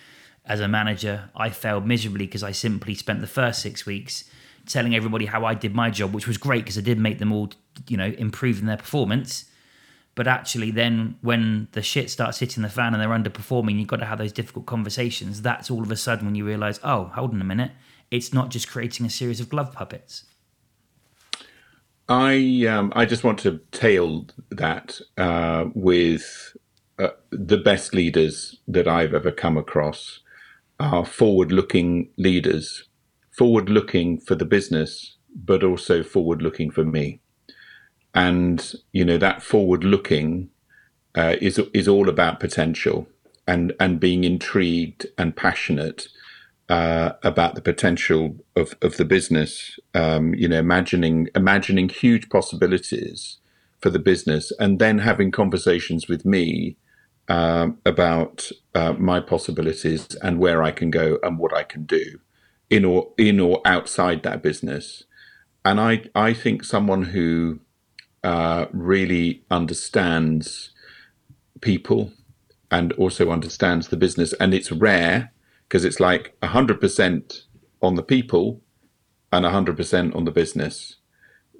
as 0.44 0.60
a 0.60 0.68
manager, 0.68 1.30
I 1.34 1.48
failed 1.48 1.86
miserably 1.86 2.26
because 2.26 2.42
I 2.42 2.52
simply 2.52 2.94
spent 2.94 3.22
the 3.22 3.26
first 3.40 3.62
six 3.62 3.86
weeks 3.86 4.24
telling 4.72 4.94
everybody 4.94 5.26
how 5.26 5.44
I 5.44 5.54
did 5.54 5.74
my 5.74 5.90
job, 5.90 6.14
which 6.14 6.26
was 6.26 6.38
great 6.38 6.64
because 6.64 6.78
I 6.78 6.80
did 6.80 6.98
make 6.98 7.18
them 7.18 7.32
all, 7.32 7.50
you 7.88 7.96
know, 7.96 8.12
improve 8.18 8.60
in 8.60 8.66
their 8.66 8.76
performance. 8.76 9.44
But 10.14 10.26
actually, 10.26 10.70
then 10.70 11.16
when 11.22 11.68
the 11.72 11.82
shit 11.82 12.10
starts 12.10 12.38
hitting 12.38 12.62
the 12.62 12.68
fan 12.68 12.94
and 12.94 13.02
they're 13.02 13.08
underperforming, 13.08 13.78
you've 13.78 13.88
got 13.88 14.00
to 14.00 14.06
have 14.06 14.18
those 14.18 14.32
difficult 14.32 14.66
conversations. 14.66 15.42
That's 15.42 15.70
all 15.70 15.82
of 15.82 15.90
a 15.90 15.96
sudden 15.96 16.26
when 16.26 16.34
you 16.34 16.44
realize, 16.44 16.80
oh, 16.82 17.04
hold 17.14 17.32
on 17.32 17.40
a 17.40 17.44
minute, 17.44 17.72
it's 18.10 18.32
not 18.32 18.50
just 18.50 18.68
creating 18.68 19.06
a 19.06 19.10
series 19.10 19.40
of 19.40 19.48
glove 19.48 19.72
puppets. 19.72 20.24
I 22.08 22.66
um, 22.68 22.92
I 22.96 23.04
just 23.04 23.22
want 23.22 23.38
to 23.40 23.60
tail 23.70 24.26
that 24.50 25.00
uh, 25.16 25.66
with 25.74 26.56
uh, 26.98 27.10
the 27.30 27.56
best 27.56 27.94
leaders 27.94 28.58
that 28.66 28.88
I've 28.88 29.14
ever 29.14 29.30
come 29.30 29.56
across 29.56 30.20
are 30.80 31.04
forward-looking 31.04 32.08
leaders 32.16 32.84
forward 33.40 33.70
looking 33.70 34.20
for 34.20 34.34
the 34.34 34.44
business, 34.44 35.16
but 35.34 35.64
also 35.64 36.02
forward 36.02 36.42
looking 36.42 36.70
for 36.70 36.84
me. 36.84 37.22
And, 38.14 38.74
you 38.92 39.02
know, 39.02 39.16
that 39.16 39.42
forward 39.42 39.82
looking 39.82 40.50
uh, 41.14 41.36
is, 41.40 41.58
is 41.72 41.88
all 41.88 42.10
about 42.10 42.38
potential 42.38 43.08
and, 43.48 43.72
and 43.80 43.98
being 43.98 44.24
intrigued 44.24 45.06
and 45.16 45.34
passionate 45.34 46.08
uh, 46.68 47.12
about 47.22 47.54
the 47.54 47.62
potential 47.62 48.36
of, 48.56 48.74
of 48.82 48.98
the 48.98 49.06
business. 49.06 49.78
Um, 49.94 50.34
you 50.34 50.46
know, 50.46 50.58
imagining, 50.58 51.28
imagining 51.34 51.88
huge 51.88 52.28
possibilities 52.28 53.38
for 53.80 53.88
the 53.88 53.98
business 53.98 54.52
and 54.60 54.78
then 54.78 54.98
having 54.98 55.30
conversations 55.30 56.08
with 56.08 56.26
me 56.26 56.76
uh, 57.30 57.68
about 57.86 58.50
uh, 58.74 58.92
my 58.98 59.18
possibilities 59.18 60.14
and 60.20 60.38
where 60.38 60.62
I 60.62 60.72
can 60.72 60.90
go 60.90 61.18
and 61.22 61.38
what 61.38 61.54
I 61.54 61.62
can 61.62 61.86
do 61.86 62.20
in 62.70 62.84
or 62.84 63.10
in 63.18 63.40
or 63.40 63.60
outside 63.66 64.22
that 64.22 64.42
business. 64.42 65.04
And 65.64 65.80
I 65.80 66.04
I 66.14 66.32
think 66.34 66.64
someone 66.64 67.02
who 67.02 67.60
uh, 68.24 68.66
really 68.72 69.44
understands 69.50 70.70
people 71.60 72.12
and 72.70 72.92
also 72.94 73.30
understands 73.30 73.88
the 73.88 73.96
business, 73.96 74.32
and 74.34 74.54
it's 74.54 74.72
rare 74.72 75.32
because 75.64 75.84
it's 75.84 76.00
like 76.00 76.36
hundred 76.44 76.80
percent 76.80 77.42
on 77.82 77.96
the 77.96 78.02
people 78.02 78.62
and 79.32 79.46
hundred 79.46 79.76
percent 79.76 80.14
on 80.14 80.24
the 80.24 80.30
business. 80.30 80.96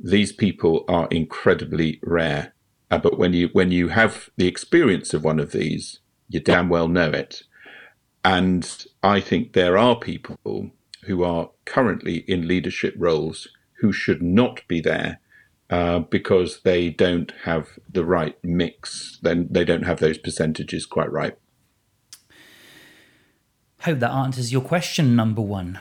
These 0.02 0.32
people 0.32 0.84
are 0.88 1.08
incredibly 1.10 2.00
rare, 2.02 2.54
uh, 2.90 2.98
but 2.98 3.18
when 3.18 3.32
you 3.34 3.50
when 3.52 3.70
you 3.72 3.88
have 3.88 4.30
the 4.36 4.46
experience 4.48 5.14
of 5.14 5.24
one 5.24 5.40
of 5.40 5.52
these, 5.52 6.00
you 6.28 6.40
damn 6.40 6.68
well 6.68 6.88
know 6.88 7.10
it. 7.10 7.42
And 8.24 8.86
I 9.02 9.20
think 9.20 9.52
there 9.52 9.78
are 9.78 9.96
people 9.98 10.70
who 11.10 11.24
are 11.24 11.50
currently 11.64 12.18
in 12.28 12.46
leadership 12.46 12.94
roles 12.96 13.48
who 13.80 13.92
should 13.92 14.22
not 14.22 14.62
be 14.68 14.80
there 14.80 15.18
uh, 15.68 15.98
because 15.98 16.60
they 16.62 16.88
don't 16.88 17.32
have 17.42 17.66
the 17.90 18.04
right 18.04 18.38
mix. 18.44 19.18
Then 19.20 19.48
they 19.50 19.64
don't 19.64 19.82
have 19.82 19.98
those 19.98 20.18
percentages 20.18 20.86
quite 20.86 21.10
right. 21.10 21.36
Hope 23.80 23.98
that 23.98 24.12
answers 24.12 24.52
your 24.52 24.62
question, 24.62 25.16
number 25.16 25.42
one. 25.42 25.80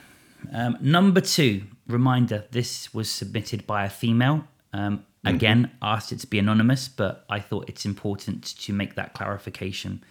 Um, 0.51 0.77
number 0.81 1.21
two, 1.21 1.63
reminder 1.85 2.45
this 2.49 2.91
was 2.91 3.11
submitted 3.11 3.67
by 3.67 3.85
a 3.85 3.89
female. 3.89 4.45
Um, 4.73 4.99
mm-hmm. 4.99 5.35
again, 5.35 5.65
mm-hmm. 5.65 5.75
asked 5.83 6.11
it 6.11 6.19
to 6.21 6.27
be 6.27 6.39
anonymous, 6.39 6.87
but 6.87 7.23
I 7.29 7.39
thought 7.39 7.69
it's 7.69 7.85
important 7.85 8.43
to 8.61 8.73
make 8.73 8.95
that 8.95 9.13
clarification. 9.13 10.03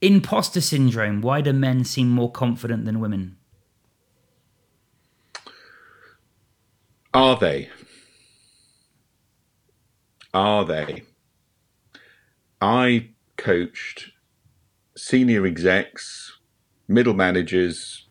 Imposter 0.00 0.62
syndrome 0.62 1.20
why 1.20 1.42
do 1.42 1.52
men 1.52 1.84
seem 1.84 2.08
more 2.08 2.30
confident 2.30 2.86
than 2.86 3.00
women? 3.00 3.35
Are 7.16 7.38
they? 7.38 7.70
Are 10.34 10.66
they? 10.66 11.04
I 12.60 13.08
coached 13.38 14.10
senior 14.98 15.46
execs, 15.46 16.38
middle 16.86 17.14
managers, 17.14 18.04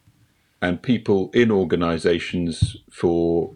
and 0.60 0.82
people 0.82 1.30
in 1.36 1.52
organizations 1.52 2.78
for 2.92 3.54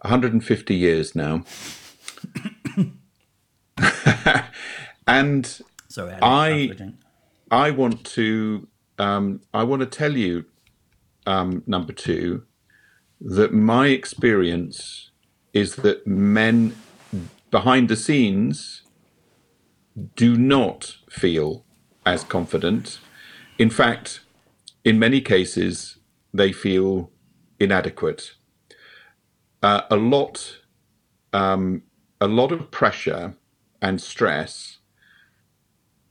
150 0.00 0.74
years 0.74 1.14
now. 1.14 1.44
and 5.06 5.60
Sorry, 5.86 6.14
I, 6.14 6.72
I, 7.50 7.68
I 7.68 7.70
want 7.70 8.04
to 8.06 8.66
um, 8.98 9.42
I 9.54 9.62
want 9.62 9.82
to 9.82 9.86
tell 9.86 10.16
you 10.16 10.46
um, 11.28 11.62
number 11.68 11.92
two 11.92 12.42
that 13.26 13.52
my 13.52 13.88
experience 13.88 15.10
is 15.52 15.76
that 15.76 16.06
men 16.06 16.76
behind 17.50 17.88
the 17.88 17.96
scenes 17.96 18.82
do 20.14 20.36
not 20.36 20.96
feel 21.10 21.64
as 22.04 22.22
confident. 22.22 23.00
In 23.58 23.68
fact, 23.68 24.20
in 24.84 25.00
many 25.00 25.20
cases, 25.20 25.98
they 26.32 26.52
feel 26.52 27.10
inadequate. 27.58 28.34
Uh, 29.60 29.80
a 29.90 29.96
lot, 29.96 30.58
um, 31.32 31.82
a 32.20 32.28
lot 32.28 32.52
of 32.52 32.70
pressure 32.70 33.34
and 33.82 34.00
stress 34.00 34.78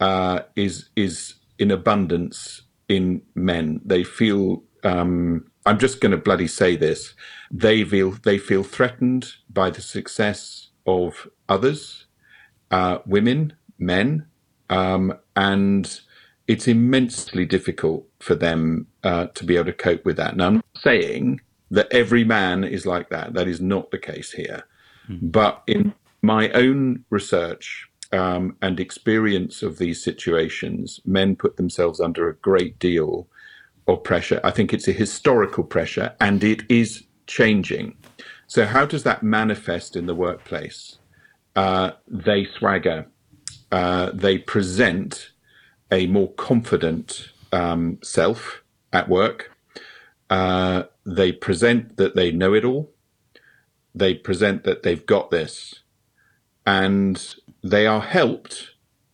uh, 0.01 0.39
is 0.57 0.89
is 0.97 1.36
in 1.59 1.72
abundance 1.72 2.63
in 2.89 3.22
men. 3.36 3.80
They 3.86 4.03
feel 4.03 4.63
um, 4.84 5.45
I'm 5.66 5.80
just 5.80 5.99
going 5.99 6.11
to 6.11 6.18
bloody 6.18 6.47
say 6.47 6.76
this. 6.76 7.13
They 7.51 7.84
feel 7.84 8.11
they 8.11 8.38
feel 8.38 8.63
threatened 8.63 9.34
by 9.49 9.70
the 9.70 9.82
success 9.82 10.70
of 10.86 11.28
others, 11.49 12.05
uh, 12.72 12.99
women, 13.05 13.53
men, 13.80 14.28
um, 14.70 15.18
and 15.36 15.99
it's 16.47 16.68
immensely 16.68 17.45
difficult 17.45 18.07
for 18.20 18.36
them 18.36 18.88
uh, 19.03 19.28
to 19.28 19.43
be 19.43 19.55
able 19.55 19.66
to 19.66 19.74
cope 19.74 20.05
with 20.05 20.18
that. 20.18 20.38
Now, 20.38 20.47
I'm 20.47 20.55
not 20.55 20.66
saying 20.78 21.41
that 21.72 21.91
every 21.91 22.24
man 22.24 22.63
is 22.63 22.86
like 22.86 23.09
that. 23.09 23.34
That 23.34 23.47
is 23.47 23.59
not 23.59 23.89
the 23.89 23.97
case 23.97 24.32
here. 24.32 24.63
Mm-hmm. 25.09 25.28
But 25.30 25.63
in 25.68 25.93
my 26.22 26.49
own 26.51 27.03
research 27.09 27.89
um, 28.11 28.55
and 28.61 28.80
experience 28.80 29.63
of 29.63 29.78
these 29.80 30.03
situations, 30.03 30.99
men 31.05 31.36
put 31.36 31.57
themselves 31.57 31.99
under 31.99 32.30
a 32.30 32.36
great 32.36 32.78
deal 32.78 33.28
of 33.88 34.04
pressure. 34.04 34.40
I 34.44 34.52
think 34.52 34.74
it's 34.74 34.88
a 34.88 34.94
historical 34.94 35.64
pressure 35.64 36.16
and 36.20 36.44
it 36.44 36.64
is 36.70 37.04
changing. 37.28 37.96
So, 38.48 38.66
how 38.66 38.86
does 38.86 39.04
that 39.04 39.24
manifest 39.24 39.96
in 39.96 40.06
the 40.06 40.16
workplace? 40.16 40.98
Uh, 41.56 41.92
they 42.08 42.46
swagger, 42.58 43.08
uh, 43.72 44.12
they 44.14 44.38
present 44.38 45.32
a 45.92 46.08
more 46.08 46.32
confident 46.34 47.30
um, 47.52 48.00
self 48.04 48.62
at 48.92 49.10
work. 49.10 49.52
Uh, 50.30 50.84
they 51.06 51.32
present 51.32 51.98
that 51.98 52.16
they 52.16 52.32
know 52.32 52.54
it 52.54 52.66
all. 52.66 52.92
They 53.94 54.14
present 54.14 54.64
that 54.64 54.84
they've 54.84 55.06
got 55.06 55.32
this. 55.32 55.82
And 56.66 57.36
they 57.64 57.86
are 57.86 58.02
helped 58.02 58.72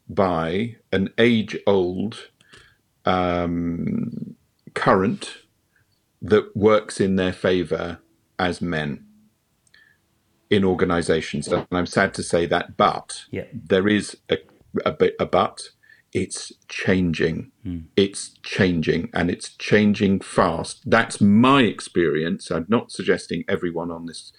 by 0.08 0.78
an 0.92 1.14
age 1.18 1.58
old 1.68 2.30
um, 3.06 4.36
current 4.74 5.38
that 6.22 6.56
works 6.56 7.00
in 7.00 7.16
their 7.16 7.34
favor 7.34 8.00
as 8.38 8.62
men 8.62 9.06
in 10.50 10.64
organizations. 10.66 11.48
And 11.48 11.66
I'm 11.72 11.86
sad 11.86 12.14
to 12.16 12.24
say 12.24 12.46
that, 12.48 12.78
but 12.78 13.26
yeah. 13.32 13.46
there 13.54 13.88
is 13.88 14.18
a, 14.30 14.38
a, 14.86 14.96
a 15.20 15.26
but. 15.26 15.70
It's 16.14 16.52
changing. 16.68 17.52
Mm. 17.66 17.86
It's 17.96 18.32
changing 18.44 19.10
and 19.14 19.32
it's 19.32 19.56
changing 19.56 20.20
fast. 20.20 20.82
That's 20.86 21.22
my 21.22 21.62
experience. 21.62 22.52
I'm 22.52 22.66
not 22.68 22.92
suggesting 22.92 23.46
everyone 23.48 23.92
on 23.92 24.08
this 24.08 24.34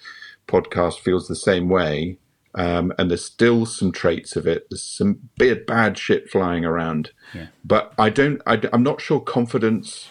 podcast 0.46 0.98
feels 0.98 1.28
the 1.28 1.34
same 1.34 1.70
way. 1.70 2.18
Um, 2.54 2.92
and 2.98 3.10
there's 3.10 3.24
still 3.24 3.64
some 3.64 3.90
traits 3.90 4.36
of 4.36 4.46
it. 4.46 4.66
There's 4.68 4.82
some 4.82 5.30
bad, 5.38 5.96
shit 5.96 6.28
flying 6.28 6.66
around. 6.66 7.12
Yeah. 7.32 7.46
But 7.64 7.94
I 7.98 8.10
don't, 8.10 8.42
I, 8.46 8.60
I'm 8.70 8.82
not 8.82 9.00
sure 9.00 9.20
confidence 9.20 10.10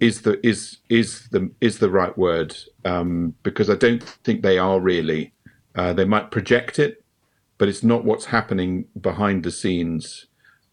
is 0.00 0.22
the 0.22 0.44
is 0.46 0.78
is 0.88 1.28
the 1.30 1.50
is 1.60 1.78
the 1.78 1.90
right 1.90 2.16
word 2.16 2.56
um, 2.84 3.34
because 3.42 3.70
I 3.70 3.74
don't 3.74 4.02
think 4.02 4.42
they 4.42 4.58
are 4.58 4.80
really. 4.80 5.32
Uh, 5.74 5.92
they 5.92 6.04
might 6.04 6.30
project 6.30 6.78
it, 6.78 7.04
but 7.58 7.68
it's 7.68 7.82
not 7.82 8.04
what's 8.04 8.26
happening 8.26 8.86
behind 9.00 9.42
the 9.42 9.50
scenes. 9.50 10.26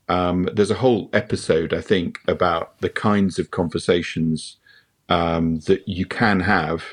Um, 0.07 0.47
there's 0.53 0.71
a 0.71 0.75
whole 0.75 1.09
episode, 1.13 1.73
I 1.73 1.81
think, 1.81 2.19
about 2.27 2.77
the 2.79 2.89
kinds 2.89 3.39
of 3.39 3.49
conversations 3.49 4.57
um, 5.09 5.59
that 5.61 5.87
you 5.87 6.05
can 6.05 6.41
have 6.41 6.83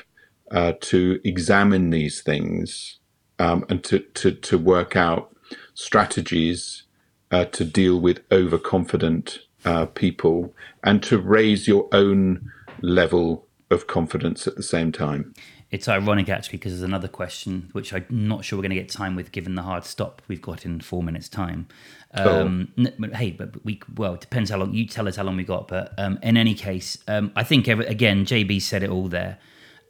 uh, 0.51 0.73
to 0.81 1.19
examine 1.23 1.89
these 1.89 2.21
things 2.21 2.99
um, 3.37 3.65
and 3.69 3.83
to, 3.83 3.99
to, 3.99 4.31
to 4.31 4.57
work 4.57 4.95
out 4.95 5.35
strategies 5.73 6.83
uh, 7.31 7.45
to 7.45 7.63
deal 7.63 7.99
with 7.99 8.21
overconfident 8.31 9.39
uh, 9.65 9.85
people 9.87 10.53
and 10.83 11.03
to 11.03 11.17
raise 11.17 11.67
your 11.67 11.87
own 11.91 12.51
level 12.81 13.47
of 13.69 13.87
confidence 13.87 14.47
at 14.47 14.55
the 14.55 14.63
same 14.63 14.91
time. 14.91 15.33
It's 15.71 15.87
ironic 15.87 16.29
actually 16.29 16.57
because 16.57 16.73
there's 16.73 16.83
another 16.83 17.07
question 17.07 17.69
which 17.73 17.93
I'm 17.93 18.05
not 18.09 18.43
sure 18.43 18.57
we're 18.57 18.63
going 18.63 18.71
to 18.71 18.75
get 18.75 18.89
time 18.89 19.15
with 19.15 19.31
given 19.31 19.53
the 19.53 19.61
hard 19.61 19.85
stop 19.85 20.21
we've 20.27 20.41
got 20.41 20.65
in 20.65 20.79
four 20.79 21.03
minutes 21.03 21.29
time. 21.29 21.67
Um, 22.15 22.73
oh. 22.79 23.07
Hey, 23.13 23.31
but 23.31 23.63
we 23.63 23.79
well 23.95 24.15
it 24.15 24.21
depends 24.21 24.49
how 24.49 24.57
long 24.57 24.73
you 24.73 24.87
tell 24.87 25.07
us 25.07 25.17
how 25.17 25.23
long 25.23 25.37
we 25.37 25.43
got. 25.43 25.67
But 25.67 25.93
um, 25.99 26.17
in 26.23 26.37
any 26.37 26.55
case, 26.55 26.97
um, 27.07 27.31
I 27.35 27.43
think 27.43 27.67
every, 27.67 27.85
again 27.85 28.25
JB 28.25 28.61
said 28.63 28.81
it 28.81 28.89
all 28.89 29.09
there. 29.09 29.37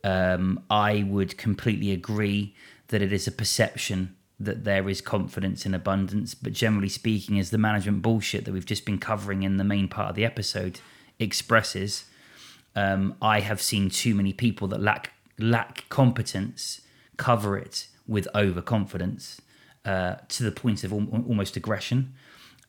Um, 0.03 0.63
I 0.69 1.03
would 1.03 1.37
completely 1.37 1.91
agree 1.91 2.55
that 2.87 3.01
it 3.01 3.13
is 3.13 3.25
a 3.27 3.31
perception 3.31 4.15
that 4.39 4.63
there 4.63 4.87
is 4.87 5.01
confidence 5.01 5.65
in 5.65 5.73
abundance, 5.73 6.33
but 6.33 6.53
generally 6.53 6.89
speaking, 6.89 7.37
as 7.39 7.49
the 7.49 7.57
management 7.57 8.01
bullshit 8.01 8.45
that 8.45 8.53
we've 8.53 8.65
just 8.65 8.85
been 8.85 8.97
covering 8.97 9.43
in 9.43 9.57
the 9.57 9.63
main 9.63 9.87
part 9.87 10.09
of 10.09 10.15
the 10.15 10.23
episode 10.23 10.79
expresses, 11.19 12.05
um, 12.75 13.15
I 13.21 13.41
have 13.41 13.61
seen 13.61 13.89
too 13.89 14.15
many 14.15 14.31
people 14.31 14.67
that 14.69 14.81
lack 14.81 15.11
lack 15.37 15.87
competence 15.89 16.81
cover 17.17 17.57
it 17.57 17.87
with 18.07 18.27
overconfidence 18.35 19.41
uh, 19.85 20.15
to 20.27 20.43
the 20.43 20.51
point 20.51 20.83
of 20.83 20.91
al- 20.91 21.23
almost 21.27 21.55
aggression. 21.55 22.13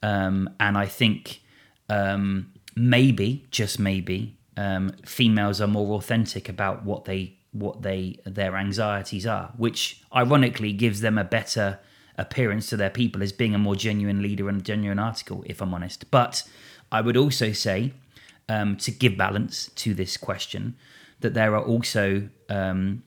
Um, 0.03 0.51
and 0.59 0.79
I 0.79 0.87
think 0.87 1.41
um, 1.89 2.53
maybe, 2.75 3.47
just 3.51 3.79
maybe, 3.79 4.37
um, 4.57 4.91
females 5.05 5.61
are 5.61 5.67
more 5.67 5.97
authentic 5.97 6.49
about 6.49 6.85
what 6.85 7.05
they 7.05 7.37
what 7.53 7.83
they 7.83 8.19
their 8.25 8.57
anxieties 8.57 9.27
are, 9.27 9.53
which 9.57 10.03
ironically 10.15 10.73
gives 10.73 11.01
them 11.01 11.19
a 11.19 11.25
better 11.25 11.79
appearance 12.17 12.69
to 12.69 12.77
their 12.77 12.91
people 12.91 13.23
as 13.23 13.33
being 13.33 13.55
a 13.55 13.59
more 13.59 13.75
genuine 13.75 14.23
leader 14.23 14.49
and 14.49 14.65
genuine 14.65 14.99
article, 14.99 15.43
if 15.47 15.61
I'm 15.61 15.73
honest. 15.75 16.11
But 16.11 16.43
I 16.93 17.01
would 17.01 17.17
also 17.17 17.53
say, 17.53 17.93
um, 18.49 18.77
to 18.79 18.91
give 18.91 19.17
balance 19.17 19.71
to 19.77 19.95
this 19.95 20.17
question, 20.17 20.77
that 21.21 21.35
there 21.35 21.55
are 21.55 21.65
also 21.65 22.29
um, 22.49 23.03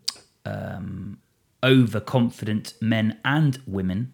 um, 0.45 1.19
overconfident 1.63 2.73
men 2.81 3.19
and 3.23 3.61
women 3.67 4.13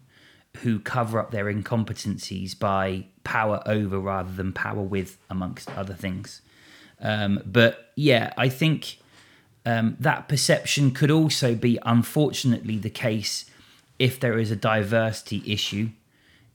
who 0.58 0.78
cover 0.80 1.18
up 1.18 1.30
their 1.30 1.46
incompetencies 1.46 2.58
by 2.58 3.06
power 3.24 3.62
over 3.66 3.98
rather 3.98 4.32
than 4.32 4.52
power 4.52 4.82
with, 4.82 5.18
amongst 5.30 5.70
other 5.70 5.94
things. 5.94 6.42
Um, 7.00 7.40
but 7.46 7.92
yeah, 7.96 8.32
I 8.36 8.48
think 8.48 8.98
um, 9.66 9.96
that 10.00 10.28
perception 10.28 10.90
could 10.90 11.10
also 11.10 11.54
be, 11.54 11.78
unfortunately, 11.84 12.78
the 12.78 12.90
case 12.90 13.44
if 13.98 14.18
there 14.18 14.38
is 14.38 14.50
a 14.50 14.56
diversity 14.56 15.42
issue 15.46 15.90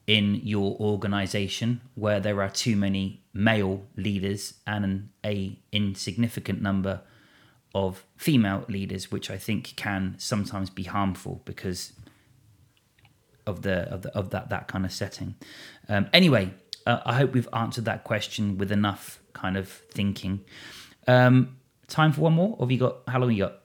in 0.07 0.41
your 0.43 0.75
organization 0.79 1.81
where 1.95 2.19
there 2.19 2.41
are 2.41 2.49
too 2.49 2.75
many 2.75 3.21
male 3.33 3.85
leaders 3.95 4.55
and 4.65 4.85
an 4.85 5.09
a 5.23 5.57
insignificant 5.71 6.61
number 6.61 7.01
of 7.73 8.03
female 8.15 8.63
leaders, 8.67 9.11
which 9.11 9.29
I 9.29 9.37
think 9.37 9.75
can 9.75 10.15
sometimes 10.17 10.69
be 10.69 10.83
harmful 10.83 11.41
because 11.45 11.93
of 13.45 13.61
the 13.61 13.91
of, 13.91 14.01
the, 14.03 14.15
of 14.15 14.29
that 14.31 14.49
that 14.49 14.67
kind 14.67 14.85
of 14.85 14.91
setting. 14.91 15.35
Um, 15.89 16.07
anyway, 16.13 16.53
uh, 16.85 16.99
I 17.05 17.15
hope 17.15 17.33
we've 17.33 17.49
answered 17.53 17.85
that 17.85 18.03
question 18.03 18.57
with 18.57 18.71
enough 18.71 19.19
kind 19.33 19.57
of 19.57 19.67
thinking. 19.69 20.45
Um, 21.07 21.57
time 21.87 22.11
for 22.11 22.21
one 22.21 22.33
more? 22.33 22.55
Or 22.57 22.65
have 22.65 22.71
you 22.71 22.79
got 22.79 22.97
how 23.07 23.19
long 23.19 23.31
you 23.31 23.43
got? 23.45 23.59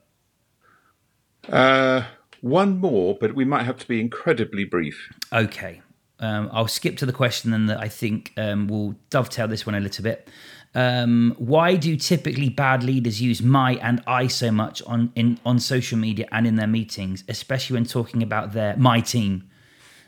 Uh, 1.49 2.03
one 2.41 2.77
more, 2.79 3.17
but 3.19 3.35
we 3.35 3.45
might 3.45 3.63
have 3.63 3.77
to 3.77 3.87
be 3.87 3.99
incredibly 3.99 4.63
brief. 4.63 5.11
Okay. 5.31 5.81
Um, 6.19 6.49
I'll 6.51 6.67
skip 6.67 6.97
to 6.97 7.05
the 7.05 7.13
question 7.13 7.51
then 7.51 7.65
that 7.65 7.79
I 7.79 7.87
think 7.87 8.31
um, 8.37 8.67
will 8.67 8.95
dovetail 9.09 9.47
this 9.47 9.65
one 9.65 9.73
a 9.73 9.79
little 9.79 10.03
bit. 10.03 10.29
Um, 10.73 11.35
why 11.37 11.75
do 11.75 11.97
typically 11.97 12.49
bad 12.49 12.83
leaders 12.83 13.21
use 13.21 13.41
my 13.41 13.73
and 13.75 14.01
I 14.07 14.27
so 14.27 14.51
much 14.51 14.81
on 14.83 15.11
in 15.15 15.39
on 15.45 15.59
social 15.59 15.97
media 15.97 16.27
and 16.31 16.47
in 16.47 16.55
their 16.55 16.67
meetings, 16.67 17.23
especially 17.27 17.73
when 17.75 17.85
talking 17.85 18.23
about 18.23 18.53
their 18.53 18.77
my 18.77 19.01
team? 19.01 19.49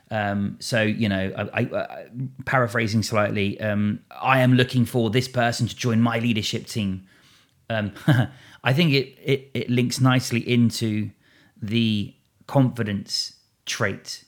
Um, 0.09 0.57
so 0.59 0.81
you 0.81 1.09
know, 1.09 1.33
I, 1.35 1.61
I, 1.61 1.65
uh, 1.65 2.03
paraphrasing 2.45 3.03
slightly, 3.03 3.59
um, 3.59 3.99
I 4.11 4.39
am 4.39 4.53
looking 4.53 4.85
for 4.85 5.09
this 5.09 5.27
person 5.27 5.67
to 5.67 5.75
join 5.75 5.99
my 5.99 6.19
leadership 6.19 6.67
team. 6.67 7.07
Um, 7.69 7.93
I 8.63 8.73
think 8.73 8.93
it, 8.93 9.17
it 9.23 9.51
it 9.53 9.69
links 9.69 9.99
nicely 9.99 10.39
into 10.47 11.11
the 11.61 12.13
confidence 12.47 13.37
trait. 13.65 14.23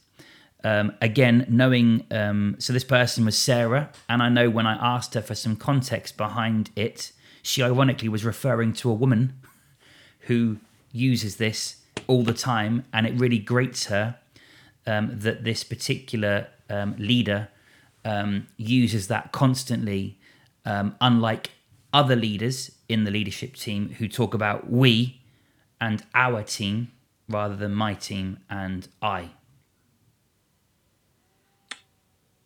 Um, 0.63 0.93
again, 0.99 1.45
knowing, 1.47 2.07
um, 2.09 2.55
so 2.57 2.73
this 2.73 2.83
person 2.83 3.23
was 3.23 3.37
Sarah, 3.37 3.91
and 4.09 4.23
I 4.23 4.29
know 4.29 4.49
when 4.49 4.65
I 4.65 4.73
asked 4.95 5.13
her 5.13 5.21
for 5.21 5.35
some 5.35 5.55
context 5.55 6.17
behind 6.17 6.71
it, 6.75 7.11
she 7.43 7.61
ironically 7.61 8.09
was 8.09 8.25
referring 8.25 8.73
to 8.73 8.89
a 8.89 8.93
woman 8.93 9.33
who 10.21 10.57
uses 10.91 11.35
this 11.35 11.83
all 12.07 12.23
the 12.23 12.33
time, 12.33 12.83
and 12.91 13.05
it 13.05 13.13
really 13.19 13.37
grates 13.37 13.85
her 13.85 14.17
um, 14.87 15.11
that 15.19 15.43
this 15.43 15.63
particular 15.63 16.47
um, 16.67 16.95
leader 16.97 17.49
um, 18.03 18.47
uses 18.57 19.07
that 19.07 19.31
constantly, 19.31 20.17
unlike 20.65 21.51
other 21.93 22.15
leaders 22.15 22.71
in 22.87 23.03
the 23.03 23.11
leadership 23.11 23.55
team 23.55 23.89
who 23.97 24.07
talk 24.07 24.33
about 24.33 24.69
we 24.69 25.21
and 25.81 26.03
our 26.13 26.43
team 26.43 26.91
rather 27.27 27.55
than 27.55 27.73
my 27.73 27.93
team 27.93 28.39
and 28.49 28.87
I. 29.01 29.31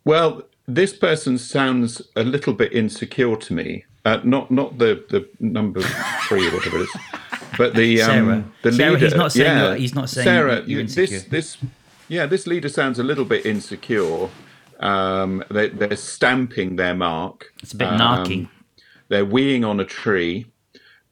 Well, 0.05 0.43
this 0.67 0.93
person 0.93 1.37
sounds 1.37 2.01
a 2.15 2.23
little 2.23 2.53
bit 2.53 2.73
insecure 2.73 3.35
to 3.35 3.53
me. 3.53 3.85
Uh, 4.05 4.19
not 4.23 4.49
not 4.49 4.77
the 4.77 5.03
the 5.09 5.27
number 5.39 5.81
three 6.27 6.47
or 6.47 6.51
whatever 6.51 6.77
it 6.77 6.81
is, 6.83 6.95
but 7.57 7.75
the 7.75 8.01
um, 8.01 8.53
the 8.63 8.71
Sarah, 8.71 8.93
leader. 8.93 9.05
He's 9.05 9.15
not 9.15 9.31
saying 9.31 9.57
yeah, 9.57 9.75
he's 9.75 9.95
not 9.95 10.09
saying 10.09 10.25
Sarah. 10.25 10.63
You're 10.65 10.83
this 10.83 11.23
this 11.23 11.57
yeah, 12.07 12.25
this 12.25 12.47
leader 12.47 12.69
sounds 12.69 12.97
a 12.97 13.03
little 13.03 13.25
bit 13.25 13.45
insecure. 13.45 14.29
Um, 14.79 15.43
they, 15.51 15.69
they're 15.69 15.97
stamping 15.97 16.77
their 16.77 16.95
mark. 16.95 17.53
It's 17.61 17.73
a 17.73 17.77
bit 17.77 17.89
um, 17.89 17.99
narky. 17.99 18.49
They're 19.09 19.25
weeing 19.25 19.67
on 19.67 19.79
a 19.79 19.85
tree, 19.85 20.45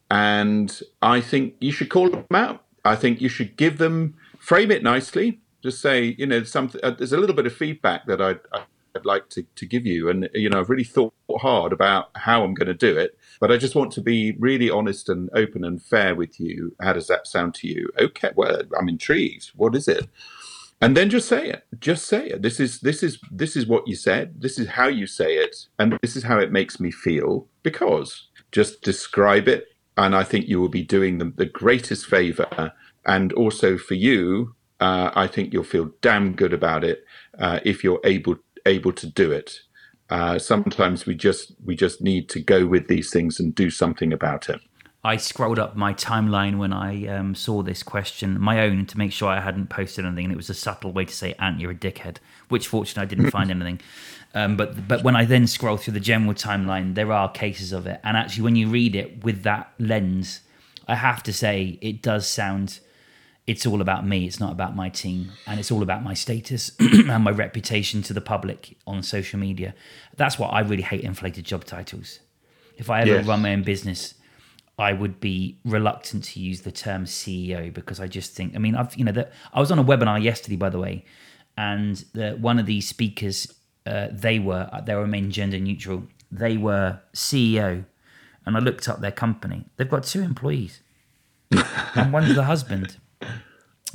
and 0.09 0.79
I 1.01 1.21
think 1.21 1.55
you 1.59 1.71
should 1.71 1.89
call 1.89 2.09
them 2.09 2.25
out. 2.33 2.63
I 2.85 2.95
think 2.95 3.21
you 3.21 3.29
should 3.29 3.57
give 3.57 3.77
them 3.77 4.15
frame 4.39 4.71
it 4.71 4.81
nicely. 4.81 5.39
Just 5.61 5.81
say, 5.81 6.15
you 6.17 6.25
know, 6.25 6.43
something. 6.43 6.79
Uh, 6.83 6.91
there's 6.91 7.11
a 7.11 7.17
little 7.17 7.35
bit 7.35 7.45
of 7.45 7.53
feedback 7.53 8.05
that 8.05 8.21
I, 8.21 8.35
I 8.55 8.63
I'd 8.97 9.05
like 9.05 9.29
to, 9.29 9.43
to 9.43 9.65
give 9.65 9.85
you. 9.85 10.09
And, 10.09 10.29
you 10.33 10.49
know, 10.49 10.59
I've 10.59 10.69
really 10.69 10.83
thought 10.83 11.13
hard 11.39 11.71
about 11.71 12.09
how 12.15 12.43
I'm 12.43 12.53
going 12.53 12.67
to 12.67 12.73
do 12.73 12.97
it, 12.97 13.17
but 13.39 13.51
I 13.51 13.57
just 13.57 13.75
want 13.75 13.91
to 13.93 14.01
be 14.01 14.35
really 14.39 14.69
honest 14.69 15.07
and 15.07 15.29
open 15.33 15.63
and 15.63 15.81
fair 15.81 16.15
with 16.15 16.39
you. 16.39 16.75
How 16.81 16.93
does 16.93 17.07
that 17.07 17.27
sound 17.27 17.53
to 17.55 17.67
you? 17.67 17.89
Okay, 17.99 18.31
well, 18.35 18.63
I'm 18.77 18.89
intrigued. 18.89 19.51
What 19.55 19.75
is 19.75 19.87
it? 19.87 20.07
And 20.79 20.95
then 20.95 21.09
just 21.09 21.27
say 21.27 21.49
it. 21.49 21.63
Just 21.79 22.05
say 22.05 22.27
it. 22.27 22.41
This 22.43 22.59
is 22.59 22.79
this 22.81 23.01
is 23.01 23.19
this 23.31 23.55
is 23.55 23.65
what 23.65 23.87
you 23.87 23.95
said. 23.95 24.41
This 24.41 24.59
is 24.59 24.67
how 24.69 24.87
you 24.87 25.07
say 25.07 25.37
it, 25.37 25.67
and 25.79 25.97
this 26.01 26.15
is 26.15 26.23
how 26.23 26.37
it 26.37 26.51
makes 26.51 26.79
me 26.79 26.91
feel. 26.91 27.47
Because 27.63 28.27
just 28.51 28.81
describe 28.81 29.47
it, 29.47 29.65
and 29.97 30.15
I 30.15 30.23
think 30.23 30.47
you 30.47 30.61
will 30.61 30.69
be 30.69 30.83
doing 30.83 31.17
them 31.17 31.33
the 31.35 31.45
greatest 31.45 32.05
favor. 32.05 32.73
And 33.05 33.33
also 33.33 33.77
for 33.77 33.95
you, 33.95 34.55
uh, 34.79 35.11
I 35.15 35.27
think 35.27 35.51
you'll 35.51 35.63
feel 35.63 35.91
damn 36.01 36.33
good 36.33 36.53
about 36.53 36.83
it 36.83 37.03
uh, 37.39 37.59
if 37.65 37.83
you're 37.83 38.01
able 38.03 38.37
able 38.65 38.93
to 38.93 39.07
do 39.07 39.31
it. 39.31 39.61
Uh, 40.09 40.37
sometimes 40.37 41.05
we 41.05 41.15
just 41.15 41.53
we 41.65 41.75
just 41.75 42.01
need 42.01 42.29
to 42.29 42.39
go 42.39 42.65
with 42.67 42.87
these 42.87 43.09
things 43.11 43.39
and 43.39 43.55
do 43.55 43.69
something 43.69 44.13
about 44.13 44.47
it. 44.47 44.61
I 45.07 45.15
scrolled 45.15 45.57
up 45.57 45.77
my 45.77 45.93
timeline 45.93 46.57
when 46.57 46.73
I 46.73 47.07
um, 47.07 47.33
saw 47.33 47.61
this 47.61 47.81
question, 47.81 48.37
my 48.41 48.59
own, 48.59 48.85
to 48.87 48.97
make 48.97 49.13
sure 49.13 49.29
I 49.29 49.39
hadn't 49.39 49.69
posted 49.69 50.03
anything, 50.05 50.25
and 50.25 50.33
it 50.33 50.35
was 50.35 50.49
a 50.49 50.53
subtle 50.53 50.91
way 50.91 51.05
to 51.05 51.13
say 51.13 51.33
"Ant, 51.39 51.61
you're 51.61 51.71
a 51.71 51.75
dickhead," 51.75 52.17
which 52.49 52.67
fortunately 52.67 53.03
I 53.03 53.05
didn't 53.05 53.31
find 53.31 53.49
anything. 53.57 53.79
Um, 54.33 54.57
but 54.57 54.85
but 54.85 55.05
when 55.05 55.15
I 55.15 55.23
then 55.23 55.47
scroll 55.47 55.77
through 55.77 55.93
the 55.93 56.01
general 56.01 56.33
timeline, 56.33 56.95
there 56.95 57.13
are 57.13 57.31
cases 57.31 57.71
of 57.71 57.87
it, 57.87 58.01
and 58.03 58.17
actually, 58.17 58.43
when 58.43 58.57
you 58.57 58.67
read 58.67 58.97
it 58.97 59.23
with 59.23 59.43
that 59.43 59.71
lens, 59.79 60.41
I 60.89 60.95
have 60.95 61.23
to 61.23 61.31
say 61.31 61.79
it 61.81 62.01
does 62.01 62.27
sound 62.27 62.81
it's 63.45 63.65
all 63.65 63.79
about 63.79 64.05
me. 64.05 64.25
It's 64.25 64.41
not 64.41 64.51
about 64.51 64.75
my 64.75 64.89
team, 64.89 65.31
and 65.47 65.57
it's 65.57 65.71
all 65.71 65.83
about 65.83 66.03
my 66.03 66.15
status 66.15 66.73
and 66.79 67.23
my 67.23 67.31
reputation 67.31 68.01
to 68.01 68.13
the 68.13 68.19
public 68.19 68.75
on 68.85 69.03
social 69.03 69.39
media. 69.39 69.73
That's 70.17 70.37
what 70.37 70.49
I 70.49 70.59
really 70.59 70.83
hate 70.83 71.05
inflated 71.05 71.45
job 71.45 71.63
titles. 71.63 72.19
If 72.75 72.89
I 72.89 73.01
ever 73.03 73.15
yes. 73.15 73.25
run 73.25 73.41
my 73.41 73.53
own 73.53 73.63
business, 73.63 74.13
I 74.79 74.93
would 74.93 75.19
be 75.19 75.57
reluctant 75.65 76.23
to 76.25 76.39
use 76.39 76.61
the 76.61 76.71
term 76.71 77.05
CEO 77.05 77.73
because 77.73 77.99
I 77.99 78.07
just 78.07 78.33
think, 78.33 78.55
I 78.55 78.59
mean, 78.59 78.75
I've, 78.75 78.95
you 78.95 79.03
know, 79.03 79.11
that 79.13 79.31
I 79.53 79.59
was 79.59 79.71
on 79.71 79.79
a 79.79 79.83
webinar 79.83 80.21
yesterday, 80.21 80.55
by 80.55 80.69
the 80.69 80.77
way, 80.79 81.03
and 81.57 82.03
the, 82.13 82.31
one 82.33 82.59
of 82.59 82.67
these 82.67 82.87
speakers, 82.87 83.51
uh, 83.87 84.09
they 84.11 84.37
were, 84.37 84.69
they 84.85 84.93
remain 84.93 85.31
gender 85.31 85.57
neutral. 85.59 86.03
They 86.31 86.57
were 86.57 86.99
CEO, 87.13 87.85
and 88.45 88.55
I 88.55 88.59
looked 88.59 88.87
up 88.87 89.01
their 89.01 89.11
company. 89.11 89.65
They've 89.77 89.89
got 89.89 90.03
two 90.03 90.21
employees, 90.21 90.81
and 91.95 92.13
one's 92.13 92.35
the 92.35 92.43
husband. 92.43 92.97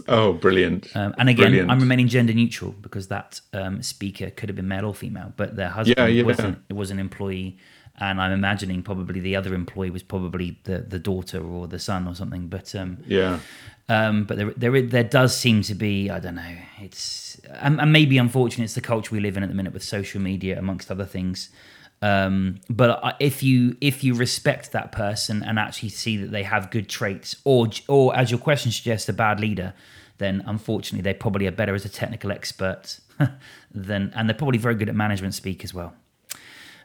Oh, 0.09 0.33
brilliant! 0.33 0.89
Um, 0.97 1.14
and 1.18 1.28
again, 1.28 1.45
Brilliant. 1.49 1.70
I'm 1.70 1.78
remaining 1.78 2.09
gender 2.09 2.33
neutral 2.33 2.72
because 2.72 3.09
that 3.09 3.41
um, 3.53 3.83
speaker 3.83 4.30
could 4.30 4.49
have 4.49 4.57
been 4.57 4.66
male 4.66 4.87
or 4.87 4.95
female, 4.95 5.35
but 5.37 5.55
their 5.55 5.68
husband 5.68 5.99
Yeah, 5.99 6.07
yeah. 6.07 6.22
wasn't. 6.22 6.59
It 6.70 6.72
was 6.72 6.91
an 6.91 6.99
employee, 6.99 7.59
and 7.99 8.20
I'm 8.20 8.32
imagining 8.32 8.82
probably 8.82 9.20
the 9.20 9.36
other 9.36 9.55
employee 9.55 9.90
was 9.90 10.03
probably 10.03 10.59
the 10.64 10.78
the 10.78 10.99
daughter 10.99 11.43
or 11.45 11.66
the 11.66 11.78
son 11.78 12.09
or 12.09 12.14
something. 12.14 12.49
But 12.49 12.74
um, 12.74 12.99
Yeah, 13.07 13.40
um, 13.88 14.24
but 14.24 14.38
there, 14.38 14.53
there, 14.57 14.82
there 14.82 15.05
does 15.05 15.36
seem 15.36 15.62
to 15.62 15.74
be, 15.74 16.09
I 16.09 16.18
don't 16.20 16.36
know, 16.36 16.57
it's, 16.80 17.40
and, 17.61 17.80
and 17.80 17.93
maybe 17.93 18.16
unfortunately 18.16 18.64
it's 18.64 18.74
the 18.74 18.80
culture 18.80 19.12
we 19.12 19.20
live 19.20 19.36
in 19.36 19.43
at 19.43 19.49
the 19.49 19.55
minute 19.55 19.72
with 19.72 19.82
social 19.82 20.20
media, 20.20 20.59
amongst 20.59 20.90
other 20.90 21.05
things. 21.05 21.51
Um, 22.01 22.61
but 22.68 23.16
if 23.20 23.45
you 23.45 23.76
if 23.80 24.03
you 24.03 24.14
respect 24.14 24.72
that 24.72 24.90
person 24.90 25.43
and 25.45 25.57
actually 25.57 25.90
see 25.90 26.16
that 26.16 26.32
they 26.32 26.43
have 26.43 26.70
good 26.70 26.88
traits, 26.88 27.36
or 27.45 27.68
or 27.86 28.16
as 28.16 28.30
your 28.30 28.40
question 28.40 28.72
suggests, 28.72 29.09
a 29.09 29.12
bad 29.12 29.38
leader, 29.38 29.72
then 30.18 30.43
unfortunately 30.47 31.03
they 31.03 31.14
probably 31.14 31.47
are 31.47 31.53
better 31.53 31.74
as 31.74 31.84
a 31.84 31.88
technical 31.88 32.32
expert 32.32 32.99
than, 33.72 34.12
and 34.16 34.28
they're 34.28 34.34
probably 34.34 34.59
very 34.59 34.74
good 34.74 34.88
at 34.88 34.97
management 34.97 35.34
speak 35.34 35.62
as 35.62 35.72
well. 35.72 35.95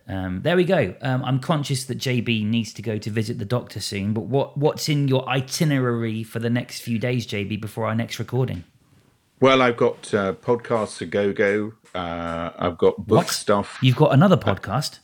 Um, 0.10 0.42
there 0.42 0.56
we 0.56 0.64
go. 0.64 0.96
Um, 1.02 1.24
I'm 1.26 1.40
conscious 1.40 1.84
that 1.86 1.98
JB 1.98 2.46
needs 2.46 2.72
to 2.74 2.82
go 2.82 2.98
to 2.98 3.10
visit 3.10 3.40
the 3.40 3.46
doctor 3.46 3.80
soon, 3.82 4.14
but 4.14 4.22
what 4.22 4.58
what's 4.58 4.88
in 4.88 5.08
your 5.10 5.28
itinerary 5.28 6.24
for 6.24 6.40
the 6.40 6.50
next 6.50 6.80
few 6.82 6.98
days, 6.98 7.28
JB, 7.28 7.60
before 7.60 7.86
our 7.88 7.96
next 7.96 8.18
recording? 8.18 8.64
Well, 9.42 9.62
I've 9.62 9.78
got 9.78 10.14
uh, 10.14 10.34
podcasts 10.34 10.98
to 11.00 11.06
go 11.06 11.34
go. 11.34 11.74
Uh, 11.94 12.52
I've 12.58 12.78
got 12.78 12.96
book 13.06 13.18
What? 13.18 13.28
stuff. 13.30 13.78
You've 13.82 13.98
got 13.98 14.14
another 14.14 14.38
podcast. 14.38 15.00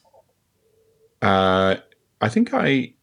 Uh, 1.21 1.75
I 2.21 2.29
think 2.29 2.53
I 2.53 2.93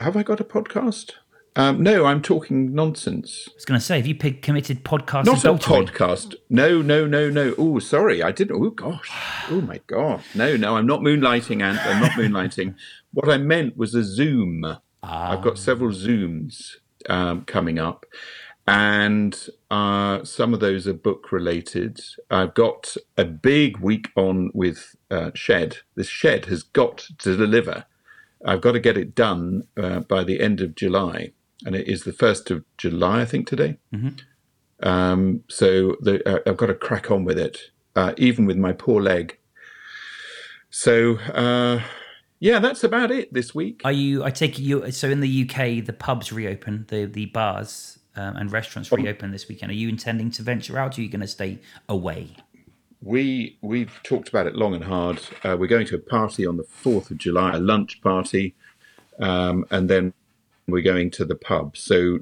have. 0.00 0.16
I 0.16 0.22
got 0.24 0.40
a 0.40 0.44
podcast. 0.44 1.12
Um, 1.58 1.82
no, 1.82 2.04
I'm 2.04 2.22
talking 2.22 2.72
nonsense. 2.72 3.48
I 3.48 3.52
was 3.56 3.64
going 3.64 3.80
to 3.80 3.84
say, 3.84 3.96
have 3.96 4.06
you 4.06 4.14
pig- 4.14 4.42
committed 4.42 4.84
podcast 4.84 5.24
Not 5.24 5.44
a 5.44 5.54
podcast. 5.54 6.36
No, 6.48 6.80
no, 6.80 7.04
no, 7.04 7.28
no. 7.30 7.52
Oh, 7.58 7.80
sorry, 7.80 8.22
I 8.22 8.30
didn't. 8.30 8.62
Oh 8.62 8.70
gosh. 8.70 9.10
Oh 9.50 9.60
my 9.62 9.80
god. 9.86 10.22
No, 10.34 10.56
no, 10.56 10.76
I'm 10.76 10.86
not 10.86 11.00
moonlighting, 11.00 11.62
Ant. 11.62 11.84
I'm 11.84 12.02
not 12.02 12.10
moonlighting. 12.12 12.74
what 13.12 13.28
I 13.28 13.38
meant 13.38 13.76
was 13.76 13.94
a 13.94 14.04
Zoom. 14.04 14.64
I've 15.02 15.42
got 15.42 15.58
several 15.58 15.90
Zooms 15.90 16.74
um, 17.08 17.44
coming 17.46 17.78
up, 17.78 18.04
and 18.66 19.48
uh, 19.70 20.22
some 20.22 20.52
of 20.54 20.60
those 20.60 20.86
are 20.86 20.92
book 20.92 21.32
related. 21.32 21.98
I've 22.30 22.52
got 22.54 22.94
a 23.16 23.24
big 23.24 23.78
week 23.78 24.10
on 24.16 24.50
with 24.52 24.94
uh, 25.10 25.30
Shed. 25.34 25.78
This 25.94 26.08
Shed 26.08 26.44
has 26.46 26.62
got 26.62 26.98
to 27.18 27.36
deliver. 27.36 27.86
I've 28.44 28.60
got 28.60 28.72
to 28.72 28.80
get 28.80 28.98
it 28.98 29.14
done 29.14 29.62
uh, 29.76 30.00
by 30.00 30.22
the 30.24 30.40
end 30.40 30.60
of 30.60 30.74
July, 30.74 31.32
and 31.64 31.74
it 31.74 31.88
is 31.88 32.04
the 32.04 32.12
first 32.12 32.50
of 32.50 32.64
July, 32.76 33.22
I 33.22 33.24
think, 33.24 33.48
today. 33.48 33.78
Um, 34.82 35.42
so 35.48 35.96
the, 36.00 36.26
uh, 36.28 36.38
I've 36.46 36.56
got 36.56 36.66
to 36.66 36.74
crack 36.74 37.10
on 37.10 37.24
with 37.24 37.38
it, 37.38 37.70
uh, 37.96 38.14
even 38.16 38.46
with 38.46 38.56
my 38.56 38.72
poor 38.72 39.02
leg. 39.02 39.38
So 40.70 41.18
uh, 41.18 41.80
yeah, 42.40 42.60
that's 42.60 42.84
about 42.84 43.10
it 43.10 43.32
this 43.32 43.54
week. 43.54 43.80
Are 43.84 43.92
you? 43.92 44.22
I 44.22 44.30
take 44.30 44.58
you. 44.58 44.90
So 44.92 45.08
in 45.08 45.20
the 45.20 45.48
UK, 45.48 45.84
the 45.84 45.92
pubs 45.98 46.32
reopen, 46.32 46.86
the 46.88 47.06
the 47.06 47.26
bars 47.26 47.98
um, 48.14 48.36
and 48.36 48.52
restaurants 48.52 48.92
reopen 48.92 49.32
this 49.32 49.48
weekend. 49.48 49.72
Are 49.72 49.76
you 49.76 49.88
intending 49.88 50.30
to 50.32 50.42
venture 50.42 50.78
out? 50.78 50.96
Or 50.96 51.00
are 51.00 51.04
you 51.04 51.10
going 51.10 51.20
to 51.20 51.26
stay 51.26 51.58
away? 51.88 52.28
We 53.02 53.58
we've 53.60 53.98
talked 54.02 54.28
about 54.28 54.46
it 54.46 54.54
long 54.54 54.74
and 54.74 54.84
hard. 54.84 55.20
Uh, 55.42 55.56
we're 55.58 55.66
going 55.66 55.86
to 55.86 55.96
a 55.96 56.00
party 56.00 56.46
on 56.46 56.56
the 56.56 56.64
fourth 56.64 57.10
of 57.10 57.18
July, 57.18 57.54
a 57.54 57.58
lunch 57.60 58.00
party, 58.02 58.54
um, 59.18 59.64
and 59.70 59.88
then 59.88 60.12
we're 60.68 60.82
going 60.82 61.10
to 61.12 61.24
the 61.24 61.34
pub. 61.34 61.76
So 61.76 62.18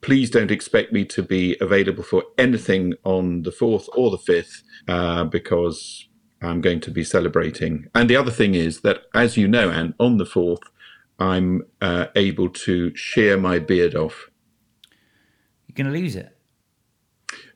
please 0.00 0.30
don't 0.30 0.50
expect 0.50 0.92
me 0.92 1.04
to 1.06 1.22
be 1.22 1.56
available 1.60 2.02
for 2.02 2.24
anything 2.38 2.94
on 3.04 3.42
the 3.42 3.52
fourth 3.52 3.88
or 3.94 4.10
the 4.10 4.18
fifth 4.18 4.62
uh, 4.88 5.24
because 5.24 6.08
I'm 6.40 6.60
going 6.60 6.80
to 6.80 6.90
be 6.90 7.04
celebrating. 7.04 7.88
And 7.94 8.08
the 8.08 8.16
other 8.16 8.30
thing 8.30 8.54
is 8.54 8.80
that, 8.80 9.02
as 9.14 9.36
you 9.36 9.48
know, 9.48 9.70
Ant, 9.70 9.94
on 9.98 10.18
the 10.18 10.26
fourth, 10.26 10.62
I'm 11.18 11.62
uh, 11.82 12.06
able 12.16 12.48
to 12.48 12.96
shear 12.96 13.36
my 13.36 13.58
beard 13.58 13.94
off. 13.94 14.30
You're 15.66 15.84
going 15.84 15.92
to 15.92 16.00
lose 16.00 16.16
it. 16.16 16.36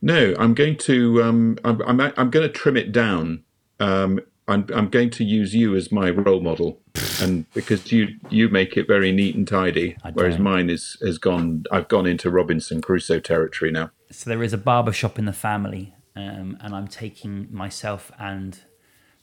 No, 0.02 0.34
I'm 0.38 0.52
going 0.54 0.76
to. 0.78 1.22
Um, 1.22 1.58
I'm. 1.64 1.80
I'm. 1.82 2.00
I'm 2.00 2.30
going 2.30 2.46
to 2.46 2.52
trim 2.52 2.76
it 2.76 2.92
down. 2.92 3.42
Um, 3.80 4.20
I'm. 4.46 4.66
I'm 4.74 4.88
going 4.88 5.10
to 5.10 5.24
use 5.24 5.54
you 5.54 5.74
as 5.74 5.90
my 5.90 6.10
role 6.10 6.40
model, 6.40 6.80
and 7.20 7.50
because 7.52 7.90
you 7.90 8.08
you 8.30 8.48
make 8.48 8.76
it 8.76 8.86
very 8.86 9.12
neat 9.12 9.34
and 9.34 9.46
tidy, 9.48 9.96
whereas 10.12 10.38
mine 10.38 10.70
is 10.70 10.96
has 11.02 11.18
gone. 11.18 11.64
I've 11.70 11.88
gone 11.88 12.06
into 12.06 12.30
Robinson 12.30 12.80
Crusoe 12.82 13.20
territory 13.20 13.70
now. 13.70 13.90
So 14.10 14.30
there 14.30 14.42
is 14.42 14.52
a 14.52 14.58
barber 14.58 14.92
shop 14.92 15.18
in 15.18 15.24
the 15.24 15.32
family, 15.32 15.94
um, 16.14 16.58
and 16.60 16.74
I'm 16.74 16.88
taking 16.88 17.48
myself 17.50 18.12
and 18.18 18.58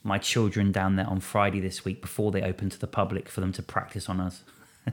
my 0.03 0.17
children 0.17 0.71
down 0.71 0.95
there 0.95 1.07
on 1.07 1.19
Friday 1.19 1.59
this 1.59 1.85
week 1.85 2.01
before 2.01 2.31
they 2.31 2.41
open 2.41 2.69
to 2.69 2.79
the 2.79 2.87
public 2.87 3.29
for 3.29 3.41
them 3.41 3.51
to 3.53 3.61
practice 3.61 4.09
on 4.09 4.19
us. 4.19 4.43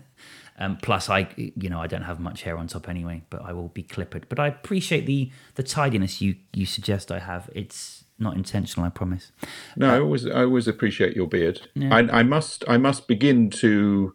um, 0.58 0.76
plus, 0.76 1.08
I 1.08 1.28
you 1.36 1.70
know 1.70 1.80
I 1.80 1.86
don't 1.86 2.02
have 2.02 2.20
much 2.20 2.42
hair 2.42 2.58
on 2.58 2.66
top 2.66 2.88
anyway, 2.88 3.22
but 3.30 3.42
I 3.42 3.52
will 3.52 3.68
be 3.68 3.82
clippered. 3.82 4.26
But 4.28 4.38
I 4.38 4.48
appreciate 4.48 5.06
the 5.06 5.30
the 5.54 5.62
tidiness 5.62 6.20
you 6.20 6.36
you 6.52 6.66
suggest 6.66 7.10
I 7.10 7.20
have. 7.20 7.48
It's 7.54 8.04
not 8.18 8.36
intentional, 8.36 8.86
I 8.86 8.90
promise. 8.90 9.32
No, 9.76 9.94
I 9.94 10.00
always. 10.00 10.26
I 10.26 10.42
always 10.42 10.68
appreciate 10.68 11.14
your 11.14 11.26
beard. 11.26 11.68
I, 11.80 12.00
I 12.00 12.22
must. 12.22 12.64
I 12.68 12.76
must 12.76 13.08
begin 13.08 13.50
to. 13.50 14.14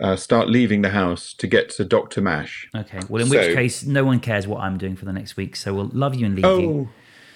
Uh, 0.00 0.16
start 0.16 0.48
leaving 0.48 0.80
the 0.82 0.88
house 0.88 1.34
to 1.34 1.46
get 1.46 1.68
to 1.68 1.84
Doctor 1.84 2.20
Mash. 2.20 2.66
Okay. 2.74 2.98
Well, 3.08 3.22
in 3.22 3.28
which 3.28 3.54
case, 3.54 3.84
no 3.84 4.02
one 4.04 4.20
cares 4.20 4.46
what 4.48 4.60
I'm 4.60 4.76
doing 4.78 4.96
for 4.96 5.04
the 5.04 5.12
next 5.12 5.36
week, 5.36 5.54
so 5.54 5.74
we'll 5.74 5.90
love 5.92 6.14
you 6.14 6.26
and 6.26 6.34
leave 6.34 6.44
you. 6.44 6.90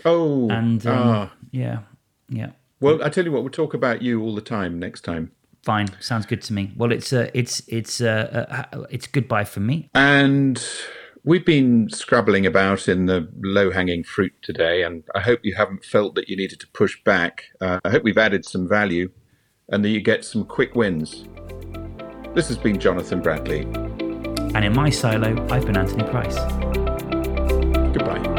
Oh, 0.05 0.49
oh, 0.49 0.51
And 0.51 0.85
um, 0.87 1.09
ah. 1.09 1.33
yeah, 1.53 1.81
yeah. 2.29 2.53
Well, 2.81 3.05
I 3.05 3.11
tell 3.11 3.25
you 3.25 3.31
what, 3.31 3.43
we'll 3.43 3.51
talk 3.51 3.75
about 3.75 4.03
you 4.03 4.23
all 4.23 4.35
the 4.35 4.41
time 4.41 4.79
next 4.79 5.03
time. 5.03 5.33
Fine, 5.65 5.89
sounds 6.01 6.27
good 6.27 6.43
to 6.43 6.53
me. 6.53 6.73
Well, 6.77 6.93
it's 6.93 7.13
uh, 7.13 7.31
it's 7.35 7.61
it's 7.69 8.01
uh, 8.01 8.67
uh, 8.73 8.87
it's 8.89 9.07
goodbye 9.07 9.45
from 9.45 9.67
me. 9.67 9.91
And 9.95 10.65
we've 11.27 11.45
been 11.45 11.91
scrabbling 11.91 12.47
about 12.47 12.89
in 12.89 13.05
the 13.05 13.29
low 13.43 13.71
hanging 13.71 14.03
fruit 14.03 14.33
today, 14.41 14.83
and 14.83 15.03
I 15.15 15.21
hope 15.21 15.41
you 15.43 15.55
haven't 15.55 15.85
felt 15.85 16.15
that 16.15 16.29
you 16.29 16.37
needed 16.37 16.61
to 16.61 16.69
push 16.69 17.03
back. 17.05 17.45
Uh, 17.61 17.81
I 17.85 17.91
hope 17.91 18.05
we've 18.05 18.17
added 18.17 18.47
some 18.47 18.67
value 18.67 19.11
and 19.69 19.85
that 19.85 19.91
you 19.91 20.01
get 20.01 20.25
some 20.25 20.45
quick 20.45 20.75
wins. 20.75 21.25
This 22.35 22.49
has 22.49 22.57
been 22.57 22.79
Jonathan 22.79 23.21
Bradley. 23.21 23.63
And 24.55 24.65
in 24.65 24.75
my 24.75 24.89
silo, 24.89 25.35
I've 25.51 25.67
been 25.67 25.77
Anthony 25.77 26.05
Price. 26.05 26.37
Goodbye. 27.93 28.36